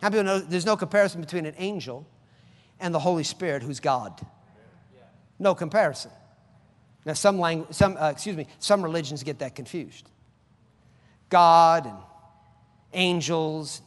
How 0.00 0.10
people 0.10 0.24
know 0.24 0.38
there's 0.38 0.66
no 0.66 0.76
comparison 0.76 1.20
between 1.20 1.46
an 1.46 1.54
angel 1.58 2.06
and 2.80 2.94
the 2.94 2.98
Holy 2.98 3.24
Spirit, 3.24 3.62
who's 3.62 3.80
God? 3.80 4.20
No 5.38 5.54
comparison. 5.54 6.10
Now, 7.04 7.12
some, 7.12 7.38
language, 7.38 7.74
some 7.74 7.96
uh, 7.96 8.10
excuse 8.10 8.36
me, 8.36 8.46
some 8.58 8.82
religions 8.82 9.22
get 9.22 9.38
that 9.38 9.54
confused. 9.54 10.08
God 11.28 11.86
and 11.86 11.96
angels, 12.92 13.82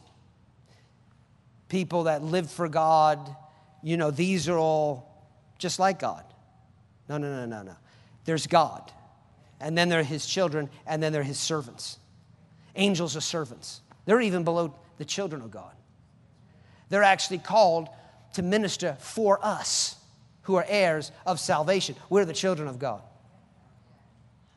people 1.68 2.04
that 2.04 2.22
live 2.22 2.50
for 2.50 2.68
God, 2.68 3.34
you 3.82 3.96
know, 3.96 4.10
these 4.10 4.48
are 4.48 4.58
all 4.58 5.08
just 5.58 5.78
like 5.78 5.98
God. 5.98 6.24
No, 7.08 7.18
no, 7.18 7.28
no, 7.28 7.46
no, 7.46 7.62
no. 7.62 7.76
There's 8.24 8.46
God, 8.46 8.90
and 9.60 9.76
then 9.76 9.88
there 9.88 10.00
are 10.00 10.04
his 10.04 10.26
children, 10.26 10.70
and 10.86 11.02
then 11.02 11.12
there 11.12 11.22
are 11.22 11.24
his 11.24 11.38
servants. 11.38 11.98
Angels 12.76 13.16
are 13.16 13.20
servants. 13.20 13.80
They're 14.04 14.20
even 14.20 14.44
below 14.44 14.74
the 14.98 15.04
children 15.04 15.42
of 15.42 15.50
God. 15.50 15.74
They're 16.92 17.02
actually 17.02 17.38
called 17.38 17.88
to 18.34 18.42
minister 18.42 18.98
for 19.00 19.42
us 19.42 19.96
who 20.42 20.56
are 20.56 20.66
heirs 20.68 21.10
of 21.24 21.40
salvation. 21.40 21.96
We're 22.10 22.26
the 22.26 22.34
children 22.34 22.68
of 22.68 22.78
God. 22.78 23.00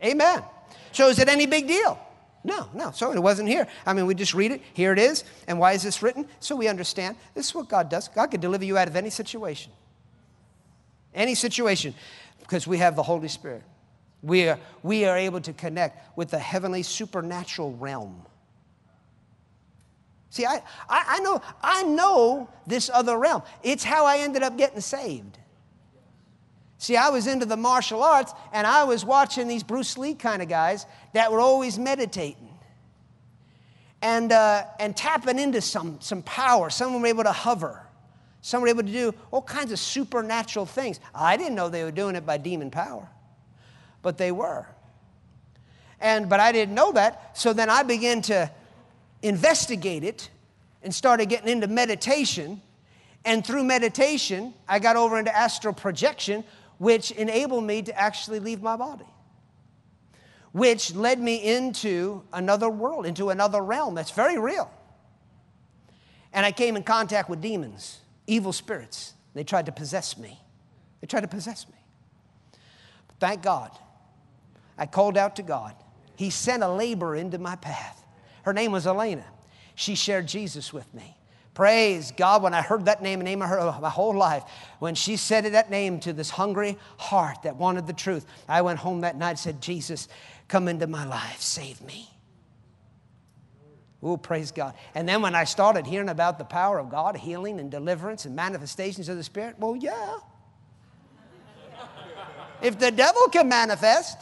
Amen. 0.04 0.44
So 0.92 1.08
is 1.08 1.18
it 1.18 1.30
any 1.30 1.46
big 1.46 1.66
deal? 1.66 1.98
No, 2.44 2.68
no. 2.74 2.92
So 2.92 3.14
it 3.14 3.20
wasn't 3.24 3.48
here. 3.48 3.68
I 3.86 3.94
mean, 3.94 4.06
we 4.06 4.16
just 4.16 4.34
read 4.34 4.52
it. 4.52 4.62
Here 4.74 4.92
it 4.92 5.00
is. 5.00 5.24
And 5.48 5.60
why 5.60 5.72
is 5.72 5.84
this 5.84 6.04
written? 6.04 6.28
So 6.42 6.58
we 6.58 6.68
understand 6.68 7.16
this 7.36 7.48
is 7.48 7.56
what 7.56 7.70
God 7.70 7.90
does. 7.90 8.10
God 8.10 8.28
can 8.28 8.42
deliver 8.42 8.66
you 8.66 8.78
out 8.78 8.90
of 8.90 8.98
any 8.98 9.12
situation. 9.12 9.72
Any 11.14 11.36
situation, 11.36 11.96
because 12.42 12.68
we 12.68 12.80
have 12.80 12.98
the 12.98 13.04
Holy 13.04 13.30
Spirit. 13.30 13.64
We 14.22 14.50
are, 14.50 14.60
we 14.84 15.06
are 15.06 15.18
able 15.18 15.40
to 15.40 15.54
connect 15.54 16.18
with 16.18 16.32
the 16.32 16.40
heavenly 16.40 16.84
supernatural 16.84 17.78
realm. 17.78 18.26
See, 20.30 20.46
I, 20.46 20.62
I, 20.90 21.06
I, 21.08 21.20
know, 21.20 21.42
I 21.62 21.84
know 21.84 22.50
this 22.68 22.90
other 22.94 23.18
realm. 23.18 23.44
It's 23.64 23.84
how 23.84 24.06
I 24.06 24.18
ended 24.18 24.44
up 24.44 24.58
getting 24.58 24.82
saved. 24.82 25.38
See, 26.78 26.98
I 26.98 27.10
was 27.10 27.26
into 27.26 27.46
the 27.46 27.58
martial 27.58 28.04
arts 28.04 28.34
and 28.52 28.68
I 28.68 28.84
was 28.84 29.06
watching 29.06 29.48
these 29.48 29.64
Bruce 29.64 29.98
Lee 29.98 30.14
kind 30.14 30.42
of 30.42 30.50
guys 30.50 30.86
that 31.14 31.32
were 31.32 31.40
always 31.40 31.80
meditating 31.80 32.50
and, 34.02 34.32
uh, 34.32 34.66
and 34.80 34.96
tapping 34.96 35.40
into 35.40 35.62
some, 35.62 36.00
some 36.02 36.22
power. 36.24 36.70
Some 36.70 37.02
were 37.02 37.08
able 37.08 37.24
to 37.24 37.32
hover, 37.32 37.82
some 38.42 38.62
were 38.62 38.68
able 38.68 38.84
to 38.84 38.92
do 38.92 39.14
all 39.32 39.42
kinds 39.42 39.72
of 39.72 39.80
supernatural 39.80 40.66
things. 40.66 41.00
I 41.14 41.38
didn't 41.38 41.56
know 41.56 41.70
they 41.70 41.84
were 41.84 41.92
doing 41.92 42.16
it 42.16 42.26
by 42.26 42.38
demon 42.38 42.70
power, 42.70 43.08
but 44.02 44.18
they 44.18 44.32
were. 44.32 44.68
And, 46.00 46.30
but 46.30 46.40
I 46.40 46.52
didn't 46.52 46.76
know 46.76 46.92
that, 46.92 47.36
so 47.38 47.54
then 47.54 47.70
I 47.70 47.82
began 47.82 48.22
to 48.24 48.52
investigate 49.22 50.03
it 50.03 50.30
and 50.84 50.93
started 50.93 51.30
getting 51.30 51.49
into 51.49 51.68
meditation. 51.68 52.61
And 53.26 53.45
through 53.45 53.63
meditation, 53.63 54.53
I 54.68 54.80
got 54.80 54.95
over 54.95 55.18
into 55.18 55.36
astral 55.36 55.74
projection, 55.74 56.43
which 56.78 57.11
enabled 57.11 57.63
me 57.63 57.82
to 57.82 57.99
actually 57.99 58.39
leave 58.39 58.61
my 58.61 58.76
body, 58.76 59.07
which 60.51 60.93
led 60.93 61.20
me 61.20 61.36
into 61.36 62.22
another 62.34 62.70
world, 62.70 63.05
into 63.05 63.30
another 63.30 63.61
realm 63.61 63.95
that's 63.95 64.11
very 64.11 64.38
real. 64.38 64.70
And 66.34 66.45
I 66.45 66.51
came 66.51 66.76
in 66.76 66.84
contact 66.84 67.30
with 67.30 67.41
demons, 67.41 67.99
evil 68.28 68.53
spirits. 68.53 69.13
They 69.34 69.43
tried 69.43 69.66
to 69.68 69.72
possess 69.72 70.18
me. 70.18 70.39
They 71.01 71.07
tried 71.07 71.22
to 71.22 71.28
possess 71.28 71.68
me. 71.68 71.76
But 73.07 73.18
thank 73.20 73.41
God, 73.41 73.72
I 74.78 74.86
called 74.86 75.18
out 75.18 75.38
to 75.38 75.43
God. 75.43 75.76
He 76.16 76.30
sent 76.30 76.61
a 76.61 76.70
laborer 76.70 77.16
into 77.16 77.38
my 77.38 77.55
path. 77.55 78.05
Her 78.46 78.54
name 78.54 78.72
was 78.72 78.86
Elena. 78.86 79.26
She 79.74 79.96
shared 79.96 80.28
Jesus 80.28 80.72
with 80.72 80.93
me. 80.93 81.18
Praise 81.56 82.12
God. 82.16 82.43
When 82.43 82.54
I 82.54 82.62
heard 82.62 82.86
that 82.86 83.02
name, 83.02 83.22
name 83.22 83.41
I 83.41 83.48
heard 83.48 83.60
oh, 83.60 83.80
my 83.82 83.89
whole 83.89 84.16
life, 84.16 84.43
when 84.78 84.93
she 84.93 85.16
said 85.18 85.46
that 85.46 85.72
name 85.72 86.00
to 86.02 86.14
this 86.14 86.30
hungry 86.30 86.78
heart 86.98 87.41
that 87.41 87.56
wanted 87.56 87.88
the 87.88 87.93
truth, 87.93 88.26
I 88.48 88.62
went 88.62 88.78
home 88.78 89.02
that 89.02 89.18
night 89.18 89.32
and 89.32 89.39
said, 89.39 89.62
Jesus, 89.62 90.08
come 90.48 90.68
into 90.68 90.86
my 90.86 91.06
life, 91.06 91.41
save 91.41 91.82
me. 91.82 92.08
Oh, 94.04 94.16
praise 94.16 94.52
God. 94.52 94.76
And 94.93 95.10
then 95.10 95.24
when 95.24 95.34
I 95.34 95.46
started 95.46 95.88
hearing 95.88 96.10
about 96.10 96.38
the 96.38 96.46
power 96.46 96.78
of 96.78 96.89
God, 96.89 97.18
healing 97.18 97.60
and 97.60 97.72
deliverance 97.72 98.26
and 98.26 98.36
manifestations 98.36 99.10
of 99.10 99.18
the 99.18 99.24
Spirit, 99.24 99.56
well, 99.58 99.76
yeah. 99.76 100.18
if 102.62 102.78
the 102.78 102.91
devil 102.91 103.28
can 103.30 103.50
manifest, 103.50 104.20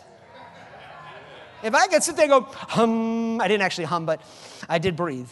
if 1.63 1.73
I 1.73 1.87
could 1.87 2.03
sit 2.03 2.15
there 2.15 2.25
and 2.25 2.31
go, 2.31 2.41
hum, 2.51 3.39
I 3.41 3.47
didn't 3.47 3.63
actually 3.63 3.85
hum, 3.85 4.05
but 4.05 4.21
I 4.67 4.79
did 4.79 4.95
breathe. 4.95 5.29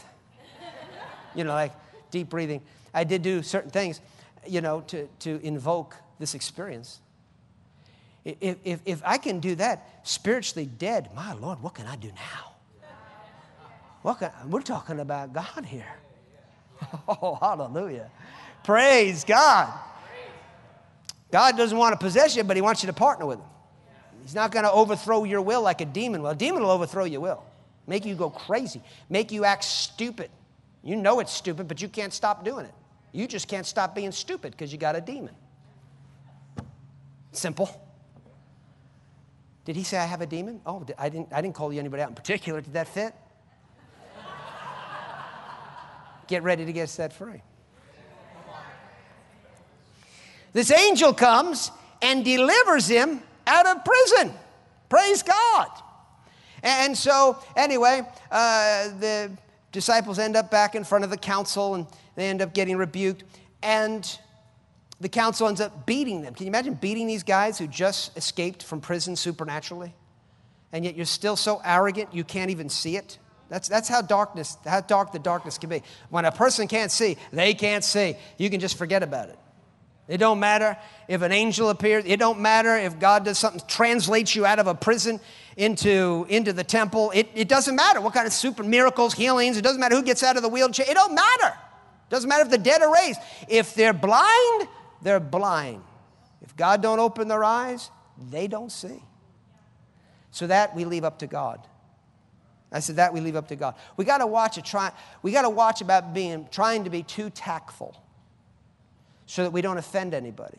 You 1.35 1.43
know, 1.43 1.53
like, 1.53 1.73
deep 2.09 2.29
breathing. 2.29 2.61
I 2.93 3.03
did 3.03 3.21
do 3.21 3.41
certain 3.41 3.71
things, 3.71 4.01
you 4.47 4.61
know, 4.61 4.81
to, 4.81 5.07
to 5.19 5.39
invoke 5.43 5.95
this 6.19 6.35
experience. 6.35 6.99
If, 8.23 8.57
if, 8.63 8.79
if 8.85 9.01
I 9.05 9.17
can 9.17 9.39
do 9.39 9.55
that, 9.55 9.87
spiritually 10.03 10.65
dead, 10.65 11.09
my 11.15 11.33
Lord, 11.33 11.61
what 11.61 11.73
can 11.73 11.87
I 11.87 11.95
do 11.95 12.09
now? 12.09 12.51
What 14.01 14.19
can, 14.19 14.31
we're 14.47 14.61
talking 14.61 14.99
about 14.99 15.33
God 15.33 15.65
here. 15.65 15.93
Oh, 17.07 17.37
hallelujah. 17.39 18.09
Praise 18.63 19.23
God. 19.23 19.71
God 21.31 21.55
doesn't 21.55 21.77
want 21.77 21.93
to 21.93 22.03
possess 22.03 22.35
you, 22.35 22.43
but 22.43 22.57
He 22.57 22.61
wants 22.61 22.81
you 22.81 22.87
to 22.87 22.93
partner 22.93 23.27
with 23.27 23.37
Him. 23.37 23.45
He's 24.31 24.35
not 24.37 24.53
going 24.53 24.63
to 24.63 24.71
overthrow 24.71 25.25
your 25.25 25.41
will 25.41 25.61
like 25.61 25.81
a 25.81 25.85
demon 25.85 26.21
will. 26.21 26.29
A 26.29 26.35
demon 26.35 26.63
will 26.63 26.71
overthrow 26.71 27.03
your 27.03 27.19
will, 27.19 27.43
make 27.85 28.05
you 28.05 28.15
go 28.15 28.29
crazy, 28.29 28.81
make 29.09 29.29
you 29.29 29.43
act 29.43 29.65
stupid. 29.65 30.29
You 30.85 30.95
know 30.95 31.19
it's 31.19 31.33
stupid, 31.33 31.67
but 31.67 31.81
you 31.81 31.89
can't 31.89 32.13
stop 32.13 32.45
doing 32.45 32.65
it. 32.65 32.73
You 33.11 33.27
just 33.27 33.49
can't 33.49 33.65
stop 33.65 33.93
being 33.93 34.13
stupid 34.13 34.53
because 34.53 34.71
you 34.71 34.77
got 34.77 34.95
a 34.95 35.01
demon. 35.01 35.35
Simple. 37.33 37.69
Did 39.65 39.75
he 39.75 39.83
say 39.83 39.97
I 39.97 40.05
have 40.05 40.21
a 40.21 40.25
demon? 40.25 40.61
Oh, 40.65 40.85
I 40.97 41.09
didn't, 41.09 41.33
I 41.33 41.41
didn't 41.41 41.55
call 41.55 41.73
you 41.73 41.81
anybody 41.81 42.01
out 42.01 42.07
in 42.07 42.15
particular. 42.15 42.61
Did 42.61 42.71
that 42.71 42.87
fit? 42.87 43.13
get 46.27 46.41
ready 46.43 46.65
to 46.65 46.71
get 46.71 46.87
set 46.87 47.11
free. 47.11 47.41
This 50.53 50.71
angel 50.71 51.13
comes 51.13 51.69
and 52.01 52.23
delivers 52.23 52.87
him 52.87 53.23
out 53.47 53.67
of 53.67 53.83
prison. 53.83 54.33
Praise 54.89 55.23
God. 55.23 55.69
And 56.63 56.97
so, 56.97 57.39
anyway, 57.55 58.01
uh, 58.29 58.89
the 58.99 59.31
disciples 59.71 60.19
end 60.19 60.35
up 60.35 60.51
back 60.51 60.75
in 60.75 60.83
front 60.83 61.03
of 61.03 61.09
the 61.09 61.17
council 61.17 61.75
and 61.75 61.87
they 62.15 62.29
end 62.29 62.41
up 62.41 62.53
getting 62.53 62.77
rebuked. 62.77 63.23
And 63.63 64.05
the 64.99 65.09
council 65.09 65.47
ends 65.47 65.61
up 65.61 65.85
beating 65.85 66.21
them. 66.21 66.33
Can 66.33 66.45
you 66.45 66.49
imagine 66.49 66.75
beating 66.75 67.07
these 67.07 67.23
guys 67.23 67.57
who 67.57 67.67
just 67.67 68.15
escaped 68.17 68.63
from 68.63 68.81
prison 68.81 69.15
supernaturally? 69.15 69.93
And 70.71 70.85
yet 70.85 70.95
you're 70.95 71.05
still 71.05 71.35
so 71.35 71.61
arrogant 71.65 72.13
you 72.13 72.23
can't 72.23 72.51
even 72.51 72.69
see 72.69 72.95
it. 72.95 73.17
That's, 73.49 73.67
that's 73.67 73.89
how 73.89 74.01
darkness, 74.01 74.57
how 74.65 74.79
dark 74.81 75.11
the 75.11 75.19
darkness 75.19 75.57
can 75.57 75.69
be. 75.69 75.83
When 76.09 76.23
a 76.23 76.31
person 76.31 76.67
can't 76.67 76.91
see, 76.91 77.17
they 77.33 77.53
can't 77.53 77.83
see. 77.83 78.15
You 78.37 78.49
can 78.49 78.61
just 78.61 78.77
forget 78.77 79.03
about 79.03 79.29
it. 79.29 79.37
It 80.11 80.17
don't 80.17 80.41
matter 80.41 80.77
if 81.07 81.21
an 81.21 81.31
angel 81.31 81.69
appears. 81.69 82.03
It 82.05 82.17
don't 82.17 82.41
matter 82.41 82.75
if 82.75 82.99
God 82.99 83.23
does 83.23 83.39
something, 83.39 83.61
translates 83.65 84.35
you 84.35 84.45
out 84.45 84.59
of 84.59 84.67
a 84.67 84.75
prison 84.75 85.21
into, 85.55 86.25
into 86.27 86.51
the 86.51 86.65
temple. 86.65 87.11
It, 87.15 87.29
it 87.33 87.47
doesn't 87.47 87.77
matter 87.77 88.01
what 88.01 88.13
kind 88.13 88.27
of 88.27 88.33
super 88.33 88.61
miracles, 88.61 89.13
healings. 89.13 89.55
It 89.55 89.61
doesn't 89.61 89.79
matter 89.79 89.95
who 89.95 90.03
gets 90.03 90.21
out 90.21 90.35
of 90.35 90.43
the 90.43 90.49
wheelchair. 90.49 90.85
It 90.89 90.95
don't 90.95 91.15
matter. 91.15 91.47
It 91.47 92.09
doesn't 92.09 92.27
matter 92.27 92.43
if 92.43 92.49
the 92.49 92.57
dead 92.57 92.81
are 92.81 92.93
raised. 92.93 93.21
If 93.47 93.73
they're 93.73 93.93
blind, 93.93 94.67
they're 95.01 95.21
blind. 95.21 95.81
If 96.41 96.57
God 96.57 96.81
don't 96.81 96.99
open 96.99 97.29
their 97.29 97.45
eyes, 97.45 97.89
they 98.29 98.47
don't 98.47 98.71
see. 98.71 99.01
So 100.31 100.47
that 100.47 100.75
we 100.75 100.83
leave 100.83 101.05
up 101.05 101.19
to 101.19 101.27
God. 101.27 101.65
I 102.69 102.81
said 102.81 102.97
that 102.97 103.13
we 103.13 103.21
leave 103.21 103.37
up 103.37 103.47
to 103.47 103.55
God. 103.55 103.75
We 103.95 104.03
got 104.03 104.17
to 104.17 104.27
watch 104.27 104.57
it. 104.57 104.65
Try. 104.65 104.91
We 105.21 105.31
got 105.31 105.43
to 105.43 105.49
watch 105.49 105.79
about 105.79 106.13
being 106.13 106.47
trying 106.51 106.83
to 106.83 106.89
be 106.89 107.03
too 107.03 107.29
tactful, 107.29 107.95
so 109.31 109.43
that 109.43 109.51
we 109.51 109.61
don't 109.61 109.77
offend 109.77 110.13
anybody, 110.13 110.57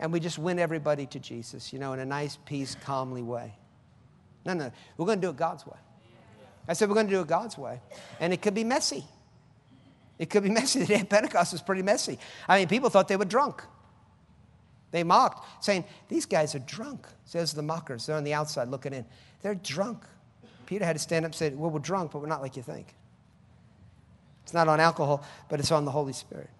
and 0.00 0.12
we 0.12 0.18
just 0.18 0.36
win 0.36 0.58
everybody 0.58 1.06
to 1.06 1.20
Jesus. 1.20 1.72
You 1.72 1.78
know, 1.78 1.92
in 1.92 2.00
a 2.00 2.04
nice, 2.04 2.36
peace, 2.44 2.76
calmly 2.82 3.22
way. 3.22 3.54
No, 4.44 4.52
no, 4.54 4.72
we're 4.96 5.06
going 5.06 5.20
to 5.20 5.26
do 5.28 5.30
it 5.30 5.36
God's 5.36 5.64
way. 5.64 5.76
I 6.66 6.72
said 6.72 6.88
we're 6.88 6.96
going 6.96 7.06
to 7.06 7.12
do 7.12 7.20
it 7.20 7.28
God's 7.28 7.56
way, 7.56 7.80
and 8.18 8.32
it 8.32 8.42
could 8.42 8.54
be 8.54 8.64
messy. 8.64 9.04
It 10.18 10.28
could 10.28 10.42
be 10.42 10.50
messy. 10.60 10.80
The 10.80 10.86
day 10.86 11.00
of 11.02 11.08
Pentecost 11.08 11.52
was 11.52 11.62
pretty 11.62 11.82
messy. 11.82 12.18
I 12.48 12.58
mean, 12.58 12.66
people 12.66 12.90
thought 12.90 13.06
they 13.06 13.16
were 13.16 13.24
drunk. 13.24 13.62
They 14.90 15.04
mocked, 15.04 15.64
saying, 15.64 15.84
These 16.08 16.26
guys 16.26 16.56
are 16.56 16.60
drunk, 16.60 17.06
says 17.26 17.52
the 17.52 17.62
mockers. 17.62 18.06
They're 18.06 18.16
on 18.16 18.24
the 18.24 18.34
outside 18.34 18.70
looking 18.70 18.92
in. 18.92 19.04
They're 19.40 19.54
drunk. 19.54 20.02
Peter 20.66 20.84
had 20.84 20.96
to 20.96 21.00
stand 21.00 21.24
up 21.24 21.28
and 21.28 21.36
say, 21.36 21.50
Well, 21.50 21.70
we're 21.70 21.78
drunk, 21.78 22.10
but 22.10 22.22
we're 22.22 22.26
not 22.26 22.42
like 22.42 22.56
you 22.56 22.62
think. 22.64 22.96
It's 24.42 24.52
not 24.52 24.66
on 24.66 24.80
alcohol, 24.80 25.24
but 25.48 25.60
it's 25.60 25.70
on 25.70 25.84
the 25.84 25.92
Holy 25.92 26.12
Spirit. 26.12 26.50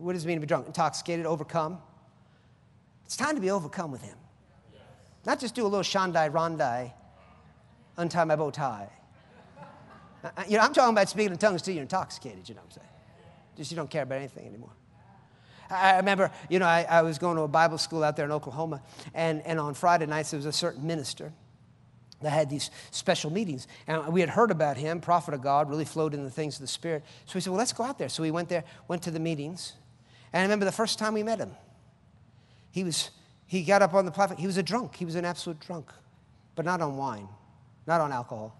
What 0.00 0.14
does 0.14 0.24
it 0.24 0.28
mean 0.28 0.36
to 0.36 0.40
be 0.40 0.46
drunk? 0.46 0.66
Intoxicated, 0.66 1.26
overcome. 1.26 1.78
It's 3.04 3.16
time 3.16 3.34
to 3.34 3.40
be 3.40 3.50
overcome 3.50 3.92
with 3.92 4.02
Him. 4.02 4.16
Not 5.26 5.38
just 5.38 5.54
do 5.54 5.62
a 5.62 5.68
little 5.68 5.80
shandai 5.80 6.30
rondai, 6.30 6.92
untie 7.98 8.24
my 8.24 8.36
bow 8.36 8.50
tie. 8.50 8.88
Uh, 10.24 10.28
uh, 10.36 10.44
you 10.48 10.56
know, 10.56 10.62
I'm 10.62 10.72
talking 10.72 10.94
about 10.94 11.08
speaking 11.10 11.32
in 11.32 11.38
tongues 11.38 11.60
till 11.60 11.74
you're 11.74 11.82
intoxicated, 11.82 12.48
you 12.48 12.54
know 12.54 12.62
what 12.62 12.76
I'm 12.76 12.82
saying? 12.82 12.88
Just 13.56 13.70
you 13.70 13.76
don't 13.76 13.90
care 13.90 14.02
about 14.02 14.18
anything 14.18 14.46
anymore. 14.46 14.72
I 15.68 15.96
remember, 15.96 16.30
you 16.48 16.58
know, 16.58 16.66
I, 16.66 16.86
I, 16.88 17.02
was 17.02 17.18
going 17.18 17.36
to 17.36 17.42
a 17.42 17.48
Bible 17.48 17.78
school 17.78 18.02
out 18.02 18.16
there 18.16 18.24
in 18.24 18.32
Oklahoma, 18.32 18.82
and, 19.14 19.40
and 19.46 19.60
on 19.60 19.74
Friday 19.74 20.06
nights 20.06 20.32
there 20.32 20.38
was 20.38 20.46
a 20.46 20.52
certain 20.52 20.84
minister 20.86 21.32
that 22.22 22.30
had 22.30 22.50
these 22.50 22.70
special 22.90 23.30
meetings. 23.30 23.68
And 23.86 24.12
we 24.12 24.20
had 24.20 24.30
heard 24.30 24.50
about 24.50 24.76
him, 24.76 25.00
prophet 25.00 25.32
of 25.32 25.42
God, 25.42 25.70
really 25.70 25.84
flowed 25.84 26.12
in 26.12 26.24
the 26.24 26.30
things 26.30 26.56
of 26.56 26.62
the 26.62 26.66
Spirit. 26.66 27.04
So 27.26 27.32
we 27.34 27.40
said, 27.40 27.50
well, 27.50 27.58
let's 27.58 27.72
go 27.72 27.84
out 27.84 27.98
there. 27.98 28.08
So 28.08 28.22
we 28.22 28.30
went 28.30 28.48
there, 28.48 28.64
went 28.88 29.02
to 29.02 29.10
the 29.10 29.20
meetings. 29.20 29.74
And 30.32 30.40
I 30.40 30.42
remember 30.42 30.64
the 30.64 30.72
first 30.72 30.98
time 30.98 31.14
we 31.14 31.22
met 31.22 31.38
him, 31.38 31.52
he 32.70 32.84
was, 32.84 33.10
he 33.46 33.62
got 33.64 33.82
up 33.82 33.94
on 33.94 34.04
the 34.04 34.12
platform. 34.12 34.38
He 34.40 34.46
was 34.46 34.56
a 34.56 34.62
drunk. 34.62 34.96
He 34.96 35.04
was 35.04 35.16
an 35.16 35.24
absolute 35.24 35.60
drunk, 35.60 35.90
but 36.54 36.64
not 36.64 36.80
on 36.80 36.96
wine, 36.96 37.28
not 37.86 38.00
on 38.00 38.12
alcohol. 38.12 38.56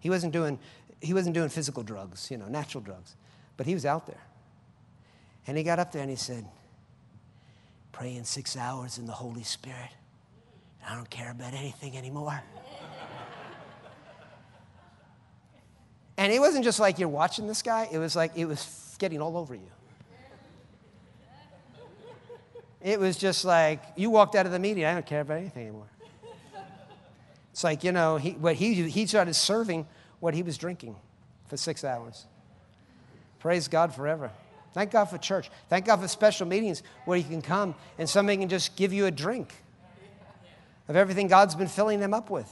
He 0.00 0.10
wasn't 0.10 0.32
doing, 0.32 0.58
he 1.00 1.14
wasn't 1.14 1.34
doing 1.34 1.48
physical 1.48 1.82
drugs, 1.82 2.30
you 2.30 2.38
know, 2.38 2.46
natural 2.46 2.82
drugs. 2.82 3.14
But 3.56 3.66
he 3.66 3.74
was 3.74 3.86
out 3.86 4.06
there. 4.06 4.20
And 5.46 5.56
he 5.56 5.62
got 5.62 5.78
up 5.78 5.92
there 5.92 6.02
and 6.02 6.10
he 6.10 6.16
said, 6.16 6.44
Praying 7.92 8.24
six 8.24 8.56
hours 8.56 8.98
in 8.98 9.06
the 9.06 9.12
Holy 9.12 9.42
Spirit. 9.42 9.90
I 10.88 10.94
don't 10.94 11.10
care 11.10 11.30
about 11.30 11.52
anything 11.54 11.96
anymore. 11.96 12.42
and 16.16 16.32
it 16.32 16.40
wasn't 16.40 16.64
just 16.64 16.80
like 16.80 16.98
you're 16.98 17.08
watching 17.08 17.46
this 17.46 17.62
guy, 17.62 17.88
it 17.92 17.98
was 17.98 18.16
like 18.16 18.32
it 18.34 18.46
was 18.46 18.96
getting 18.98 19.20
all 19.20 19.36
over 19.36 19.54
you. 19.54 19.70
It 22.82 22.98
was 22.98 23.16
just 23.16 23.44
like 23.44 23.82
you 23.96 24.10
walked 24.10 24.34
out 24.34 24.46
of 24.46 24.52
the 24.52 24.58
meeting, 24.58 24.84
I 24.84 24.94
don't 24.94 25.06
care 25.06 25.20
about 25.20 25.38
anything 25.38 25.68
anymore. 25.68 25.86
It's 27.52 27.62
like, 27.62 27.84
you 27.84 27.92
know, 27.92 28.16
he, 28.16 28.30
what 28.32 28.54
he, 28.54 28.88
he 28.88 29.06
started 29.06 29.34
serving 29.34 29.86
what 30.20 30.34
he 30.34 30.42
was 30.42 30.56
drinking 30.56 30.96
for 31.46 31.56
six 31.56 31.84
hours. 31.84 32.24
Praise 33.40 33.68
God 33.68 33.94
forever. 33.94 34.30
Thank 34.72 34.90
God 34.90 35.04
for 35.06 35.18
church. 35.18 35.50
Thank 35.68 35.84
God 35.84 36.00
for 36.00 36.08
special 36.08 36.46
meetings 36.46 36.82
where 37.04 37.18
you 37.18 37.24
can 37.24 37.42
come 37.42 37.74
and 37.98 38.08
somebody 38.08 38.38
can 38.38 38.48
just 38.48 38.74
give 38.74 38.92
you 38.92 39.06
a 39.06 39.10
drink 39.10 39.52
of 40.88 40.96
everything 40.96 41.28
God's 41.28 41.54
been 41.54 41.68
filling 41.68 42.00
them 42.00 42.14
up 42.14 42.30
with 42.30 42.50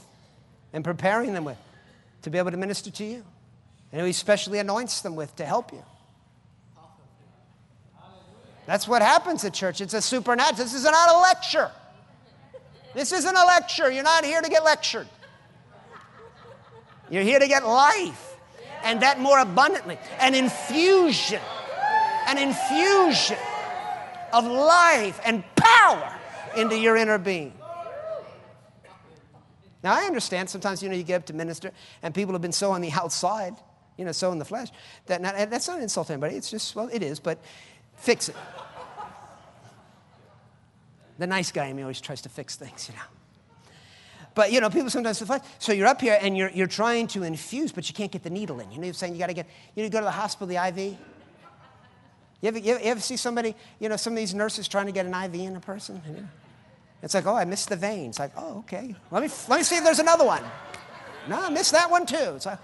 and 0.71 0.83
preparing 0.83 1.33
them 1.33 1.45
with 1.45 1.57
to 2.21 2.29
be 2.29 2.37
able 2.37 2.51
to 2.51 2.57
minister 2.57 2.91
to 2.91 3.03
you. 3.03 3.23
And 3.91 4.05
He 4.05 4.13
specially 4.13 4.59
anoints 4.59 5.01
them 5.01 5.15
with 5.15 5.35
to 5.37 5.45
help 5.45 5.73
you. 5.73 5.83
That's 8.65 8.87
what 8.87 9.01
happens 9.01 9.43
at 9.43 9.53
church. 9.53 9.81
It's 9.81 9.93
a 9.93 10.01
supernatural. 10.01 10.57
This 10.57 10.73
is 10.73 10.83
not 10.83 11.09
a 11.09 11.19
lecture. 11.19 11.71
This 12.93 13.11
isn't 13.11 13.35
a 13.35 13.45
lecture. 13.45 13.91
You're 13.91 14.03
not 14.03 14.23
here 14.25 14.41
to 14.41 14.49
get 14.49 14.63
lectured. 14.63 15.07
You're 17.09 17.23
here 17.23 17.39
to 17.39 17.47
get 17.47 17.65
life 17.65 18.35
and 18.83 19.01
that 19.01 19.19
more 19.19 19.39
abundantly. 19.39 19.97
An 20.19 20.35
infusion 20.35 21.41
an 22.27 22.37
infusion 22.37 23.37
of 24.33 24.45
life 24.45 25.19
and 25.25 25.43
power 25.55 26.13
into 26.55 26.77
your 26.77 26.95
inner 26.95 27.17
being. 27.17 27.53
Now, 29.83 29.95
I 29.95 30.03
understand 30.03 30.49
sometimes, 30.49 30.83
you 30.83 30.89
know, 30.89 30.95
you 30.95 31.03
get 31.03 31.15
up 31.15 31.25
to 31.27 31.33
minister 31.33 31.71
and 32.03 32.13
people 32.13 32.33
have 32.33 32.41
been 32.41 32.51
so 32.51 32.71
on 32.71 32.81
the 32.81 32.91
outside, 32.93 33.55
you 33.97 34.05
know, 34.05 34.11
so 34.11 34.31
in 34.31 34.39
the 34.39 34.45
flesh, 34.45 34.69
that 35.07 35.21
not, 35.21 35.35
that's 35.49 35.67
not 35.67 35.77
an 35.77 35.83
insult 35.83 36.07
to 36.07 36.13
anybody. 36.13 36.35
It's 36.35 36.49
just, 36.49 36.75
well, 36.75 36.89
it 36.91 37.03
is, 37.03 37.19
but 37.19 37.39
fix 38.01 38.29
it. 38.29 38.35
The 41.19 41.27
nice 41.27 41.51
guy 41.51 41.67
in 41.67 41.75
me 41.75 41.83
always 41.83 42.01
tries 42.01 42.21
to 42.21 42.29
fix 42.29 42.55
things, 42.55 42.89
you 42.89 42.95
know. 42.95 43.01
But, 44.33 44.51
you 44.51 44.61
know, 44.61 44.69
people 44.69 44.89
sometimes, 44.89 45.21
so 45.59 45.73
you're 45.73 45.87
up 45.87 46.01
here 46.01 46.17
and 46.21 46.37
you're, 46.37 46.49
you're 46.49 46.67
trying 46.67 47.07
to 47.07 47.23
infuse, 47.23 47.71
but 47.71 47.89
you 47.89 47.93
can't 47.93 48.11
get 48.11 48.23
the 48.23 48.29
needle 48.29 48.59
in. 48.59 48.71
You 48.71 48.77
know, 48.77 48.85
you're 48.85 48.93
saying 48.93 49.13
you 49.13 49.19
got 49.19 49.27
to 49.27 49.33
get, 49.33 49.45
you 49.75 49.83
know, 49.83 49.85
you 49.85 49.89
go 49.89 49.99
to 49.99 50.05
the 50.05 50.11
hospital, 50.11 50.47
the 50.47 50.55
IV, 50.55 50.97
you 52.41 52.47
ever, 52.47 52.57
you 52.57 52.77
ever, 52.81 52.99
see 52.99 53.17
somebody, 53.17 53.55
you 53.79 53.87
know, 53.87 53.97
some 53.97 54.13
of 54.13 54.17
these 54.17 54.33
nurses 54.33 54.67
trying 54.67 54.87
to 54.87 54.91
get 54.91 55.05
an 55.05 55.13
IV 55.13 55.35
in 55.35 55.55
a 55.55 55.59
person? 55.59 56.01
It's 57.03 57.13
like, 57.13 57.27
oh, 57.27 57.35
I 57.35 57.45
missed 57.45 57.69
the 57.69 57.75
vein. 57.75 58.09
It's 58.09 58.19
like, 58.19 58.31
oh, 58.35 58.59
okay. 58.59 58.95
Let 59.11 59.21
me, 59.21 59.29
let 59.47 59.57
me 59.57 59.63
see 59.63 59.77
if 59.77 59.83
there's 59.83 59.99
another 59.99 60.25
one. 60.25 60.43
No, 61.29 61.39
I 61.39 61.49
missed 61.49 61.73
that 61.73 61.91
one 61.91 62.05
too. 62.05 62.33
It's 62.35 62.47
like, 62.47 62.59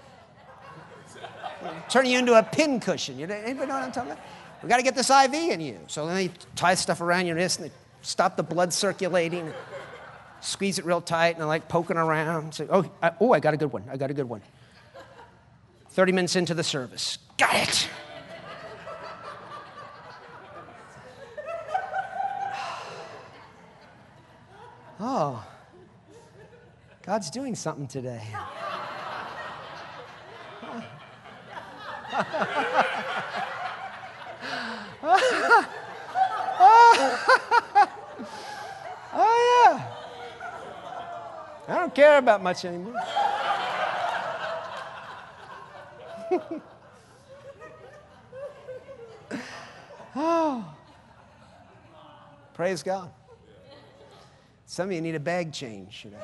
turn 1.88 2.06
you 2.06 2.18
into 2.18 2.34
a 2.34 2.42
pin 2.42 2.80
cushion. 2.80 3.18
You 3.18 3.26
know, 3.26 3.34
anybody 3.34 3.68
know 3.68 3.74
what 3.74 3.84
I'm 3.84 3.92
talking 3.92 4.12
about? 4.12 4.24
We 4.62 4.68
got 4.68 4.78
to 4.78 4.82
get 4.82 4.94
this 4.94 5.10
IV 5.10 5.32
in 5.34 5.60
you. 5.60 5.78
So 5.86 6.04
let 6.04 6.16
me 6.16 6.30
tie 6.56 6.74
stuff 6.74 7.00
around 7.00 7.26
your 7.26 7.36
wrist 7.36 7.60
and 7.60 7.70
they 7.70 7.74
stop 8.02 8.36
the 8.36 8.42
blood 8.42 8.72
circulating. 8.72 9.52
Squeeze 10.40 10.78
it 10.78 10.84
real 10.84 11.00
tight 11.00 11.34
and 11.36 11.42
I 11.44 11.46
like 11.46 11.68
poking 11.68 11.96
around. 11.96 12.54
Say, 12.54 12.66
oh, 12.68 12.90
I, 13.02 13.12
oh, 13.20 13.32
I 13.32 13.40
got 13.40 13.54
a 13.54 13.56
good 13.56 13.72
one. 13.72 13.84
I 13.90 13.96
got 13.96 14.10
a 14.10 14.14
good 14.14 14.28
one. 14.28 14.42
30 15.90 16.12
minutes 16.12 16.36
into 16.36 16.54
the 16.54 16.64
service. 16.64 17.18
Got 17.36 17.54
it. 17.68 17.88
oh, 25.00 25.46
God's 27.02 27.30
doing 27.30 27.54
something 27.54 27.86
today. 27.86 28.22
oh, 35.10 35.64
yeah. 39.64 39.82
I 41.66 41.74
don't 41.76 41.94
care 41.94 42.18
about 42.18 42.42
much 42.42 42.66
anymore. 42.66 42.94
oh, 50.14 50.74
praise 52.52 52.82
God. 52.82 53.10
Some 54.66 54.90
of 54.90 54.94
you 54.94 55.00
need 55.00 55.14
a 55.14 55.20
bag 55.20 55.54
change. 55.54 56.04
You 56.04 56.10
know. 56.10 56.18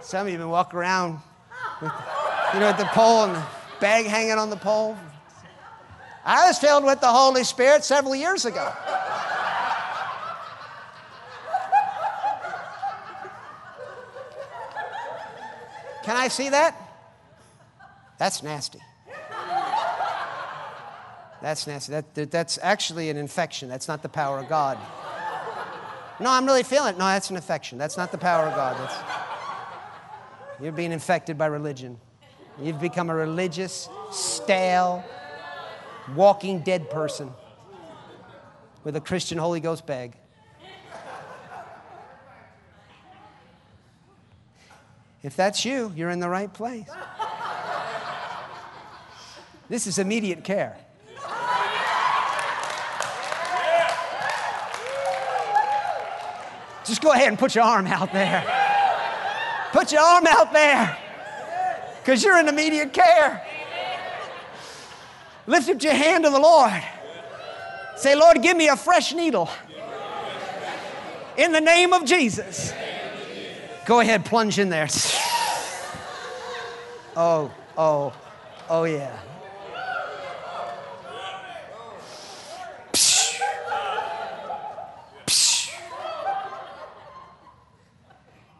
Some 0.00 0.22
of 0.22 0.32
you 0.32 0.38
have 0.38 0.40
been 0.40 0.48
walking 0.48 0.78
around 0.78 1.18
with, 1.82 1.92
you 2.54 2.60
know, 2.60 2.68
at 2.68 2.78
the 2.78 2.86
pole 2.86 3.24
and 3.24 3.34
the 3.34 3.46
bag 3.84 4.06
hanging 4.06 4.38
on 4.38 4.48
the 4.48 4.56
pole. 4.56 4.96
I 6.24 6.46
was 6.46 6.58
filled 6.58 6.84
with 6.84 7.02
the 7.02 7.12
Holy 7.12 7.44
Spirit 7.44 7.84
several 7.84 8.14
years 8.14 8.46
ago. 8.46 8.72
Can 16.02 16.16
I 16.16 16.28
see 16.28 16.48
that? 16.48 16.74
That's 18.18 18.42
nasty. 18.42 18.78
That's 21.42 21.66
nasty. 21.66 21.92
That, 21.92 22.30
that's 22.30 22.58
actually 22.62 23.10
an 23.10 23.18
infection. 23.18 23.68
That's 23.68 23.86
not 23.86 24.00
the 24.00 24.08
power 24.08 24.38
of 24.38 24.48
God. 24.48 24.78
No, 26.20 26.30
I'm 26.30 26.46
really 26.46 26.62
feeling 26.62 26.94
it. 26.94 26.98
No, 26.98 27.04
that's 27.04 27.28
an 27.28 27.36
infection. 27.36 27.76
That's 27.76 27.98
not 27.98 28.12
the 28.12 28.18
power 28.18 28.46
of 28.46 28.54
God. 28.54 28.78
That's, 28.78 28.96
you're 30.62 30.72
being 30.72 30.92
infected 30.92 31.36
by 31.36 31.46
religion. 31.46 31.98
You've 32.60 32.80
become 32.80 33.10
a 33.10 33.14
religious, 33.14 33.88
stale, 34.12 35.04
walking 36.14 36.60
dead 36.60 36.88
person 36.88 37.32
with 38.84 38.94
a 38.94 39.00
Christian 39.00 39.38
Holy 39.38 39.60
Ghost 39.60 39.86
bag. 39.86 40.14
If 45.22 45.34
that's 45.36 45.64
you, 45.64 45.92
you're 45.96 46.10
in 46.10 46.20
the 46.20 46.28
right 46.28 46.52
place. 46.52 46.88
This 49.68 49.86
is 49.86 49.98
immediate 49.98 50.44
care. 50.44 50.76
Just 56.84 57.00
go 57.00 57.12
ahead 57.12 57.28
and 57.28 57.38
put 57.38 57.54
your 57.54 57.64
arm 57.64 57.86
out 57.86 58.12
there. 58.12 58.44
Put 59.72 59.90
your 59.90 60.02
arm 60.02 60.26
out 60.26 60.52
there 60.52 60.98
because 62.04 62.22
you're 62.22 62.38
in 62.38 62.48
immediate 62.48 62.92
care. 62.92 63.42
Lift 65.46 65.70
up 65.70 65.82
your 65.82 65.94
hand 65.94 66.24
to 66.24 66.30
the 66.30 66.38
Lord. 66.38 66.82
Say, 67.96 68.14
Lord, 68.14 68.42
give 68.42 68.58
me 68.58 68.68
a 68.68 68.76
fresh 68.76 69.14
needle. 69.14 69.48
In 71.38 71.52
the 71.52 71.62
name 71.62 71.94
of 71.94 72.04
Jesus. 72.04 72.74
Go 73.86 74.00
ahead, 74.00 74.26
plunge 74.26 74.58
in 74.58 74.68
there. 74.68 74.86
Oh, 77.16 77.50
oh, 77.78 78.12
oh, 78.68 78.84
yeah. 78.84 79.18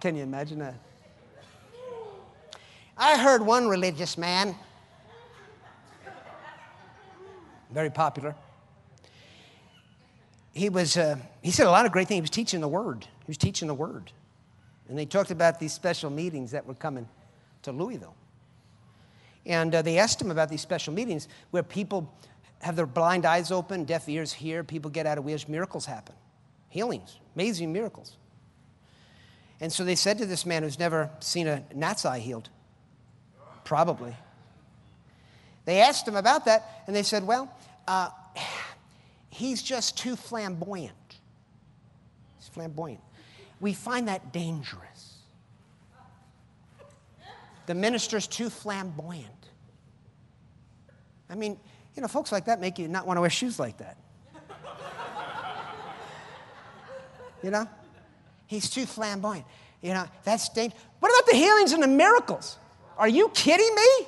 Can 0.00 0.16
you 0.16 0.22
imagine 0.22 0.60
that? 0.60 0.93
I 3.04 3.18
heard 3.18 3.44
one 3.44 3.68
religious 3.68 4.16
man, 4.16 4.56
very 7.70 7.90
popular. 7.90 8.34
He 10.54 10.70
was, 10.70 10.96
uh, 10.96 11.16
he 11.42 11.50
said 11.50 11.66
a 11.66 11.70
lot 11.70 11.84
of 11.84 11.92
great 11.92 12.08
things. 12.08 12.16
He 12.16 12.20
was 12.22 12.30
teaching 12.30 12.62
the 12.62 12.68
word. 12.68 13.02
He 13.02 13.26
was 13.26 13.36
teaching 13.36 13.68
the 13.68 13.74
word. 13.74 14.10
And 14.88 14.98
they 14.98 15.04
talked 15.04 15.30
about 15.30 15.60
these 15.60 15.74
special 15.74 16.08
meetings 16.08 16.52
that 16.52 16.64
were 16.64 16.72
coming 16.72 17.06
to 17.64 17.72
Louisville. 17.72 18.14
And 19.44 19.74
uh, 19.74 19.82
they 19.82 19.98
asked 19.98 20.18
him 20.18 20.30
about 20.30 20.48
these 20.48 20.62
special 20.62 20.94
meetings 20.94 21.28
where 21.50 21.62
people 21.62 22.10
have 22.62 22.74
their 22.74 22.86
blind 22.86 23.26
eyes 23.26 23.52
open, 23.52 23.84
deaf 23.84 24.08
ears 24.08 24.32
hear, 24.32 24.64
people 24.64 24.90
get 24.90 25.04
out 25.04 25.18
of 25.18 25.24
wheels, 25.24 25.46
miracles 25.46 25.84
happen, 25.84 26.14
healings, 26.70 27.18
amazing 27.36 27.70
miracles. 27.70 28.16
And 29.60 29.70
so 29.70 29.84
they 29.84 29.94
said 29.94 30.16
to 30.18 30.24
this 30.24 30.46
man 30.46 30.62
who's 30.62 30.78
never 30.78 31.10
seen 31.20 31.46
a 31.46 31.62
gnat's 31.74 32.06
eye 32.06 32.20
healed, 32.20 32.48
probably. 33.64 34.14
They 35.64 35.80
asked 35.80 36.06
him 36.06 36.16
about 36.16 36.44
that, 36.44 36.84
and 36.86 36.94
they 36.94 37.02
said, 37.02 37.26
Well, 37.26 37.50
uh, 37.88 38.10
he's 39.30 39.62
just 39.62 39.96
too 39.98 40.16
flamboyant. 40.16 40.92
He's 42.38 42.48
flamboyant. 42.48 43.00
We 43.60 43.72
find 43.72 44.08
that 44.08 44.32
dangerous. 44.32 45.18
The 47.66 47.74
minister's 47.74 48.26
too 48.26 48.50
flamboyant. 48.50 49.24
I 51.30 51.34
mean, 51.34 51.58
you 51.96 52.02
know, 52.02 52.08
folks 52.08 52.30
like 52.30 52.44
that 52.46 52.60
make 52.60 52.78
you 52.78 52.88
not 52.88 53.06
want 53.06 53.16
to 53.16 53.22
wear 53.22 53.30
shoes 53.30 53.58
like 53.58 53.78
that. 53.78 53.96
You 57.42 57.50
know? 57.50 57.68
He's 58.46 58.70
too 58.70 58.86
flamboyant. 58.86 59.44
You 59.82 59.92
know, 59.92 60.06
that's 60.24 60.48
dangerous. 60.48 60.82
What 61.00 61.10
about 61.10 61.30
the 61.30 61.36
healings 61.36 61.72
and 61.72 61.82
the 61.82 61.88
miracles? 61.88 62.58
Are 62.98 63.08
you 63.08 63.28
kidding 63.30 63.74
me? 63.74 64.06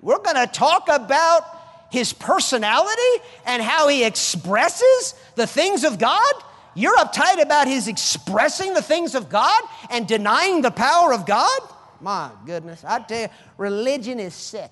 We're 0.00 0.18
going 0.18 0.36
to 0.36 0.46
talk 0.46 0.88
about 0.90 1.42
his 1.90 2.12
personality 2.12 3.24
and 3.46 3.62
how 3.62 3.88
he 3.88 4.04
expresses 4.04 5.14
the 5.34 5.46
things 5.46 5.84
of 5.84 5.98
God? 5.98 6.34
You're 6.74 6.96
uptight 6.96 7.42
about 7.42 7.66
his 7.66 7.88
expressing 7.88 8.74
the 8.74 8.82
things 8.82 9.14
of 9.14 9.28
God 9.28 9.62
and 9.90 10.06
denying 10.06 10.62
the 10.62 10.70
power 10.70 11.12
of 11.12 11.26
God? 11.26 11.60
My 12.00 12.30
goodness. 12.46 12.84
I 12.86 13.00
tell 13.00 13.22
you, 13.22 13.28
religion 13.56 14.20
is 14.20 14.34
sick. 14.34 14.70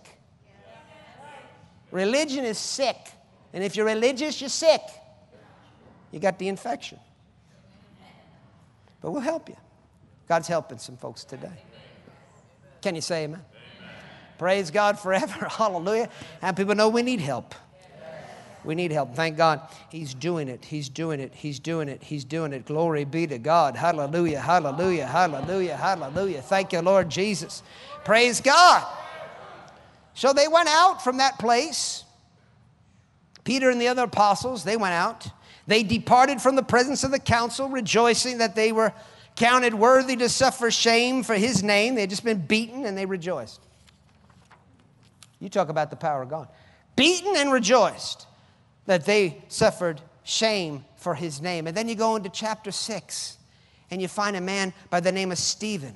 Religion 1.90 2.44
is 2.44 2.58
sick. 2.58 2.96
And 3.52 3.64
if 3.64 3.74
you're 3.74 3.86
religious, 3.86 4.40
you're 4.40 4.50
sick. 4.50 4.82
You 6.12 6.20
got 6.20 6.38
the 6.38 6.48
infection. 6.48 6.98
But 9.00 9.10
we'll 9.12 9.20
help 9.20 9.48
you. 9.48 9.56
God's 10.28 10.48
helping 10.48 10.78
some 10.78 10.96
folks 10.96 11.24
today. 11.24 11.52
Can 12.80 12.94
you 12.94 13.00
say 13.00 13.24
amen? 13.24 13.42
Praise 14.38 14.70
God 14.70 14.98
forever. 14.98 15.46
Hallelujah. 15.50 16.08
And 16.42 16.56
people 16.56 16.74
know 16.74 16.88
we 16.88 17.02
need 17.02 17.20
help. 17.20 17.54
We 18.64 18.74
need 18.74 18.90
help. 18.90 19.14
Thank 19.14 19.36
God. 19.36 19.60
He's 19.90 20.12
doing 20.12 20.48
it. 20.48 20.64
He's 20.64 20.88
doing 20.88 21.20
it. 21.20 21.32
He's 21.32 21.60
doing 21.60 21.88
it. 21.88 22.02
He's 22.02 22.24
doing 22.24 22.52
it. 22.52 22.66
Glory 22.66 23.04
be 23.04 23.26
to 23.28 23.38
God. 23.38 23.76
Hallelujah. 23.76 24.40
Hallelujah. 24.40 25.06
Hallelujah. 25.06 25.76
Hallelujah. 25.76 26.42
Thank 26.42 26.72
you, 26.72 26.80
Lord 26.80 27.08
Jesus. 27.08 27.62
Praise 28.04 28.40
God. 28.40 28.84
So 30.14 30.32
they 30.32 30.48
went 30.48 30.68
out 30.68 31.02
from 31.04 31.18
that 31.18 31.38
place. 31.38 32.04
Peter 33.44 33.70
and 33.70 33.80
the 33.80 33.86
other 33.86 34.02
apostles, 34.04 34.64
they 34.64 34.76
went 34.76 34.94
out. 34.94 35.28
They 35.68 35.84
departed 35.84 36.40
from 36.40 36.56
the 36.56 36.62
presence 36.62 37.04
of 37.04 37.12
the 37.12 37.20
council, 37.20 37.68
rejoicing 37.68 38.38
that 38.38 38.56
they 38.56 38.72
were 38.72 38.92
counted 39.36 39.74
worthy 39.74 40.16
to 40.16 40.28
suffer 40.28 40.70
shame 40.70 41.22
for 41.22 41.34
his 41.34 41.62
name. 41.62 41.94
They 41.94 42.02
had 42.02 42.10
just 42.10 42.24
been 42.24 42.44
beaten 42.44 42.84
and 42.84 42.96
they 42.96 43.06
rejoiced. 43.06 43.60
You 45.38 45.48
talk 45.48 45.68
about 45.68 45.90
the 45.90 45.96
power 45.96 46.22
of 46.22 46.30
God. 46.30 46.48
Beaten 46.96 47.36
and 47.36 47.52
rejoiced 47.52 48.26
that 48.86 49.04
they 49.04 49.42
suffered 49.48 50.00
shame 50.24 50.84
for 50.96 51.14
his 51.14 51.40
name. 51.40 51.66
And 51.66 51.76
then 51.76 51.88
you 51.88 51.94
go 51.94 52.16
into 52.16 52.30
chapter 52.30 52.72
6 52.72 53.36
and 53.90 54.02
you 54.02 54.08
find 54.08 54.36
a 54.36 54.40
man 54.40 54.72
by 54.90 55.00
the 55.00 55.12
name 55.12 55.30
of 55.30 55.38
Stephen. 55.38 55.94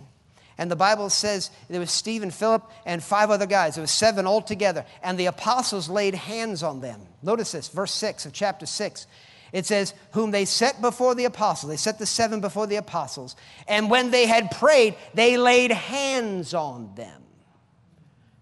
And 0.59 0.71
the 0.71 0.77
Bible 0.77 1.09
says 1.09 1.51
there 1.71 1.81
was 1.81 1.91
Stephen, 1.91 2.31
Philip, 2.31 2.71
and 2.85 3.03
five 3.03 3.31
other 3.31 3.47
guys. 3.47 3.77
There 3.77 3.83
was 3.83 3.91
seven 3.91 4.27
altogether. 4.27 4.85
And 5.03 5.17
the 5.17 5.27
apostles 5.27 5.89
laid 5.89 6.15
hands 6.15 6.63
on 6.63 6.81
them. 6.81 7.01
Notice 7.23 7.53
this, 7.53 7.69
verse 7.69 7.93
6 7.93 8.27
of 8.27 8.35
chapter 8.35 8.67
6. 8.67 9.07
It 9.53 9.67
says, 9.67 9.95
Whom 10.13 10.31
they 10.31 10.45
set 10.45 10.81
before 10.81 11.15
the 11.15 11.25
apostles. 11.25 11.71
They 11.71 11.77
set 11.77 11.99
the 11.99 12.07
seven 12.07 12.41
before 12.41 12.67
the 12.67 12.77
apostles. 12.77 13.37
And 13.67 13.91
when 13.91 14.11
they 14.11 14.27
had 14.27 14.51
prayed, 14.51 14.95
they 15.15 15.37
laid 15.37 15.73
hands 15.73 16.55
on 16.55 16.95
them. 16.95 17.23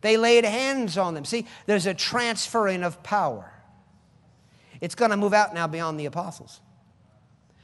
They 0.01 0.17
laid 0.17 0.45
hands 0.45 0.97
on 0.97 1.15
them. 1.15 1.25
See, 1.25 1.47
there's 1.67 1.87
a 1.87 1.95
transferring 1.95 2.85
of 2.85 3.03
power. 3.03 3.51
It's 4.81 4.95
going 4.95 5.11
to 5.11 5.17
move 5.17 5.33
out 5.33 5.55
now 5.55 5.67
beyond 5.67 5.99
the 5.99 6.07
apostles. 6.07 6.61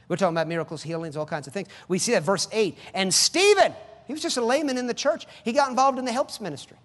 We're 0.07 0.17
talking 0.17 0.35
about 0.35 0.47
miracles, 0.47 0.83
healings, 0.83 1.15
all 1.15 1.25
kinds 1.25 1.47
of 1.47 1.53
things. 1.53 1.67
We 1.87 1.97
see 1.97 2.11
that 2.11 2.23
verse 2.23 2.47
8. 2.51 2.77
And 2.93 3.13
Stephen, 3.13 3.73
he 4.05 4.13
was 4.13 4.21
just 4.21 4.37
a 4.37 4.43
layman 4.43 4.77
in 4.77 4.87
the 4.87 4.93
church, 4.93 5.25
he 5.43 5.51
got 5.51 5.69
involved 5.69 5.97
in 5.97 6.05
the 6.05 6.11
helps 6.11 6.41
ministry. 6.41 6.77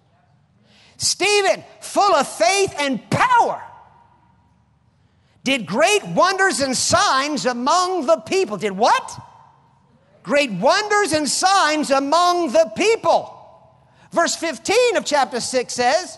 Stephen, 0.97 1.63
full 1.81 2.15
of 2.15 2.27
faith 2.27 2.73
and 2.77 3.07
power 3.09 3.61
did 5.43 5.65
great 5.65 6.05
wonders 6.07 6.59
and 6.59 6.75
signs 6.75 7.45
among 7.45 8.05
the 8.05 8.17
people. 8.17 8.57
Did 8.57 8.73
what? 8.73 9.19
Great 10.23 10.51
wonders 10.51 11.13
and 11.13 11.27
signs 11.27 11.89
among 11.89 12.51
the 12.51 12.71
people. 12.75 13.37
Verse 14.11 14.35
15 14.35 14.97
of 14.97 15.05
chapter 15.05 15.39
6 15.39 15.73
says, 15.73 16.17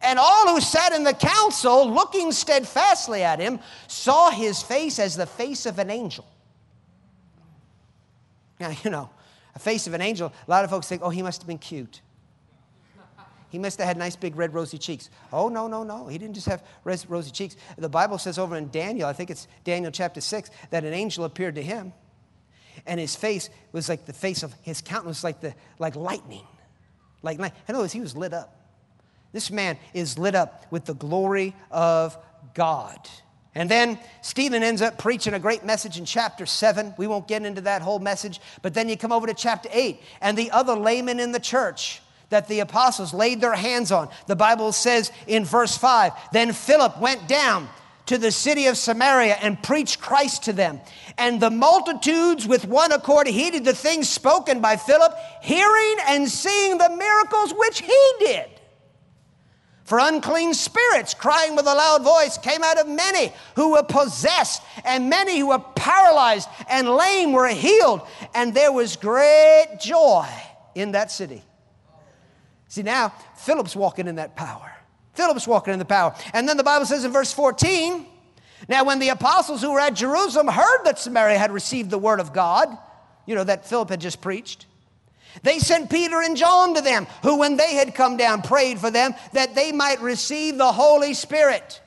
And 0.00 0.18
all 0.18 0.48
who 0.48 0.60
sat 0.60 0.92
in 0.92 1.04
the 1.04 1.12
council, 1.12 1.90
looking 1.90 2.32
steadfastly 2.32 3.22
at 3.22 3.40
him, 3.40 3.60
saw 3.88 4.30
his 4.30 4.62
face 4.62 4.98
as 4.98 5.16
the 5.16 5.26
face 5.26 5.66
of 5.66 5.78
an 5.78 5.90
angel. 5.90 6.24
Now, 8.58 8.72
you 8.84 8.90
know, 8.90 9.10
a 9.54 9.58
face 9.58 9.86
of 9.86 9.92
an 9.92 10.00
angel, 10.00 10.32
a 10.46 10.50
lot 10.50 10.64
of 10.64 10.70
folks 10.70 10.88
think, 10.88 11.02
oh, 11.02 11.10
he 11.10 11.22
must 11.22 11.42
have 11.42 11.48
been 11.48 11.58
cute. 11.58 12.00
He 13.48 13.58
must 13.58 13.78
have 13.78 13.86
had 13.86 13.96
nice 13.96 14.16
big 14.16 14.36
red 14.36 14.52
rosy 14.52 14.78
cheeks. 14.78 15.08
Oh, 15.32 15.48
no, 15.48 15.68
no, 15.68 15.82
no. 15.82 16.08
He 16.08 16.18
didn't 16.18 16.34
just 16.34 16.48
have 16.48 16.62
rosy 16.84 17.30
cheeks. 17.30 17.56
The 17.78 17.88
Bible 17.88 18.18
says 18.18 18.38
over 18.38 18.56
in 18.56 18.70
Daniel, 18.70 19.08
I 19.08 19.12
think 19.12 19.30
it's 19.30 19.46
Daniel 19.64 19.92
chapter 19.92 20.20
6, 20.20 20.50
that 20.70 20.84
an 20.84 20.92
angel 20.92 21.24
appeared 21.24 21.54
to 21.54 21.62
him. 21.62 21.92
And 22.86 23.00
his 23.00 23.16
face 23.16 23.48
was 23.72 23.88
like 23.88 24.04
the 24.04 24.12
face 24.12 24.42
of 24.42 24.52
his 24.62 24.80
countenance, 24.80 25.24
like, 25.24 25.40
the, 25.40 25.54
like 25.78 25.96
lightning. 25.96 26.46
Like, 27.22 27.38
in 27.38 27.50
other 27.68 27.78
words, 27.78 27.92
he 27.92 28.00
was 28.00 28.16
lit 28.16 28.34
up. 28.34 28.52
This 29.32 29.50
man 29.50 29.78
is 29.94 30.18
lit 30.18 30.34
up 30.34 30.66
with 30.70 30.84
the 30.84 30.94
glory 30.94 31.54
of 31.70 32.16
God. 32.54 32.98
And 33.54 33.70
then 33.70 33.98
Stephen 34.20 34.62
ends 34.62 34.82
up 34.82 34.98
preaching 34.98 35.32
a 35.32 35.38
great 35.38 35.64
message 35.64 35.98
in 35.98 36.04
chapter 36.04 36.44
7. 36.46 36.94
We 36.98 37.06
won't 37.06 37.26
get 37.26 37.44
into 37.44 37.62
that 37.62 37.80
whole 37.80 37.98
message, 37.98 38.40
but 38.60 38.74
then 38.74 38.88
you 38.88 38.96
come 38.98 39.12
over 39.12 39.26
to 39.26 39.34
chapter 39.34 39.68
8 39.72 39.98
and 40.20 40.36
the 40.36 40.50
other 40.50 40.74
laymen 40.74 41.18
in 41.20 41.32
the 41.32 41.40
church 41.40 42.02
that 42.30 42.48
the 42.48 42.60
apostles 42.60 43.14
laid 43.14 43.40
their 43.40 43.54
hands 43.54 43.92
on. 43.92 44.08
The 44.26 44.36
Bible 44.36 44.72
says 44.72 45.12
in 45.26 45.44
verse 45.44 45.76
5 45.76 46.12
Then 46.32 46.52
Philip 46.52 46.98
went 47.00 47.28
down 47.28 47.68
to 48.06 48.18
the 48.18 48.30
city 48.30 48.66
of 48.66 48.76
Samaria 48.76 49.36
and 49.40 49.60
preached 49.62 50.00
Christ 50.00 50.44
to 50.44 50.52
them. 50.52 50.80
And 51.18 51.40
the 51.40 51.50
multitudes 51.50 52.46
with 52.46 52.64
one 52.64 52.92
accord 52.92 53.26
heeded 53.26 53.64
the 53.64 53.74
things 53.74 54.08
spoken 54.08 54.60
by 54.60 54.76
Philip, 54.76 55.12
hearing 55.42 55.96
and 56.06 56.28
seeing 56.28 56.78
the 56.78 56.94
miracles 56.96 57.52
which 57.56 57.80
he 57.80 58.12
did. 58.20 58.48
For 59.84 60.00
unclean 60.00 60.52
spirits, 60.52 61.14
crying 61.14 61.54
with 61.54 61.66
a 61.66 61.74
loud 61.74 62.02
voice, 62.02 62.38
came 62.38 62.64
out 62.64 62.78
of 62.78 62.88
many 62.88 63.32
who 63.54 63.72
were 63.72 63.84
possessed, 63.84 64.60
and 64.84 65.08
many 65.08 65.38
who 65.38 65.48
were 65.48 65.60
paralyzed 65.76 66.48
and 66.68 66.88
lame 66.88 67.32
were 67.32 67.46
healed. 67.46 68.02
And 68.34 68.52
there 68.52 68.72
was 68.72 68.96
great 68.96 69.78
joy 69.80 70.26
in 70.74 70.92
that 70.92 71.12
city. 71.12 71.42
See, 72.76 72.82
now 72.82 73.14
Philip's 73.36 73.74
walking 73.74 74.06
in 74.06 74.16
that 74.16 74.36
power. 74.36 74.70
Philip's 75.14 75.48
walking 75.48 75.72
in 75.72 75.78
the 75.78 75.86
power. 75.86 76.14
And 76.34 76.46
then 76.46 76.58
the 76.58 76.62
Bible 76.62 76.84
says 76.84 77.06
in 77.06 77.10
verse 77.10 77.32
14, 77.32 78.04
now 78.68 78.84
when 78.84 78.98
the 78.98 79.08
apostles 79.08 79.62
who 79.62 79.72
were 79.72 79.80
at 79.80 79.94
Jerusalem 79.94 80.46
heard 80.46 80.84
that 80.84 80.98
Samaria 80.98 81.38
had 81.38 81.52
received 81.52 81.88
the 81.88 81.96
word 81.96 82.20
of 82.20 82.34
God, 82.34 82.68
you 83.24 83.34
know, 83.34 83.44
that 83.44 83.66
Philip 83.66 83.88
had 83.88 84.02
just 84.02 84.20
preached, 84.20 84.66
they 85.42 85.58
sent 85.58 85.88
Peter 85.88 86.20
and 86.20 86.36
John 86.36 86.74
to 86.74 86.82
them, 86.82 87.06
who, 87.22 87.38
when 87.38 87.56
they 87.56 87.76
had 87.76 87.94
come 87.94 88.18
down, 88.18 88.42
prayed 88.42 88.78
for 88.78 88.90
them 88.90 89.14
that 89.32 89.54
they 89.54 89.72
might 89.72 90.02
receive 90.02 90.58
the 90.58 90.70
Holy 90.70 91.14
Spirit. 91.14 91.80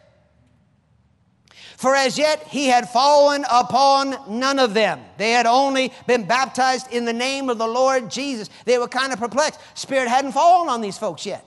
For 1.80 1.96
as 1.96 2.18
yet 2.18 2.46
he 2.50 2.66
had 2.66 2.90
fallen 2.90 3.46
upon 3.50 4.38
none 4.38 4.60
of 4.60 4.74
them. 4.74 5.00
They 5.16 5.32
had 5.32 5.46
only 5.46 5.94
been 6.08 6.26
baptized 6.26 6.92
in 6.92 7.06
the 7.06 7.14
name 7.14 7.50
of 7.50 7.58
the 7.58 7.66
Lord 7.66 8.12
Jesus. 8.12 8.50
They 8.66 8.78
were 8.78 8.90
kind 8.90 9.14
of 9.14 9.20
perplexed. 9.20 9.62
Spirit 9.76 10.10
hadn't 10.10 10.34
fallen 10.34 10.68
on 10.68 10.82
these 10.82 10.98
folks 10.98 11.26
yet. 11.26 11.46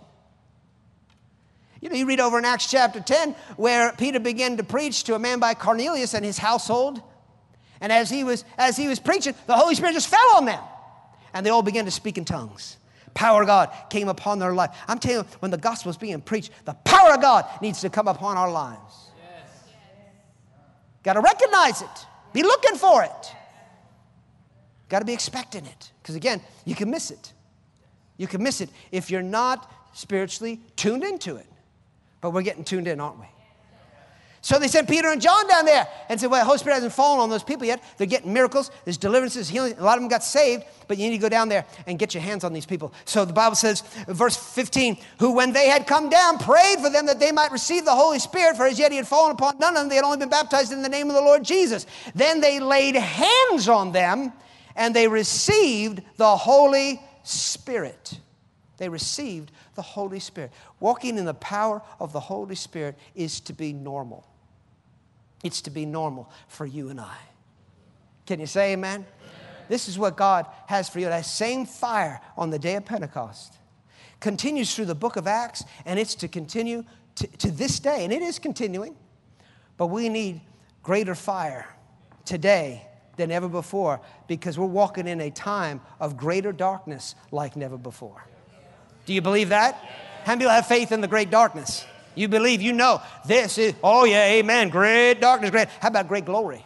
You 1.82 1.90
know, 1.90 1.96
you 1.96 2.06
read 2.06 2.18
over 2.18 2.38
in 2.38 2.46
Acts 2.46 2.70
chapter 2.70 2.98
10 2.98 3.32
where 3.58 3.92
Peter 3.92 4.18
began 4.18 4.56
to 4.56 4.64
preach 4.64 5.04
to 5.04 5.14
a 5.14 5.18
man 5.18 5.38
by 5.38 5.52
Cornelius 5.52 6.14
and 6.14 6.24
his 6.24 6.38
household. 6.38 7.02
And 7.82 7.92
as 7.92 8.08
he 8.08 8.24
was 8.24 8.46
as 8.56 8.74
he 8.74 8.88
was 8.88 8.98
preaching, 8.98 9.34
the 9.46 9.54
Holy 9.54 9.74
Spirit 9.74 9.92
just 9.92 10.08
fell 10.08 10.36
on 10.36 10.46
them. 10.46 10.64
And 11.34 11.44
they 11.44 11.50
all 11.50 11.62
began 11.62 11.84
to 11.84 11.90
speak 11.90 12.16
in 12.16 12.24
tongues. 12.24 12.78
Power 13.12 13.42
of 13.42 13.48
God 13.48 13.70
came 13.90 14.08
upon 14.08 14.38
their 14.38 14.54
life. 14.54 14.74
I'm 14.88 14.98
telling 14.98 15.26
you, 15.26 15.36
when 15.40 15.50
the 15.50 15.58
gospel 15.58 15.90
is 15.90 15.98
being 15.98 16.22
preached, 16.22 16.52
the 16.64 16.72
power 16.72 17.12
of 17.12 17.20
God 17.20 17.44
needs 17.60 17.82
to 17.82 17.90
come 17.90 18.08
upon 18.08 18.38
our 18.38 18.50
lives. 18.50 19.01
Got 21.02 21.14
to 21.14 21.20
recognize 21.20 21.82
it. 21.82 22.06
Be 22.32 22.42
looking 22.42 22.76
for 22.76 23.02
it. 23.02 23.32
Got 24.88 25.00
to 25.00 25.04
be 25.04 25.12
expecting 25.12 25.66
it. 25.66 25.92
Because 26.02 26.14
again, 26.14 26.40
you 26.64 26.74
can 26.74 26.90
miss 26.90 27.10
it. 27.10 27.32
You 28.16 28.26
can 28.26 28.42
miss 28.42 28.60
it 28.60 28.68
if 28.90 29.10
you're 29.10 29.22
not 29.22 29.70
spiritually 29.94 30.60
tuned 30.76 31.02
into 31.02 31.36
it. 31.36 31.46
But 32.20 32.30
we're 32.30 32.42
getting 32.42 32.64
tuned 32.64 32.86
in, 32.86 33.00
aren't 33.00 33.18
we? 33.18 33.26
So 34.44 34.58
they 34.58 34.66
sent 34.66 34.88
Peter 34.88 35.08
and 35.08 35.22
John 35.22 35.46
down 35.46 35.64
there 35.64 35.86
and 36.08 36.20
said, 36.20 36.28
Well, 36.28 36.40
the 36.40 36.44
Holy 36.44 36.58
Spirit 36.58 36.74
hasn't 36.74 36.92
fallen 36.92 37.20
on 37.20 37.30
those 37.30 37.44
people 37.44 37.64
yet. 37.64 37.80
They're 37.96 38.08
getting 38.08 38.32
miracles, 38.32 38.72
there's 38.84 38.98
deliverances, 38.98 39.48
healing. 39.48 39.76
A 39.78 39.84
lot 39.84 39.96
of 39.96 40.02
them 40.02 40.08
got 40.08 40.24
saved, 40.24 40.64
but 40.88 40.98
you 40.98 41.08
need 41.08 41.16
to 41.16 41.22
go 41.22 41.28
down 41.28 41.48
there 41.48 41.64
and 41.86 41.96
get 41.96 42.12
your 42.12 42.24
hands 42.24 42.42
on 42.42 42.52
these 42.52 42.66
people. 42.66 42.92
So 43.04 43.24
the 43.24 43.32
Bible 43.32 43.54
says, 43.54 43.82
verse 44.08 44.36
15, 44.36 44.98
who 45.20 45.30
when 45.32 45.52
they 45.52 45.68
had 45.68 45.86
come 45.86 46.10
down 46.10 46.38
prayed 46.38 46.80
for 46.80 46.90
them 46.90 47.06
that 47.06 47.20
they 47.20 47.30
might 47.30 47.52
receive 47.52 47.84
the 47.84 47.94
Holy 47.94 48.18
Spirit, 48.18 48.56
for 48.56 48.66
as 48.66 48.80
yet 48.80 48.90
he 48.90 48.96
had 48.96 49.06
fallen 49.06 49.30
upon 49.30 49.58
none 49.60 49.76
of 49.76 49.82
them. 49.82 49.88
They 49.88 49.94
had 49.94 50.04
only 50.04 50.18
been 50.18 50.28
baptized 50.28 50.72
in 50.72 50.82
the 50.82 50.88
name 50.88 51.08
of 51.08 51.14
the 51.14 51.22
Lord 51.22 51.44
Jesus. 51.44 51.86
Then 52.16 52.40
they 52.40 52.58
laid 52.58 52.96
hands 52.96 53.68
on 53.68 53.92
them 53.92 54.32
and 54.74 54.92
they 54.92 55.06
received 55.06 56.02
the 56.16 56.36
Holy 56.36 57.00
Spirit. 57.22 58.18
They 58.78 58.88
received 58.88 59.52
the 59.76 59.82
Holy 59.82 60.18
Spirit. 60.18 60.50
Walking 60.80 61.16
in 61.16 61.26
the 61.26 61.34
power 61.34 61.80
of 62.00 62.12
the 62.12 62.18
Holy 62.18 62.56
Spirit 62.56 62.98
is 63.14 63.38
to 63.42 63.52
be 63.52 63.72
normal. 63.72 64.26
It's 65.42 65.62
to 65.62 65.70
be 65.70 65.86
normal 65.86 66.30
for 66.48 66.66
you 66.66 66.88
and 66.88 67.00
I. 67.00 67.16
Can 68.26 68.40
you 68.40 68.46
say 68.46 68.72
amen? 68.72 68.94
amen? 68.94 69.06
This 69.68 69.88
is 69.88 69.98
what 69.98 70.16
God 70.16 70.46
has 70.66 70.88
for 70.88 71.00
you. 71.00 71.06
That 71.06 71.26
same 71.26 71.66
fire 71.66 72.20
on 72.36 72.50
the 72.50 72.58
day 72.58 72.76
of 72.76 72.84
Pentecost 72.84 73.58
continues 74.20 74.74
through 74.74 74.86
the 74.86 74.94
book 74.94 75.16
of 75.16 75.26
Acts, 75.26 75.64
and 75.84 75.98
it's 75.98 76.14
to 76.16 76.28
continue 76.28 76.84
to, 77.16 77.26
to 77.26 77.50
this 77.50 77.80
day. 77.80 78.04
And 78.04 78.12
it 78.12 78.22
is 78.22 78.38
continuing, 78.38 78.94
but 79.76 79.88
we 79.88 80.08
need 80.08 80.40
greater 80.82 81.14
fire 81.14 81.66
today 82.24 82.86
than 83.16 83.30
ever 83.30 83.48
before 83.48 84.00
because 84.28 84.58
we're 84.58 84.66
walking 84.66 85.06
in 85.06 85.20
a 85.20 85.30
time 85.30 85.80
of 86.00 86.16
greater 86.16 86.52
darkness 86.52 87.14
like 87.30 87.56
never 87.56 87.76
before. 87.76 88.24
Do 89.04 89.12
you 89.12 89.20
believe 89.20 89.50
that? 89.50 89.74
How 90.24 90.32
many 90.32 90.40
people 90.40 90.52
have 90.52 90.66
faith 90.66 90.92
in 90.92 91.00
the 91.00 91.08
great 91.08 91.30
darkness? 91.30 91.84
You 92.14 92.28
believe, 92.28 92.60
you 92.60 92.72
know, 92.72 93.00
this 93.26 93.58
is, 93.58 93.74
oh 93.82 94.04
yeah, 94.04 94.24
amen, 94.24 94.68
great 94.68 95.20
darkness, 95.20 95.50
great. 95.50 95.68
How 95.80 95.88
about 95.88 96.08
great 96.08 96.24
glory? 96.24 96.64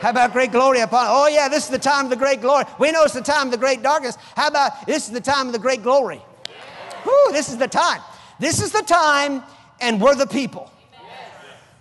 How 0.00 0.10
about 0.10 0.32
great 0.32 0.50
glory 0.50 0.80
upon? 0.80 1.06
Oh 1.10 1.28
yeah, 1.28 1.48
this 1.48 1.64
is 1.64 1.70
the 1.70 1.78
time 1.78 2.06
of 2.06 2.10
the 2.10 2.16
great 2.16 2.40
glory. 2.40 2.64
We 2.78 2.90
know 2.90 3.04
it's 3.04 3.12
the 3.12 3.20
time 3.20 3.48
of 3.48 3.52
the 3.52 3.58
great 3.58 3.82
darkness. 3.82 4.16
How 4.34 4.48
about 4.48 4.86
this 4.86 5.06
is 5.06 5.12
the 5.12 5.20
time 5.20 5.46
of 5.46 5.52
the 5.52 5.58
great 5.58 5.82
glory? 5.82 6.22
Whew, 7.02 7.32
this 7.32 7.50
is 7.50 7.58
the 7.58 7.68
time. 7.68 8.00
This 8.38 8.62
is 8.62 8.72
the 8.72 8.82
time, 8.82 9.42
and 9.80 10.00
we're 10.00 10.14
the 10.14 10.26
people. 10.26 10.70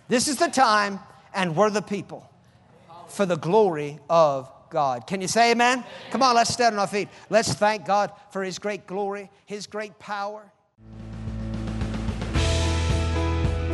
This 0.09 0.27
is 0.27 0.35
the 0.35 0.49
time, 0.49 0.99
and 1.33 1.55
we're 1.55 1.69
the 1.69 1.81
people 1.81 2.29
for 3.07 3.25
the 3.25 3.37
glory 3.37 3.99
of 4.09 4.51
God. 4.69 5.07
Can 5.07 5.21
you 5.21 5.27
say 5.27 5.51
amen? 5.51 5.85
Come 6.11 6.21
on, 6.21 6.35
let's 6.35 6.51
stand 6.51 6.75
on 6.75 6.79
our 6.79 6.87
feet. 6.87 7.07
Let's 7.29 7.53
thank 7.53 7.85
God 7.85 8.11
for 8.31 8.43
His 8.43 8.59
great 8.59 8.85
glory, 8.85 9.29
His 9.45 9.65
great 9.67 9.97
power. 9.97 10.51